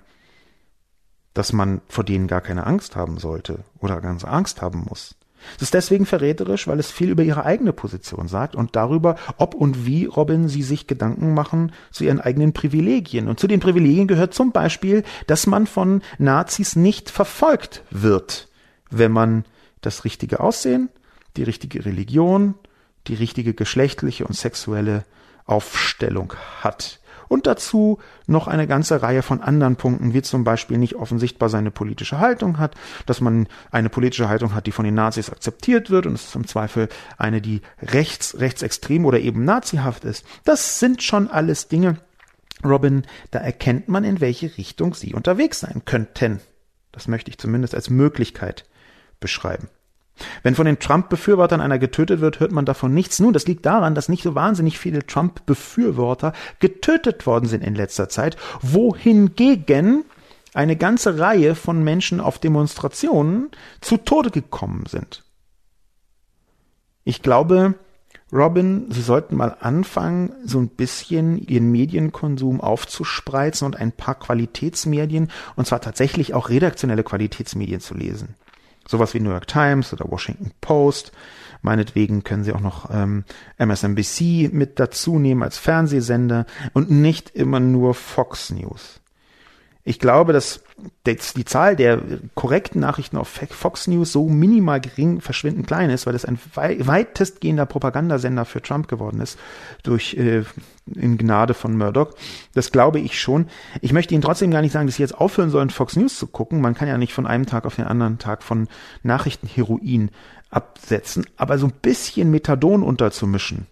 dass 1.35 1.53
man 1.53 1.83
vor 1.89 2.05
denen 2.05 2.29
gar 2.29 2.41
keine 2.41 2.67
Angst 2.67 2.97
haben 2.97 3.19
sollte 3.19 3.65
oder 3.79 4.01
ganz 4.01 4.25
Angst 4.25 4.63
haben 4.63 4.87
muss. 4.89 5.17
Es 5.57 5.63
ist 5.63 5.75
deswegen 5.75 6.07
verräterisch, 6.07 6.67
weil 6.67 6.79
es 6.79 6.91
viel 6.91 7.11
über 7.11 7.23
ihre 7.23 7.45
eigene 7.45 7.73
Position 7.73 8.29
sagt 8.29 8.55
und 8.55 8.77
darüber, 8.77 9.17
ob 9.37 9.55
und 9.55 9.87
wie 9.87 10.05
Robin 10.05 10.49
sie 10.49 10.63
sich 10.63 10.87
Gedanken 10.87 11.35
machen 11.35 11.73
zu 11.91 12.05
ihren 12.05 12.21
eigenen 12.21 12.53
Privilegien. 12.53 13.29
Und 13.29 13.41
zu 13.41 13.47
den 13.47 13.61
Privilegien 13.61 14.09
gehört 14.09 14.35
zum 14.35 14.53
Beispiel, 14.53 15.03
dass 15.27 15.47
man 15.47 15.67
von 15.67 16.03
Nazis 16.19 16.77
nicht 16.77 17.11
verfolgt 17.11 17.83
wird, 17.91 18.49
wenn 18.91 19.13
man 19.13 19.45
das 19.81 20.05
richtige 20.05 20.41
Aussehen, 20.41 20.89
die 21.37 21.43
richtige 21.43 21.85
Religion, 21.85 22.55
die 23.07 23.15
richtige 23.15 23.55
geschlechtliche 23.55 24.27
und 24.27 24.35
sexuelle 24.35 25.05
Aufstellung 25.45 26.33
hat 26.61 27.01
und 27.29 27.47
dazu 27.47 27.99
noch 28.27 28.49
eine 28.49 28.67
ganze 28.67 29.03
Reihe 29.03 29.23
von 29.23 29.41
anderen 29.41 29.77
Punkten, 29.77 30.15
wie 30.15 30.23
zum 30.23 30.45
Beispiel 30.45 30.79
nicht 30.79 30.95
offensichtbar 30.95 31.49
seine 31.49 31.71
politische 31.71 32.19
Haltung 32.19 32.59
hat, 32.59 32.75
dass 33.07 33.21
man 33.21 33.49
eine 33.71 33.89
politische 33.89 34.29
Haltung 34.29 34.55
hat, 34.55 34.67
die 34.67 34.73
von 34.73 34.85
den 34.85 34.95
Nazis 34.95 35.31
akzeptiert 35.31 35.91
wird 35.91 36.07
und 36.07 36.15
es 36.15 36.29
ist 36.29 36.37
im 36.37 36.47
Zweifel 36.47 36.89
eine, 37.19 37.41
die 37.41 37.63
rechts, 37.83 38.39
rechtsextrem 38.39 39.05
oder 39.05 39.21
eben 39.21 39.45
nazihaft 39.45 40.05
ist. 40.05 40.25
Das 40.45 40.79
sind 40.81 41.03
schon 41.03 41.29
alles 41.29 41.69
Dinge, 41.69 41.99
Robin, 42.65 43.03
da 43.31 43.39
erkennt 43.39 43.89
man, 43.89 44.05
in 44.05 44.21
welche 44.21 44.57
Richtung 44.57 44.95
sie 44.95 45.15
unterwegs 45.15 45.61
sein 45.61 45.83
könnten. 45.85 46.41
Das 46.93 47.09
möchte 47.09 47.31
ich 47.31 47.39
zumindest 47.39 47.75
als 47.75 47.91
Möglichkeit 47.91 48.65
beschreiben. 49.21 49.69
Wenn 50.43 50.55
von 50.55 50.67
den 50.67 50.79
Trump-Befürwortern 50.79 51.61
einer 51.61 51.79
getötet 51.79 52.21
wird, 52.21 52.41
hört 52.41 52.53
man 52.53 52.65
davon 52.65 52.95
nichts. 52.95 53.21
Nun, 53.21 53.33
das 53.33 53.47
liegt 53.47 53.67
daran, 53.67 53.95
dass 53.95 54.09
nicht 54.09 54.23
so 54.23 54.35
wahnsinnig 54.35 54.79
viele 54.79 55.07
Trump-Befürworter 55.07 56.33
getötet 56.61 57.27
worden 57.27 57.47
sind 57.47 57.63
in 57.63 57.75
letzter 57.75 58.09
Zeit, 58.09 58.37
wohingegen 58.63 60.05
eine 60.55 60.77
ganze 60.77 61.19
Reihe 61.19 61.55
von 61.55 61.85
Menschen 61.85 62.21
auf 62.21 62.39
Demonstrationen 62.39 63.51
zu 63.81 63.99
Tode 63.99 64.31
gekommen 64.31 64.85
sind. 64.89 65.23
Ich 67.05 67.23
glaube, 67.23 67.75
Robin, 68.33 68.87
Sie 68.91 69.03
sollten 69.03 69.37
mal 69.37 69.57
anfangen, 69.61 70.33
so 70.45 70.59
ein 70.59 70.69
bisschen 70.69 71.39
Ihren 71.39 71.71
Medienkonsum 71.71 72.61
aufzuspreizen 72.61 73.67
und 73.67 73.77
ein 73.77 73.93
paar 73.93 74.17
Qualitätsmedien, 74.17 75.31
und 75.55 75.67
zwar 75.67 75.81
tatsächlich 75.81 76.35
auch 76.35 76.49
redaktionelle 76.49 77.05
Qualitätsmedien 77.05 77.81
zu 77.81 77.95
lesen. 77.95 78.35
Sowas 78.87 79.15
wie 79.15 79.21
New 79.21 79.31
York 79.31 79.47
Times 79.47 79.93
oder 79.93 80.11
Washington 80.11 80.53
Post. 80.61 81.13
Meinetwegen 81.63 82.23
können 82.23 82.45
Sie 82.45 82.53
auch 82.53 82.61
noch 82.61 82.91
ähm, 82.93 83.25
MSNBC 83.59 84.51
mit 84.53 84.79
dazu 84.79 85.19
nehmen 85.19 85.43
als 85.43 85.59
Fernsehsender 85.59 86.47
und 86.73 86.91
nicht 86.91 87.31
immer 87.31 87.61
nur 87.61 87.95
Fox 87.95 88.51
News. 88.51 89.01
Ich 89.89 90.01
glaube, 90.01 90.33
dass 90.33 90.63
die 91.05 91.45
Zahl 91.45 91.77
der 91.77 92.03
korrekten 92.35 92.81
Nachrichten 92.81 93.17
auf 93.17 93.29
Fox 93.29 93.87
News 93.87 94.11
so 94.11 94.29
minimal 94.29 94.81
gering, 94.81 95.21
verschwindend 95.21 95.69
klein 95.69 95.91
ist, 95.91 96.07
weil 96.07 96.17
es 96.17 96.25
ein 96.25 96.41
weitestgehender 96.55 97.67
Propagandasender 97.67 98.45
für 98.45 98.61
Trump 98.61 98.89
geworden 98.89 99.21
ist, 99.21 99.39
durch 99.85 100.15
äh, 100.15 100.43
in 100.93 101.19
Gnade 101.19 101.55
von 101.55 101.79
Murdoch. 101.79 102.15
Das 102.53 102.73
glaube 102.73 102.99
ich 102.99 103.21
schon. 103.21 103.47
Ich 103.81 103.93
möchte 103.93 104.13
Ihnen 104.13 104.25
trotzdem 104.25 104.51
gar 104.51 104.61
nicht 104.61 104.73
sagen, 104.73 104.89
dass 104.89 104.97
Sie 104.97 105.03
jetzt 105.03 105.17
aufhören 105.17 105.51
sollen, 105.51 105.71
Fox 105.71 105.95
News 105.95 106.19
zu 106.19 106.27
gucken. 106.27 106.61
Man 106.61 106.75
kann 106.75 106.89
ja 106.89 106.99
nicht 106.99 107.13
von 107.13 107.29
einem 107.29 107.47
Tag 107.47 107.65
auf 107.65 107.77
den 107.77 107.87
anderen 107.87 108.19
Tag 108.19 108.43
von 108.43 108.67
Nachrichtenheroin 109.05 110.11
absetzen, 110.51 111.27
aber 111.37 111.59
so 111.59 111.67
ein 111.67 111.75
bisschen 111.81 112.33
Methadon 112.33 112.83
unterzumischen. 112.83 113.69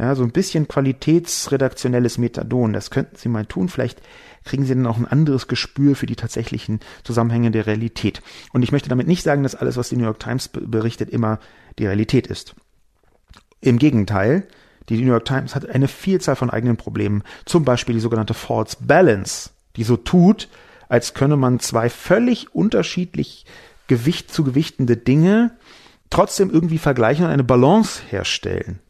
Ja, 0.00 0.14
so 0.14 0.22
ein 0.22 0.32
bisschen 0.32 0.66
qualitätsredaktionelles 0.66 2.16
Methadon, 2.16 2.72
das 2.72 2.90
könnten 2.90 3.16
Sie 3.16 3.28
mal 3.28 3.44
tun. 3.44 3.68
Vielleicht 3.68 4.00
kriegen 4.46 4.64
sie 4.64 4.74
dann 4.74 4.86
auch 4.86 4.96
ein 4.96 5.06
anderes 5.06 5.46
Gespür 5.46 5.94
für 5.94 6.06
die 6.06 6.16
tatsächlichen 6.16 6.80
Zusammenhänge 7.04 7.50
der 7.50 7.66
Realität. 7.66 8.22
Und 8.54 8.62
ich 8.62 8.72
möchte 8.72 8.88
damit 8.88 9.06
nicht 9.06 9.22
sagen, 9.22 9.42
dass 9.42 9.54
alles, 9.54 9.76
was 9.76 9.90
die 9.90 9.96
New 9.96 10.04
York 10.04 10.18
Times 10.18 10.48
berichtet, 10.48 11.10
immer 11.10 11.38
die 11.78 11.84
Realität 11.84 12.26
ist. 12.28 12.54
Im 13.60 13.78
Gegenteil, 13.78 14.48
die 14.88 14.96
New 14.96 15.10
York 15.10 15.26
Times 15.26 15.54
hat 15.54 15.68
eine 15.68 15.86
Vielzahl 15.86 16.34
von 16.34 16.48
eigenen 16.48 16.78
Problemen, 16.78 17.22
zum 17.44 17.66
Beispiel 17.66 17.94
die 17.94 18.00
sogenannte 18.00 18.32
False 18.32 18.78
Balance, 18.80 19.50
die 19.76 19.84
so 19.84 19.98
tut, 19.98 20.48
als 20.88 21.12
könne 21.12 21.36
man 21.36 21.60
zwei 21.60 21.90
völlig 21.90 22.54
unterschiedlich 22.54 23.44
Gewicht 23.86 24.32
zu 24.32 24.44
gewichtende 24.44 24.96
Dinge 24.96 25.58
trotzdem 26.08 26.48
irgendwie 26.48 26.78
vergleichen 26.78 27.26
und 27.26 27.30
eine 27.30 27.44
Balance 27.44 28.00
herstellen. 28.08 28.80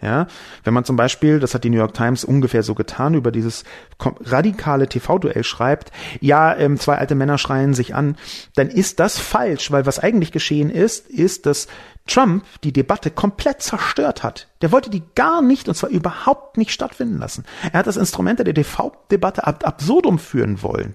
Ja, 0.00 0.28
wenn 0.62 0.74
man 0.74 0.84
zum 0.84 0.94
Beispiel, 0.94 1.40
das 1.40 1.54
hat 1.54 1.64
die 1.64 1.70
New 1.70 1.78
York 1.78 1.92
Times 1.92 2.22
ungefähr 2.22 2.62
so 2.62 2.76
getan, 2.76 3.14
über 3.14 3.32
dieses 3.32 3.64
radikale 3.98 4.88
TV-Duell 4.88 5.42
schreibt, 5.42 5.90
ja, 6.20 6.54
ähm, 6.56 6.78
zwei 6.78 6.98
alte 6.98 7.16
Männer 7.16 7.36
schreien 7.36 7.74
sich 7.74 7.96
an, 7.96 8.16
dann 8.54 8.68
ist 8.68 9.00
das 9.00 9.18
falsch, 9.18 9.72
weil 9.72 9.86
was 9.86 9.98
eigentlich 9.98 10.30
geschehen 10.30 10.70
ist, 10.70 11.08
ist, 11.08 11.46
dass 11.46 11.66
Trump 12.06 12.44
die 12.62 12.72
Debatte 12.72 13.10
komplett 13.10 13.60
zerstört 13.60 14.22
hat. 14.22 14.46
Der 14.62 14.70
wollte 14.70 14.88
die 14.88 15.02
gar 15.16 15.42
nicht, 15.42 15.68
und 15.68 15.74
zwar 15.74 15.90
überhaupt 15.90 16.56
nicht 16.58 16.70
stattfinden 16.70 17.18
lassen. 17.18 17.44
Er 17.72 17.80
hat 17.80 17.88
das 17.88 17.96
Instrument 17.96 18.38
der 18.38 18.54
TV-Debatte 18.54 19.46
ab 19.46 19.66
absurdum 19.66 20.20
führen 20.20 20.62
wollen. 20.62 20.94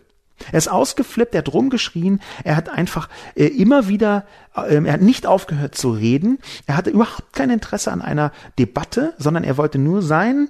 Er 0.52 0.58
ist 0.58 0.68
ausgeflippt, 0.68 1.36
er 1.36 1.40
hat 1.40 1.54
rumgeschrien, 1.54 2.22
er 2.44 2.56
hat 2.56 2.70
einfach 2.70 3.10
äh, 3.36 3.46
immer 3.46 3.88
wieder, 3.88 4.26
äh, 4.56 4.84
er 4.84 4.94
hat 4.94 5.02
nicht 5.02 5.26
aufgehört 5.26 5.76
zu 5.76 5.92
reden, 5.92 6.40
er 6.66 6.76
hatte 6.76 6.90
überhaupt 6.90 7.34
kein 7.34 7.50
Interesse 7.50 7.92
an 7.92 8.02
einer 8.02 8.32
Debatte, 8.60 9.14
sondern 9.18 9.44
er 9.44 9.58
wollte 9.58 9.78
nur 9.78 10.02
seinen 10.02 10.50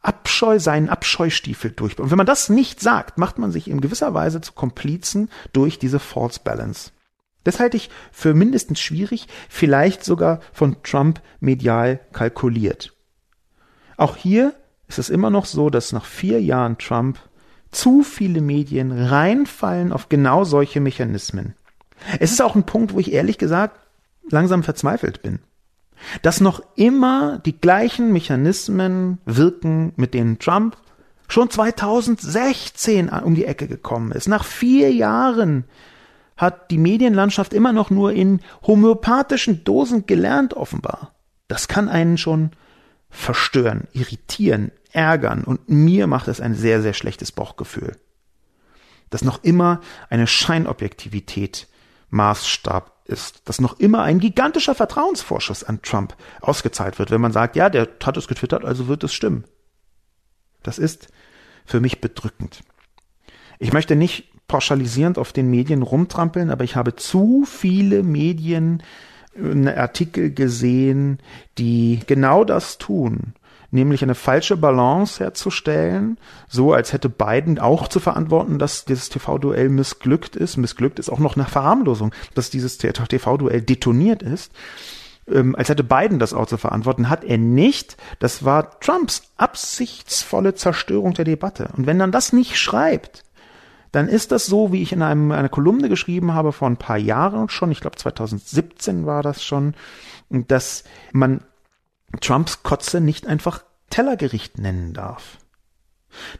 Abscheu, 0.00 0.58
seinen 0.58 0.90
Abscheustiefel 0.90 1.70
durchbauen. 1.70 2.04
Und 2.04 2.10
wenn 2.10 2.18
man 2.18 2.26
das 2.26 2.48
nicht 2.48 2.80
sagt, 2.80 3.18
macht 3.18 3.38
man 3.38 3.50
sich 3.50 3.68
in 3.68 3.80
gewisser 3.80 4.12
Weise 4.12 4.40
zu 4.40 4.52
Komplizen 4.52 5.30
durch 5.52 5.78
diese 5.78 5.98
False 5.98 6.40
Balance. 6.44 6.90
Das 7.42 7.60
halte 7.60 7.76
ich 7.76 7.90
für 8.12 8.34
mindestens 8.34 8.80
schwierig, 8.80 9.28
vielleicht 9.48 10.04
sogar 10.04 10.40
von 10.52 10.82
Trump 10.82 11.20
medial 11.40 12.00
kalkuliert. 12.12 12.92
Auch 13.96 14.16
hier 14.16 14.54
ist 14.88 14.98
es 14.98 15.10
immer 15.10 15.30
noch 15.30 15.46
so, 15.46 15.70
dass 15.70 15.92
nach 15.92 16.04
vier 16.04 16.42
Jahren 16.42 16.78
Trump 16.78 17.18
zu 17.74 18.02
viele 18.02 18.40
Medien 18.40 18.92
reinfallen 18.92 19.92
auf 19.92 20.08
genau 20.08 20.44
solche 20.44 20.80
Mechanismen. 20.80 21.54
Es 22.20 22.32
ist 22.32 22.42
auch 22.42 22.54
ein 22.54 22.66
Punkt, 22.66 22.94
wo 22.94 23.00
ich 23.00 23.12
ehrlich 23.12 23.38
gesagt 23.38 23.78
langsam 24.28 24.62
verzweifelt 24.62 25.22
bin. 25.22 25.40
Dass 26.22 26.40
noch 26.40 26.62
immer 26.76 27.38
die 27.38 27.58
gleichen 27.58 28.12
Mechanismen 28.12 29.18
wirken, 29.24 29.92
mit 29.96 30.14
denen 30.14 30.38
Trump 30.38 30.76
schon 31.28 31.50
2016 31.50 33.08
um 33.08 33.34
die 33.34 33.46
Ecke 33.46 33.66
gekommen 33.66 34.12
ist. 34.12 34.28
Nach 34.28 34.44
vier 34.44 34.92
Jahren 34.92 35.64
hat 36.36 36.70
die 36.70 36.78
Medienlandschaft 36.78 37.54
immer 37.54 37.72
noch 37.72 37.90
nur 37.90 38.12
in 38.12 38.40
homöopathischen 38.66 39.64
Dosen 39.64 40.06
gelernt, 40.06 40.54
offenbar. 40.54 41.14
Das 41.48 41.68
kann 41.68 41.88
einen 41.88 42.18
schon 42.18 42.50
verstören, 43.14 43.86
irritieren, 43.92 44.72
ärgern 44.92 45.44
und 45.44 45.68
mir 45.68 46.06
macht 46.06 46.28
es 46.28 46.40
ein 46.40 46.54
sehr, 46.54 46.82
sehr 46.82 46.94
schlechtes 46.94 47.32
Bauchgefühl. 47.32 47.96
Dass 49.10 49.22
noch 49.22 49.42
immer 49.44 49.80
eine 50.10 50.26
Scheinobjektivität 50.26 51.68
Maßstab 52.10 52.92
ist, 53.06 53.42
dass 53.48 53.60
noch 53.60 53.78
immer 53.78 54.02
ein 54.02 54.18
gigantischer 54.18 54.74
Vertrauensvorschuss 54.74 55.62
an 55.62 55.80
Trump 55.82 56.16
ausgezahlt 56.40 56.98
wird, 56.98 57.10
wenn 57.10 57.20
man 57.20 57.32
sagt, 57.32 57.54
ja, 57.54 57.70
der 57.70 57.88
hat 58.02 58.16
es 58.16 58.28
getwittert, 58.28 58.64
also 58.64 58.88
wird 58.88 59.04
es 59.04 59.14
stimmen. 59.14 59.44
Das 60.62 60.78
ist 60.78 61.08
für 61.64 61.80
mich 61.80 62.00
bedrückend. 62.00 62.62
Ich 63.58 63.72
möchte 63.72 63.94
nicht 63.94 64.30
pauschalisierend 64.48 65.18
auf 65.18 65.32
den 65.32 65.50
Medien 65.50 65.82
rumtrampeln, 65.82 66.50
aber 66.50 66.64
ich 66.64 66.76
habe 66.76 66.96
zu 66.96 67.44
viele 67.46 68.02
Medien 68.02 68.82
Artikel 69.68 70.30
gesehen, 70.32 71.18
die 71.58 72.00
genau 72.06 72.44
das 72.44 72.78
tun 72.78 73.34
nämlich 73.74 74.02
eine 74.02 74.14
falsche 74.14 74.56
Balance 74.56 75.22
herzustellen, 75.22 76.16
so 76.48 76.72
als 76.72 76.92
hätte 76.92 77.10
Biden 77.10 77.58
auch 77.58 77.88
zu 77.88 78.00
verantworten, 78.00 78.58
dass 78.58 78.84
dieses 78.86 79.10
TV-Duell 79.10 79.68
missglückt 79.68 80.36
ist. 80.36 80.56
Missglückt 80.56 80.98
ist 80.98 81.10
auch 81.10 81.18
noch 81.18 81.36
eine 81.36 81.44
Verharmlosung, 81.44 82.14
dass 82.34 82.50
dieses 82.50 82.78
TV-Duell 82.78 83.60
detoniert 83.60 84.22
ist. 84.22 84.52
Ähm, 85.26 85.56
als 85.56 85.68
hätte 85.68 85.84
Biden 85.84 86.18
das 86.18 86.32
auch 86.32 86.46
zu 86.46 86.56
verantworten, 86.56 87.10
hat 87.10 87.24
er 87.24 87.36
nicht. 87.38 87.96
Das 88.20 88.44
war 88.44 88.78
Trumps 88.80 89.22
absichtsvolle 89.36 90.54
Zerstörung 90.54 91.14
der 91.14 91.24
Debatte. 91.24 91.70
Und 91.76 91.86
wenn 91.86 91.98
dann 91.98 92.12
das 92.12 92.32
nicht 92.32 92.56
schreibt, 92.56 93.23
dann 93.94 94.08
ist 94.08 94.32
das 94.32 94.46
so, 94.46 94.72
wie 94.72 94.82
ich 94.82 94.92
in 94.92 95.02
einem, 95.02 95.30
einer 95.30 95.48
Kolumne 95.48 95.88
geschrieben 95.88 96.34
habe 96.34 96.52
vor 96.52 96.68
ein 96.68 96.76
paar 96.78 96.98
Jahren 96.98 97.48
schon, 97.48 97.70
ich 97.70 97.80
glaube 97.80 97.96
2017 97.96 99.06
war 99.06 99.22
das 99.22 99.44
schon, 99.44 99.74
dass 100.30 100.82
man 101.12 101.44
Trumps 102.20 102.64
Kotze 102.64 103.00
nicht 103.00 103.26
einfach 103.28 103.62
Tellergericht 103.90 104.58
nennen 104.58 104.94
darf. 104.94 105.38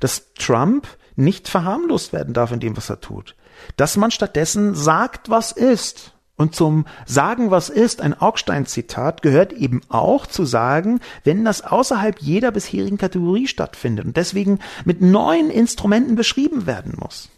Dass 0.00 0.34
Trump 0.34 0.88
nicht 1.14 1.48
verharmlost 1.48 2.12
werden 2.12 2.34
darf 2.34 2.50
in 2.50 2.58
dem, 2.58 2.76
was 2.76 2.90
er 2.90 3.00
tut. 3.00 3.36
Dass 3.76 3.96
man 3.96 4.10
stattdessen 4.10 4.74
sagt, 4.74 5.30
was 5.30 5.52
ist. 5.52 6.12
Und 6.36 6.56
zum 6.56 6.86
Sagen, 7.06 7.52
was 7.52 7.68
ist, 7.68 8.00
ein 8.00 8.20
Augstein-Zitat, 8.20 9.22
gehört 9.22 9.52
eben 9.52 9.80
auch 9.88 10.26
zu 10.26 10.44
sagen, 10.44 10.98
wenn 11.22 11.44
das 11.44 11.62
außerhalb 11.62 12.18
jeder 12.18 12.50
bisherigen 12.50 12.98
Kategorie 12.98 13.46
stattfindet 13.46 14.06
und 14.06 14.16
deswegen 14.16 14.58
mit 14.84 15.00
neuen 15.00 15.50
Instrumenten 15.50 16.16
beschrieben 16.16 16.66
werden 16.66 16.94
muss. 16.98 17.30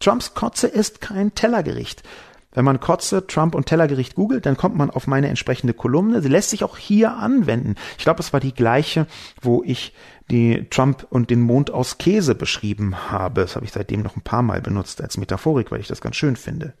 Trumps 0.00 0.32
Kotze 0.32 0.66
ist 0.66 1.02
kein 1.02 1.34
Tellergericht. 1.34 2.02
Wenn 2.52 2.64
man 2.64 2.80
Kotze, 2.80 3.26
Trump 3.26 3.54
und 3.54 3.66
Tellergericht 3.66 4.14
googelt, 4.16 4.44
dann 4.46 4.56
kommt 4.56 4.74
man 4.74 4.90
auf 4.90 5.06
meine 5.06 5.28
entsprechende 5.28 5.74
Kolumne. 5.74 6.22
Sie 6.22 6.28
lässt 6.28 6.50
sich 6.50 6.64
auch 6.64 6.78
hier 6.78 7.12
anwenden. 7.12 7.76
Ich 7.96 8.04
glaube, 8.04 8.20
es 8.20 8.32
war 8.32 8.40
die 8.40 8.54
gleiche, 8.54 9.06
wo 9.42 9.62
ich 9.64 9.94
die 10.30 10.66
Trump 10.70 11.06
und 11.10 11.30
den 11.30 11.42
Mond 11.42 11.70
aus 11.70 11.98
Käse 11.98 12.34
beschrieben 12.34 13.10
habe. 13.10 13.42
Das 13.42 13.54
habe 13.54 13.66
ich 13.66 13.72
seitdem 13.72 14.02
noch 14.02 14.16
ein 14.16 14.22
paar 14.22 14.42
Mal 14.42 14.62
benutzt 14.62 15.00
als 15.02 15.18
Metaphorik, 15.18 15.70
weil 15.70 15.80
ich 15.80 15.86
das 15.86 16.00
ganz 16.00 16.16
schön 16.16 16.34
finde. 16.34 16.72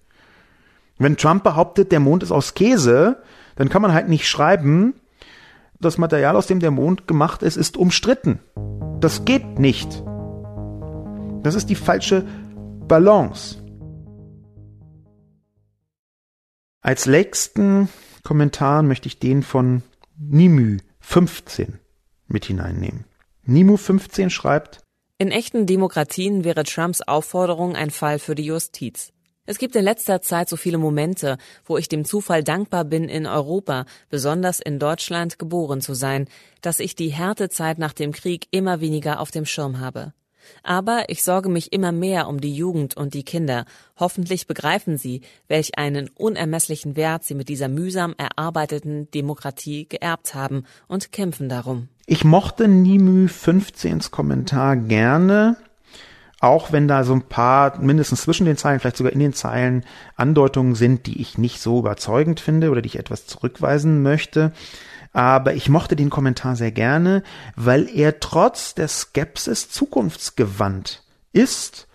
Wenn 0.98 1.16
Trump 1.16 1.44
behauptet, 1.44 1.92
der 1.92 2.00
Mond 2.00 2.22
ist 2.22 2.32
aus 2.32 2.54
Käse, 2.54 3.22
dann 3.56 3.68
kann 3.68 3.82
man 3.82 3.92
halt 3.92 4.08
nicht 4.08 4.26
schreiben, 4.26 4.94
das 5.78 5.98
Material, 5.98 6.36
aus 6.36 6.46
dem 6.46 6.60
der 6.60 6.70
Mond 6.70 7.06
gemacht 7.06 7.42
ist, 7.42 7.56
ist 7.56 7.76
umstritten. 7.76 8.40
Das 8.98 9.24
geht 9.24 9.58
nicht. 9.58 10.02
Das 11.42 11.54
ist 11.54 11.70
die 11.70 11.74
falsche 11.74 12.26
Balance. 12.90 13.56
Als 16.80 17.06
letzten 17.06 17.88
Kommentar 18.24 18.82
möchte 18.82 19.06
ich 19.06 19.20
den 19.20 19.44
von 19.44 19.84
Nimü 20.18 20.78
15 20.98 21.78
mit 22.26 22.46
hineinnehmen. 22.46 23.04
Nimu 23.44 23.76
15 23.76 24.30
schreibt, 24.30 24.80
in 25.18 25.30
echten 25.30 25.66
Demokratien 25.66 26.42
wäre 26.42 26.64
Trumps 26.64 27.00
Aufforderung 27.00 27.76
ein 27.76 27.90
Fall 27.90 28.18
für 28.18 28.34
die 28.34 28.46
Justiz. 28.46 29.12
Es 29.46 29.58
gibt 29.58 29.76
in 29.76 29.84
letzter 29.84 30.20
Zeit 30.20 30.48
so 30.48 30.56
viele 30.56 30.78
Momente, 30.78 31.38
wo 31.64 31.76
ich 31.76 31.88
dem 31.88 32.04
Zufall 32.04 32.42
dankbar 32.42 32.84
bin, 32.84 33.08
in 33.08 33.24
Europa, 33.24 33.84
besonders 34.08 34.58
in 34.58 34.80
Deutschland, 34.80 35.38
geboren 35.38 35.80
zu 35.80 35.94
sein, 35.94 36.26
dass 36.60 36.80
ich 36.80 36.96
die 36.96 37.10
Härtezeit 37.10 37.78
nach 37.78 37.92
dem 37.92 38.10
Krieg 38.10 38.48
immer 38.50 38.80
weniger 38.80 39.20
auf 39.20 39.30
dem 39.30 39.46
Schirm 39.46 39.78
habe. 39.78 40.12
Aber 40.62 41.04
ich 41.08 41.22
sorge 41.22 41.48
mich 41.48 41.72
immer 41.72 41.92
mehr 41.92 42.28
um 42.28 42.40
die 42.40 42.54
Jugend 42.54 42.96
und 42.96 43.14
die 43.14 43.24
Kinder. 43.24 43.64
Hoffentlich 43.98 44.46
begreifen 44.46 44.98
sie, 44.98 45.22
welch 45.48 45.78
einen 45.78 46.08
unermesslichen 46.16 46.96
Wert 46.96 47.24
sie 47.24 47.34
mit 47.34 47.48
dieser 47.48 47.68
mühsam 47.68 48.14
erarbeiteten 48.18 49.10
Demokratie 49.10 49.88
geerbt 49.88 50.34
haben 50.34 50.64
und 50.88 51.12
kämpfen 51.12 51.48
darum. 51.48 51.88
Ich 52.06 52.24
mochte 52.24 52.66
Nimü 52.66 53.26
15s 53.26 54.10
Kommentar 54.10 54.76
gerne, 54.76 55.56
auch 56.40 56.72
wenn 56.72 56.88
da 56.88 57.04
so 57.04 57.12
ein 57.12 57.22
paar, 57.22 57.78
mindestens 57.80 58.22
zwischen 58.22 58.46
den 58.46 58.56
Zeilen, 58.56 58.80
vielleicht 58.80 58.96
sogar 58.96 59.12
in 59.12 59.20
den 59.20 59.34
Zeilen, 59.34 59.84
Andeutungen 60.16 60.74
sind, 60.74 61.06
die 61.06 61.20
ich 61.20 61.38
nicht 61.38 61.60
so 61.60 61.78
überzeugend 61.78 62.40
finde 62.40 62.70
oder 62.70 62.82
die 62.82 62.88
ich 62.88 62.98
etwas 62.98 63.26
zurückweisen 63.26 64.02
möchte 64.02 64.52
aber 65.12 65.54
ich 65.54 65.68
mochte 65.68 65.96
den 65.96 66.10
Kommentar 66.10 66.56
sehr 66.56 66.72
gerne, 66.72 67.22
weil 67.56 67.88
er 67.88 68.20
trotz 68.20 68.74
der 68.74 68.88
Skepsis 68.88 69.68
zukunftsgewandt 69.68 71.02
ist 71.32 71.88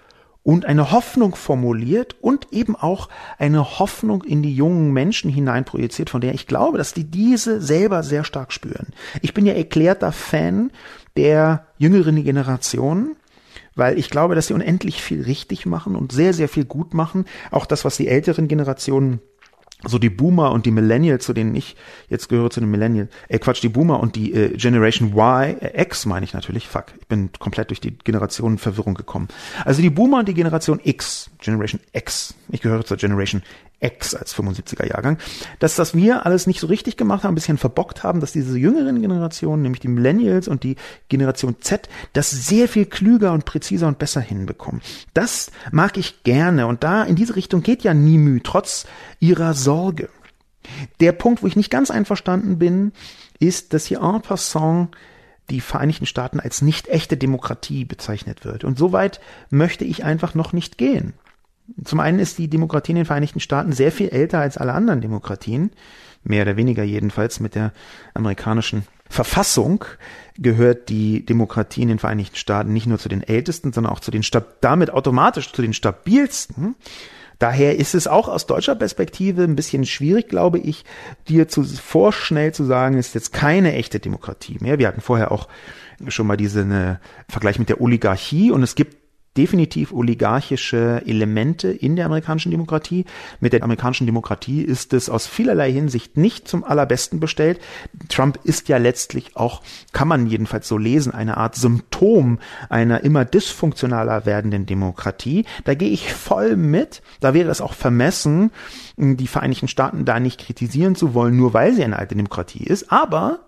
und 0.44 0.66
eine 0.66 0.92
Hoffnung 0.92 1.36
formuliert 1.36 2.16
und 2.22 2.54
eben 2.54 2.76
auch 2.76 3.10
eine 3.40 3.80
Hoffnung 3.80 4.24
in 4.24 4.44
die 4.44 4.56
jungen 4.56 4.94
Menschen 4.94 5.32
hineinprojiziert, 5.32 6.10
von 6.10 6.22
der 6.22 6.36
ich 6.36 6.46
glaube, 6.46 6.78
dass 6.78 6.94
die 6.94 7.06
diese 7.06 7.62
selber 7.62 8.04
sehr 8.04 8.24
stark 8.24 8.54
spüren. 8.54 8.88
Ich 9.22 9.34
bin 9.34 9.46
ja 9.46 9.54
erklärter 9.54 10.12
Fan 10.12 10.72
der 11.18 11.66
jüngeren 11.78 12.24
Generation, 12.24 13.16
weil 13.74 13.98
ich 13.98 14.12
glaube, 14.12 14.36
dass 14.36 14.48
sie 14.48 14.54
unendlich 14.54 15.02
viel 15.02 15.24
richtig 15.24 15.66
machen 15.66 15.96
und 15.96 16.12
sehr, 16.12 16.34
sehr 16.34 16.48
viel 16.48 16.66
gut 16.66 16.94
machen. 16.94 17.26
Auch 17.50 17.66
das, 17.66 17.84
was 17.84 17.98
die 17.98 18.08
älteren 18.08 18.48
Generationen 18.48 19.22
so 19.88 20.00
die 20.00 20.10
Boomer 20.10 20.52
und 20.52 20.66
die 20.66 20.72
Millennials, 20.72 21.26
zu 21.26 21.34
denen 21.34 21.56
ich 21.56 21.76
jetzt 22.10 22.30
gehöre 22.30 22.50
zu 22.50 22.60
den 22.60 22.72
Millennials, 22.72 23.10
äh 23.28 23.40
Quatsch, 23.40 23.62
die 23.62 23.70
Boomer 23.70 24.00
und 24.00 24.16
die 24.16 24.34
äh, 24.34 24.58
Generation 24.58 25.10
Y, 25.10 25.58
äh, 25.62 25.82
X 25.82 26.06
meine 26.06 26.24
ich 26.24 26.34
natürlich, 26.34 26.68
fuck, 26.68 26.86
ich 27.00 27.08
bin 27.08 27.30
komplett 27.40 27.70
durch 27.70 27.82
die 27.82 27.98
Generationenverwirrung 27.98 28.94
gekommen. 28.94 29.28
Also 29.64 29.82
die 29.82 29.90
Boomer 29.90 30.20
und 30.20 30.28
die 30.28 30.34
Generation 30.34 30.80
X, 30.84 31.30
Generation 31.40 31.80
X, 31.94 32.34
ich 32.50 32.62
gehöre 32.62 32.86
zur 32.86 32.98
Generation 32.98 33.42
X 33.80 34.16
als 34.16 34.36
75er 34.36 34.88
Jahrgang, 34.88 35.18
dass 35.60 35.76
das 35.76 35.94
wir 35.94 36.26
alles 36.26 36.48
nicht 36.48 36.60
so 36.60 36.68
richtig 36.68 36.98
gemacht 36.98 37.24
haben, 37.24 37.34
ein 37.34 37.36
bisschen 37.36 37.58
verbockt 37.58 38.04
haben, 38.04 38.20
dass 38.20 38.32
diese 38.32 38.58
jüngeren 38.58 39.02
Generationen, 39.02 39.62
nämlich 39.62 39.82
die 39.82 39.88
Millennials 39.88 40.48
und 40.48 40.64
die 40.64 40.76
Generation 41.10 41.58
Z, 41.60 41.90
das 42.14 42.32
sehr 42.32 42.68
viel 42.68 42.86
klüger 42.86 43.34
und 43.34 43.46
präziser 43.46 43.88
und 43.88 44.00
besser 44.00 44.22
hinbekommen. 44.22 44.82
Das 45.14 45.52
mag 45.72 45.98
ich 45.98 46.24
gerne 46.24 46.68
und 46.68 46.84
da 46.84 47.04
in 47.04 47.16
diese 47.16 47.36
Richtung 47.36 47.62
geht 47.62 47.84
ja 47.84 47.94
Nimü, 47.94 48.40
trotz 48.44 48.86
ihrer 49.20 49.54
Sorge. 49.54 49.75
Der 51.00 51.12
Punkt, 51.12 51.44
wo 51.44 51.48
ich 51.48 51.56
nicht 51.56 51.70
ganz 51.70 51.92
einverstanden 51.92 52.58
bin, 52.58 52.92
ist, 53.40 53.74
dass 53.74 53.86
hier 53.86 54.02
en 54.02 54.22
passant 54.22 54.96
die 55.50 55.62
Vereinigten 55.62 56.08
Staaten 56.08 56.40
als 56.40 56.62
nicht 56.62 56.88
echte 56.88 57.18
Demokratie 57.18 57.86
bezeichnet 57.86 58.46
wird. 58.46 58.64
Und 58.64 58.80
so 58.80 58.92
weit 58.92 59.20
möchte 59.50 59.86
ich 59.86 60.04
einfach 60.04 60.34
noch 60.34 60.54
nicht 60.54 60.78
gehen. 60.78 61.14
Zum 61.84 62.00
einen 62.00 62.20
ist 62.20 62.38
die 62.38 62.48
Demokratie 62.48 62.92
in 62.92 62.98
den 62.98 63.06
Vereinigten 63.06 63.40
Staaten 63.40 63.72
sehr 63.72 63.92
viel 63.92 64.10
älter 64.10 64.40
als 64.40 64.58
alle 64.58 64.74
anderen 64.74 65.02
Demokratien, 65.02 65.72
mehr 66.24 66.44
oder 66.44 66.58
weniger 66.58 66.84
jedenfalls 66.84 67.40
mit 67.40 67.56
der 67.56 67.72
amerikanischen 68.14 68.86
Verfassung 69.08 69.86
gehört 70.38 70.90
die 70.90 71.26
Demokratie 71.26 71.84
in 71.84 71.90
den 71.90 72.00
Vereinigten 72.00 72.36
Staaten 72.36 72.74
nicht 72.74 72.88
nur 72.88 72.98
zu 72.98 73.08
den 73.08 73.22
ältesten, 73.22 73.72
sondern 73.72 73.94
auch 73.94 74.00
zu 74.00 74.12
den 74.12 74.24
damit 74.62 74.90
automatisch 74.90 75.52
zu 75.52 75.62
den 75.62 75.74
stabilsten. 75.74 76.76
Daher 77.40 77.78
ist 77.78 77.96
es 77.96 78.08
auch 78.08 78.28
aus 78.28 78.46
deutscher 78.46 78.76
Perspektive 78.76 79.44
ein 79.44 79.56
bisschen 79.56 79.86
schwierig, 79.86 80.30
glaube 80.30 80.60
ich, 80.60 80.86
dir 81.28 81.48
zu 81.48 81.64
vorschnell 81.64 82.54
zu 82.54 82.64
sagen, 82.64 82.98
ist 82.98 83.16
jetzt 83.16 83.34
keine 83.34 83.74
echte 83.74 84.00
Demokratie 84.00 84.58
mehr. 84.62 84.80
Wir 84.80 84.88
hatten 84.88 85.02
vorher 85.02 85.32
auch 85.32 85.48
schon 86.08 86.28
mal 86.28 86.38
diesen 86.38 86.72
äh, 86.72 86.96
Vergleich 87.30 87.60
mit 87.60 87.70
der 87.70 87.82
Oligarchie 87.82 88.52
und 88.52 88.64
es 88.64 88.76
gibt 88.76 89.05
definitiv 89.38 89.92
oligarchische 89.92 91.04
Elemente 91.06 91.70
in 91.70 91.96
der 91.96 92.06
amerikanischen 92.06 92.52
Demokratie. 92.52 93.06
Mit 93.40 93.54
der 93.54 93.64
amerikanischen 93.64 94.06
Demokratie 94.06 94.62
ist 94.62 94.94
es 94.94 95.10
aus 95.10 95.28
vielerlei 95.28 95.72
Hinsicht 95.72 96.18
nicht 96.18 96.48
zum 96.48 96.64
allerbesten 96.64 97.20
bestellt. 97.20 97.60
Trump 98.10 98.40
ist 98.44 98.70
ja 98.70 98.78
letztlich 98.78 99.36
auch, 99.36 99.62
kann 99.92 100.08
man 100.08 100.28
jedenfalls 100.28 100.68
so 100.68 100.78
lesen, 100.78 101.14
eine 101.14 101.38
Art 101.38 101.56
Symptom 101.56 102.40
einer 102.70 103.04
immer 103.04 103.26
dysfunktionaler 103.26 104.26
werdenden 104.26 104.66
Demokratie. 104.66 105.46
Da 105.64 105.74
gehe 105.76 105.90
ich 105.90 106.14
voll 106.14 106.56
mit. 106.56 107.02
Da 107.20 107.34
wäre 107.34 107.52
es 107.52 107.62
auch 107.62 107.74
vermessen, 107.74 108.52
die 108.98 109.28
Vereinigten 109.28 109.68
Staaten 109.68 110.06
da 110.06 110.20
nicht 110.20 110.40
kritisieren 110.40 110.96
zu 110.96 111.14
wollen, 111.14 111.36
nur 111.36 111.54
weil 111.54 111.74
sie 111.74 111.84
eine 111.84 112.00
alte 112.00 112.16
Demokratie 112.16 112.64
ist. 112.64 112.92
Aber 112.92 113.40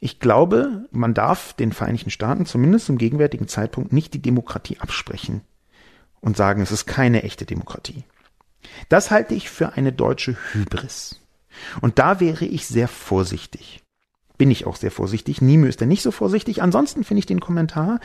ich 0.00 0.20
glaube, 0.20 0.86
man 0.90 1.14
darf 1.14 1.52
den 1.54 1.72
Vereinigten 1.72 2.10
Staaten 2.10 2.46
zumindest 2.46 2.86
zum 2.86 2.98
gegenwärtigen 2.98 3.48
Zeitpunkt 3.48 3.92
nicht 3.92 4.14
die 4.14 4.22
Demokratie 4.22 4.78
absprechen 4.78 5.42
und 6.20 6.36
sagen, 6.36 6.62
es 6.62 6.72
ist 6.72 6.86
keine 6.86 7.22
echte 7.22 7.46
Demokratie. 7.46 8.04
Das 8.88 9.10
halte 9.10 9.34
ich 9.34 9.50
für 9.50 9.72
eine 9.72 9.92
deutsche 9.92 10.36
Hybris. 10.52 11.20
Und 11.80 11.98
da 11.98 12.20
wäre 12.20 12.44
ich 12.44 12.66
sehr 12.66 12.88
vorsichtig. 12.88 13.82
Bin 14.36 14.50
ich 14.52 14.66
auch 14.66 14.76
sehr 14.76 14.92
vorsichtig. 14.92 15.42
Niemö 15.42 15.68
ist 15.68 15.80
er 15.80 15.88
nicht 15.88 16.02
so 16.02 16.12
vorsichtig. 16.12 16.62
Ansonsten 16.62 17.02
finde 17.02 17.18
ich 17.18 17.26
den 17.26 17.40
Kommentar 17.40 17.98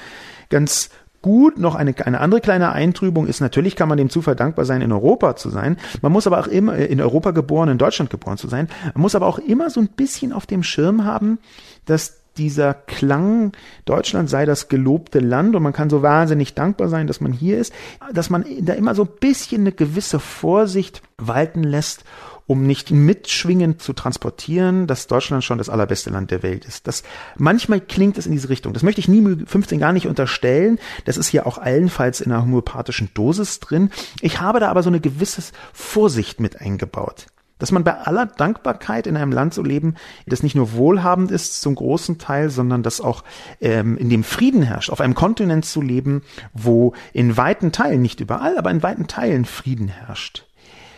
ganz 0.50 0.90
gut. 1.24 1.58
Noch 1.58 1.74
eine, 1.74 1.96
eine 2.06 2.20
andere 2.20 2.42
kleine 2.42 2.72
Eintrübung 2.72 3.26
ist, 3.26 3.42
natürlich 3.42 3.76
kann 3.76 3.90
man 3.90 3.98
dem 3.98 4.12
Zufall 4.12 4.36
dankbar 4.36 4.66
sein, 4.66 4.82
in 4.82 4.92
Europa 4.92 5.36
zu 5.36 5.50
sein. 5.50 5.78
Man 6.04 6.12
muss 6.12 6.28
aber 6.28 6.40
auch 6.40 6.48
immer, 6.48 6.76
in 6.76 7.02
Europa 7.02 7.32
geboren, 7.32 7.70
in 7.70 7.80
Deutschland 7.80 8.12
geboren 8.12 8.38
zu 8.38 8.48
sein. 8.48 8.70
Man 8.94 9.02
muss 9.02 9.16
aber 9.16 9.26
auch 9.26 9.40
immer 9.40 9.72
so 9.72 9.80
ein 9.80 9.88
bisschen 9.88 10.32
auf 10.32 10.46
dem 10.46 10.62
Schirm 10.62 11.06
haben, 11.06 11.40
dass 11.86 12.20
dieser 12.38 12.74
Klang, 12.74 13.52
Deutschland 13.86 14.30
sei 14.30 14.46
das 14.46 14.68
gelobte 14.68 15.20
Land 15.20 15.56
und 15.56 15.64
man 15.64 15.74
kann 15.74 15.90
so 15.90 16.02
wahnsinnig 16.02 16.54
dankbar 16.54 16.90
sein, 16.90 17.08
dass 17.08 17.22
man 17.22 17.32
hier 17.32 17.60
ist, 17.60 17.74
dass 18.12 18.30
man 18.30 18.46
da 18.62 18.74
immer 18.74 18.96
so 18.96 19.04
ein 19.04 19.10
bisschen 19.20 19.62
eine 19.62 19.72
gewisse 19.72 20.20
Vorsicht 20.20 21.02
walten 21.18 21.64
lässt 21.64 22.04
um 22.48 22.66
nicht 22.66 22.92
mitschwingend 22.92 23.82
zu 23.82 23.94
transportieren, 23.94 24.88
dass 24.88 25.08
Deutschland 25.08 25.44
schon 25.44 25.58
das 25.58 25.70
allerbeste 25.70 26.10
Land 26.10 26.32
der 26.32 26.44
Welt 26.44 26.66
ist. 26.66 26.88
Das, 26.88 27.04
manchmal 27.38 27.82
klingt 27.82 28.18
es 28.18 28.26
in 28.26 28.32
diese 28.32 28.50
Richtung. 28.50 28.74
Das 28.74 28.84
möchte 28.84 29.00
ich 29.00 29.08
nie 29.08 29.46
15 29.46 29.80
gar 29.80 29.94
nicht 29.94 30.08
unterstellen. 30.08 30.80
Das 31.06 31.18
ist 31.18 31.32
ja 31.32 31.46
auch 31.46 31.58
allenfalls 31.58 32.22
in 32.22 32.32
einer 32.32 32.44
homöopathischen 32.44 33.10
Dosis 33.14 33.60
drin. 33.60 33.92
Ich 34.22 34.42
habe 34.42 34.60
da 34.60 34.70
aber 34.70 34.84
so 34.84 34.90
eine 34.90 35.00
gewisse 35.00 35.42
Vorsicht 35.74 36.40
mit 36.40 36.62
eingebaut 36.62 37.28
dass 37.60 37.72
man 37.72 37.86
bei 37.86 37.94
aller 37.98 38.26
Dankbarkeit 38.26 39.08
in 39.08 39.16
einem 39.16 39.32
Land 39.32 39.54
so 39.54 39.64
leben, 39.64 39.96
das 40.26 40.44
nicht 40.44 40.54
nur 40.54 40.74
wohlhabend 40.74 41.32
ist 41.32 41.62
zum 41.62 41.76
großen 41.76 42.18
Teil, 42.18 42.50
sondern 42.50 42.84
das 42.84 43.00
auch 43.00 43.24
ähm, 43.62 43.96
in 43.96 44.10
dem 44.10 44.26
Frieden 44.26 44.64
herrscht, 44.64 44.90
auf 44.90 45.00
einem 45.00 45.16
Kontinent 45.16 45.64
zu 45.64 45.82
leben, 45.82 46.24
wo 46.52 46.94
in 47.14 47.38
weiten 47.38 47.72
Teilen, 47.72 48.02
nicht 48.02 48.20
überall, 48.20 48.58
aber 48.58 48.70
in 48.70 48.84
weiten 48.84 49.08
Teilen 49.08 49.46
Frieden 49.46 49.88
herrscht 49.88 50.46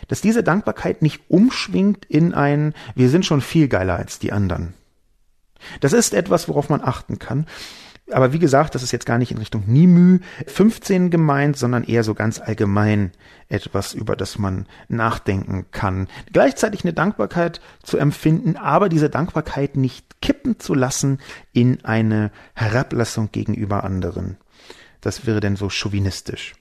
dass 0.08 0.22
diese 0.22 0.44
Dankbarkeit 0.44 1.02
nicht 1.02 1.22
umschwingt 1.30 2.06
in 2.06 2.34
ein, 2.34 2.74
wir 2.96 3.10
sind 3.10 3.26
schon 3.26 3.42
viel 3.42 3.68
geiler 3.68 3.96
als 3.96 4.20
die 4.20 4.32
anderen. 4.32 4.74
Das 5.80 5.94
ist 5.94 6.14
etwas, 6.14 6.48
worauf 6.48 6.70
man 6.70 6.82
achten 6.82 7.20
kann. 7.20 7.46
Aber 8.12 8.34
wie 8.34 8.40
gesagt, 8.40 8.76
das 8.76 8.84
ist 8.84 8.92
jetzt 8.92 9.08
gar 9.08 9.18
nicht 9.18 9.32
in 9.32 9.40
Richtung 9.40 9.64
Nimü 9.66 10.20
15 10.46 11.10
gemeint, 11.10 11.58
sondern 11.58 11.84
eher 11.84 12.04
so 12.04 12.14
ganz 12.14 12.40
allgemein 12.40 13.12
etwas, 13.50 13.96
über 13.96 14.16
das 14.16 14.38
man 14.38 14.68
nachdenken 14.88 15.66
kann. 15.72 16.08
Gleichzeitig 16.32 16.84
eine 16.84 16.94
Dankbarkeit 16.94 17.62
zu 17.82 17.98
empfinden, 17.98 18.58
aber 18.58 18.90
diese 18.90 19.10
Dankbarkeit 19.10 19.76
nicht 19.76 20.22
kippen 20.22 20.60
zu 20.60 20.76
lassen 20.76 21.20
in 21.52 21.84
eine 21.84 22.32
Herablassung 22.54 23.30
gegenüber 23.32 23.84
anderen. 23.84 24.38
Das 25.02 25.26
wäre 25.26 25.40
denn 25.40 25.56
so 25.56 25.70
chauvinistisch. 25.70 26.54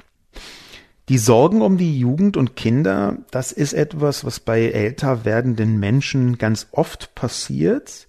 Die 1.10 1.18
Sorgen 1.18 1.60
um 1.60 1.76
die 1.76 1.98
Jugend 1.98 2.38
und 2.38 2.56
Kinder, 2.56 3.18
das 3.30 3.52
ist 3.52 3.74
etwas, 3.74 4.24
was 4.24 4.40
bei 4.40 4.70
älter 4.70 5.26
werdenden 5.26 5.78
Menschen 5.78 6.38
ganz 6.38 6.68
oft 6.72 7.14
passiert. 7.14 8.06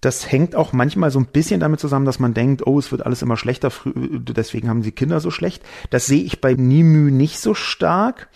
Das 0.00 0.30
hängt 0.30 0.56
auch 0.56 0.72
manchmal 0.72 1.12
so 1.12 1.20
ein 1.20 1.26
bisschen 1.26 1.60
damit 1.60 1.78
zusammen, 1.78 2.06
dass 2.06 2.18
man 2.18 2.34
denkt, 2.34 2.66
oh, 2.66 2.76
es 2.76 2.90
wird 2.90 3.06
alles 3.06 3.22
immer 3.22 3.36
schlechter, 3.36 3.70
deswegen 3.84 4.68
haben 4.68 4.82
sie 4.82 4.90
Kinder 4.90 5.20
so 5.20 5.30
schlecht. 5.30 5.62
Das 5.90 6.06
sehe 6.06 6.24
ich 6.24 6.40
bei 6.40 6.54
Nimü 6.54 7.12
nicht 7.12 7.38
so 7.38 7.54
stark. 7.54 8.28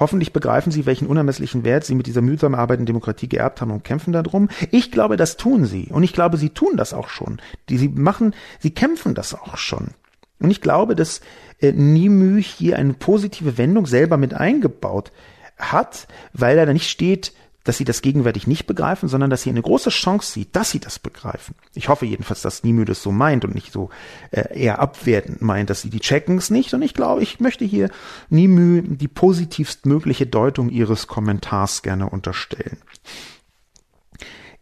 Hoffentlich 0.00 0.32
begreifen 0.32 0.72
sie, 0.72 0.84
welchen 0.84 1.06
unermesslichen 1.06 1.62
Wert 1.62 1.84
sie 1.84 1.94
mit 1.94 2.08
dieser 2.08 2.22
mühsam 2.22 2.56
arbeitenden 2.56 2.86
Demokratie 2.86 3.28
geerbt 3.28 3.60
haben 3.60 3.70
und 3.70 3.84
kämpfen 3.84 4.12
darum. 4.12 4.48
Ich 4.72 4.90
glaube, 4.90 5.16
das 5.16 5.36
tun 5.36 5.64
sie. 5.64 5.88
Und 5.92 6.02
ich 6.02 6.12
glaube, 6.12 6.38
sie 6.38 6.50
tun 6.50 6.76
das 6.76 6.92
auch 6.92 7.08
schon. 7.08 7.40
Die, 7.68 7.78
sie 7.78 7.88
machen, 7.88 8.34
sie 8.58 8.72
kämpfen 8.72 9.14
das 9.14 9.32
auch 9.32 9.56
schon. 9.56 9.94
Und 10.40 10.50
ich 10.50 10.60
glaube, 10.60 10.94
dass 10.94 11.20
äh, 11.60 11.72
Nimü 11.72 12.42
hier 12.42 12.76
eine 12.76 12.94
positive 12.94 13.58
Wendung 13.58 13.86
selber 13.86 14.16
mit 14.16 14.34
eingebaut 14.34 15.12
hat, 15.58 16.06
weil 16.32 16.58
er 16.58 16.66
da 16.66 16.72
nicht 16.72 16.88
steht, 16.88 17.32
dass 17.68 17.76
sie 17.76 17.84
das 17.84 18.00
gegenwärtig 18.00 18.46
nicht 18.46 18.66
begreifen, 18.66 19.10
sondern 19.10 19.28
dass 19.28 19.42
sie 19.42 19.50
eine 19.50 19.60
große 19.60 19.90
Chance 19.90 20.32
sieht, 20.32 20.56
dass 20.56 20.70
sie 20.70 20.80
das 20.80 20.98
begreifen. 20.98 21.54
Ich 21.74 21.90
hoffe 21.90 22.06
jedenfalls, 22.06 22.40
dass 22.40 22.64
Nimü 22.64 22.86
das 22.86 23.02
so 23.02 23.12
meint 23.12 23.44
und 23.44 23.54
nicht 23.54 23.72
so 23.72 23.90
äh, 24.30 24.58
eher 24.58 24.78
abwertend 24.78 25.42
meint, 25.42 25.68
dass 25.68 25.82
sie 25.82 25.90
die 25.90 26.00
checken 26.00 26.38
es 26.38 26.48
nicht. 26.48 26.72
Und 26.72 26.80
ich 26.80 26.94
glaube, 26.94 27.22
ich 27.22 27.40
möchte 27.40 27.66
hier 27.66 27.90
Nimü 28.30 28.82
die 28.82 29.08
positivst 29.08 29.84
mögliche 29.84 30.26
Deutung 30.26 30.70
ihres 30.70 31.08
Kommentars 31.08 31.82
gerne 31.82 32.08
unterstellen. 32.08 32.78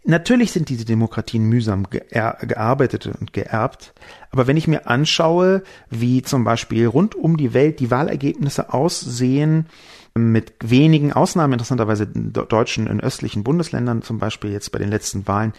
Natürlich 0.09 0.53
sind 0.53 0.69
diese 0.69 0.85
Demokratien 0.85 1.43
mühsam 1.45 1.89
gearbeitet 1.91 3.07
und 3.07 3.33
geerbt, 3.33 3.93
aber 4.31 4.47
wenn 4.47 4.57
ich 4.57 4.69
mir 4.69 4.87
anschaue, 4.87 5.65
wie 5.91 6.23
zum 6.23 6.45
Beispiel 6.45 6.87
rund 6.87 7.17
um 7.17 7.37
die 7.37 7.55
Welt 7.55 7.81
die 7.81 7.91
Wahlergebnisse 7.91 8.73
aussehen, 8.73 9.67
mit 10.15 10.55
wenigen 10.63 11.13
Ausnahmen, 11.13 11.55
interessanterweise 11.55 12.07
Deutschen 12.07 12.87
in 12.87 13.01
östlichen 13.01 13.43
Bundesländern, 13.43 14.03
zum 14.03 14.21
Beispiel 14.21 14.53
jetzt 14.53 14.71
bei 14.71 14.79
den 14.79 14.91
letzten 14.91 15.27
Wahlen, 15.27 15.53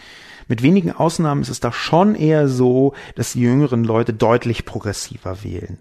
mit 0.47 0.63
wenigen 0.63 0.93
Ausnahmen 0.93 1.41
ist 1.41 1.49
es 1.49 1.59
da 1.59 1.73
schon 1.73 2.15
eher 2.15 2.47
so, 2.47 2.93
dass 3.15 3.33
die 3.33 3.41
jüngeren 3.41 3.83
Leute 3.83 4.13
deutlich 4.13 4.63
progressiver 4.63 5.43
wählen. 5.43 5.79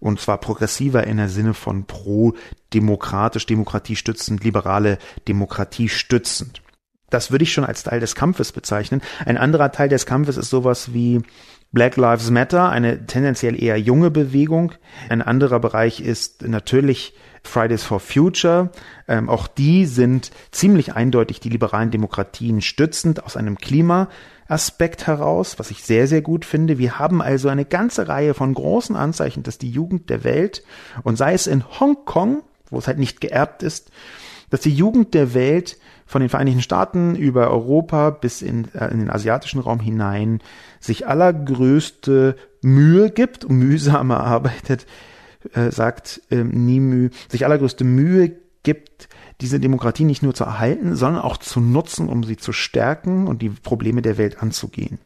Und 0.00 0.18
zwar 0.18 0.38
progressiver 0.38 1.06
in 1.06 1.18
der 1.18 1.28
Sinne 1.28 1.54
von 1.54 1.84
pro-demokratisch, 1.84 3.46
demokratiestützend, 3.46 4.42
liberale 4.42 4.98
Demokratie 5.28 5.88
stützend. 5.88 6.62
Das 7.12 7.30
würde 7.30 7.42
ich 7.42 7.52
schon 7.52 7.66
als 7.66 7.82
Teil 7.82 8.00
des 8.00 8.14
Kampfes 8.14 8.52
bezeichnen. 8.52 9.02
Ein 9.26 9.36
anderer 9.36 9.70
Teil 9.70 9.90
des 9.90 10.06
Kampfes 10.06 10.38
ist 10.38 10.48
sowas 10.48 10.94
wie 10.94 11.20
Black 11.70 11.96
Lives 11.96 12.30
Matter, 12.30 12.70
eine 12.70 13.06
tendenziell 13.06 13.62
eher 13.62 13.78
junge 13.78 14.10
Bewegung. 14.10 14.72
Ein 15.10 15.20
anderer 15.20 15.60
Bereich 15.60 16.00
ist 16.00 16.40
natürlich 16.42 17.14
Fridays 17.42 17.82
for 17.82 18.00
Future. 18.00 18.70
Ähm, 19.08 19.28
auch 19.28 19.46
die 19.46 19.84
sind 19.84 20.30
ziemlich 20.52 20.94
eindeutig 20.94 21.40
die 21.40 21.50
liberalen 21.50 21.90
Demokratien 21.90 22.62
stützend 22.62 23.24
aus 23.24 23.36
einem 23.36 23.58
Klimaaspekt 23.58 25.06
heraus, 25.06 25.58
was 25.58 25.70
ich 25.70 25.82
sehr, 25.82 26.06
sehr 26.06 26.22
gut 26.22 26.46
finde. 26.46 26.78
Wir 26.78 26.98
haben 26.98 27.20
also 27.20 27.50
eine 27.50 27.66
ganze 27.66 28.08
Reihe 28.08 28.32
von 28.32 28.54
großen 28.54 28.96
Anzeichen, 28.96 29.42
dass 29.42 29.58
die 29.58 29.70
Jugend 29.70 30.08
der 30.08 30.24
Welt, 30.24 30.62
und 31.02 31.16
sei 31.16 31.34
es 31.34 31.46
in 31.46 31.62
Hongkong, 31.78 32.42
wo 32.70 32.78
es 32.78 32.86
halt 32.86 32.98
nicht 32.98 33.20
geerbt 33.20 33.62
ist, 33.62 33.90
dass 34.48 34.60
die 34.60 34.74
Jugend 34.74 35.14
der 35.14 35.34
Welt 35.34 35.78
von 36.06 36.20
den 36.20 36.28
Vereinigten 36.28 36.62
Staaten 36.62 37.14
über 37.14 37.50
Europa 37.50 38.10
bis 38.10 38.42
in, 38.42 38.68
äh, 38.74 38.88
in 38.88 39.00
den 39.00 39.10
asiatischen 39.10 39.60
Raum 39.60 39.80
hinein 39.80 40.40
sich 40.80 41.06
allergrößte 41.06 42.36
Mühe 42.62 43.10
gibt 43.10 43.48
mühsam 43.48 44.10
erarbeitet, 44.10 44.86
äh, 45.54 45.70
sagt 45.70 46.22
äh, 46.30 46.44
Nimü, 46.44 47.10
sich 47.28 47.44
allergrößte 47.44 47.84
Mühe 47.84 48.36
gibt, 48.62 49.08
diese 49.40 49.58
Demokratie 49.58 50.04
nicht 50.04 50.22
nur 50.22 50.34
zu 50.34 50.44
erhalten, 50.44 50.94
sondern 50.94 51.22
auch 51.22 51.36
zu 51.36 51.60
nutzen, 51.60 52.08
um 52.08 52.22
sie 52.22 52.36
zu 52.36 52.52
stärken 52.52 53.26
und 53.26 53.42
die 53.42 53.50
Probleme 53.50 54.02
der 54.02 54.18
Welt 54.18 54.42
anzugehen. 54.42 54.98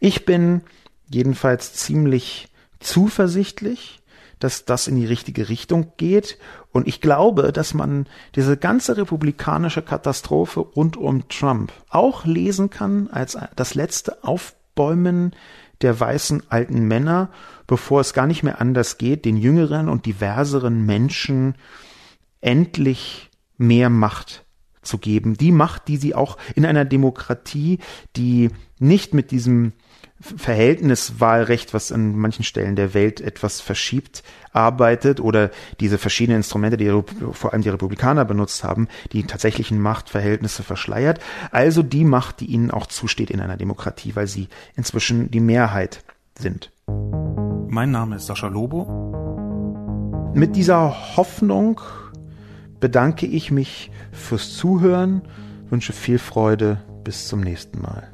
Ich 0.00 0.24
bin 0.24 0.62
jedenfalls 1.10 1.74
ziemlich 1.74 2.48
zuversichtlich, 2.80 4.02
dass 4.44 4.66
das 4.66 4.88
in 4.88 4.96
die 4.96 5.06
richtige 5.06 5.48
Richtung 5.48 5.92
geht. 5.96 6.38
Und 6.70 6.86
ich 6.86 7.00
glaube, 7.00 7.50
dass 7.50 7.72
man 7.72 8.06
diese 8.34 8.58
ganze 8.58 8.98
republikanische 8.98 9.80
Katastrophe 9.80 10.60
rund 10.60 10.98
um 10.98 11.26
Trump 11.28 11.72
auch 11.88 12.26
lesen 12.26 12.68
kann 12.68 13.08
als 13.08 13.38
das 13.56 13.74
letzte 13.74 14.22
Aufbäumen 14.22 15.34
der 15.80 15.98
weißen 15.98 16.42
alten 16.50 16.86
Männer, 16.86 17.30
bevor 17.66 18.02
es 18.02 18.12
gar 18.12 18.26
nicht 18.26 18.42
mehr 18.42 18.60
anders 18.60 18.98
geht, 18.98 19.24
den 19.24 19.38
jüngeren 19.38 19.88
und 19.88 20.04
diverseren 20.04 20.84
Menschen 20.84 21.54
endlich 22.42 23.30
mehr 23.56 23.88
Macht 23.88 24.44
zu 24.82 24.98
geben. 24.98 25.38
Die 25.38 25.52
Macht, 25.52 25.88
die 25.88 25.96
sie 25.96 26.14
auch 26.14 26.36
in 26.54 26.66
einer 26.66 26.84
Demokratie, 26.84 27.78
die 28.14 28.50
nicht 28.78 29.14
mit 29.14 29.30
diesem 29.30 29.72
Verhältniswahlrecht, 30.36 31.74
was 31.74 31.92
an 31.92 32.16
manchen 32.16 32.44
Stellen 32.44 32.76
der 32.76 32.94
Welt 32.94 33.20
etwas 33.20 33.60
verschiebt, 33.60 34.22
arbeitet 34.52 35.20
oder 35.20 35.50
diese 35.80 35.98
verschiedenen 35.98 36.38
Instrumente, 36.38 36.78
die 36.78 36.90
vor 37.32 37.52
allem 37.52 37.62
die 37.62 37.68
Republikaner 37.68 38.24
benutzt 38.24 38.64
haben, 38.64 38.88
die 39.12 39.24
tatsächlichen 39.24 39.80
Machtverhältnisse 39.80 40.62
verschleiert. 40.62 41.20
Also 41.50 41.82
die 41.82 42.04
Macht, 42.04 42.40
die 42.40 42.46
ihnen 42.46 42.70
auch 42.70 42.86
zusteht 42.86 43.30
in 43.30 43.40
einer 43.40 43.58
Demokratie, 43.58 44.16
weil 44.16 44.26
sie 44.26 44.48
inzwischen 44.76 45.30
die 45.30 45.40
Mehrheit 45.40 46.02
sind. 46.38 46.70
Mein 47.68 47.90
Name 47.90 48.16
ist 48.16 48.26
Sascha 48.26 48.48
Lobo. 48.48 50.32
Mit 50.34 50.56
dieser 50.56 51.16
Hoffnung 51.16 51.80
bedanke 52.80 53.26
ich 53.26 53.50
mich 53.50 53.90
fürs 54.12 54.56
Zuhören, 54.56 55.22
wünsche 55.68 55.92
viel 55.92 56.18
Freude, 56.18 56.80
bis 57.04 57.28
zum 57.28 57.40
nächsten 57.40 57.80
Mal. 57.82 58.13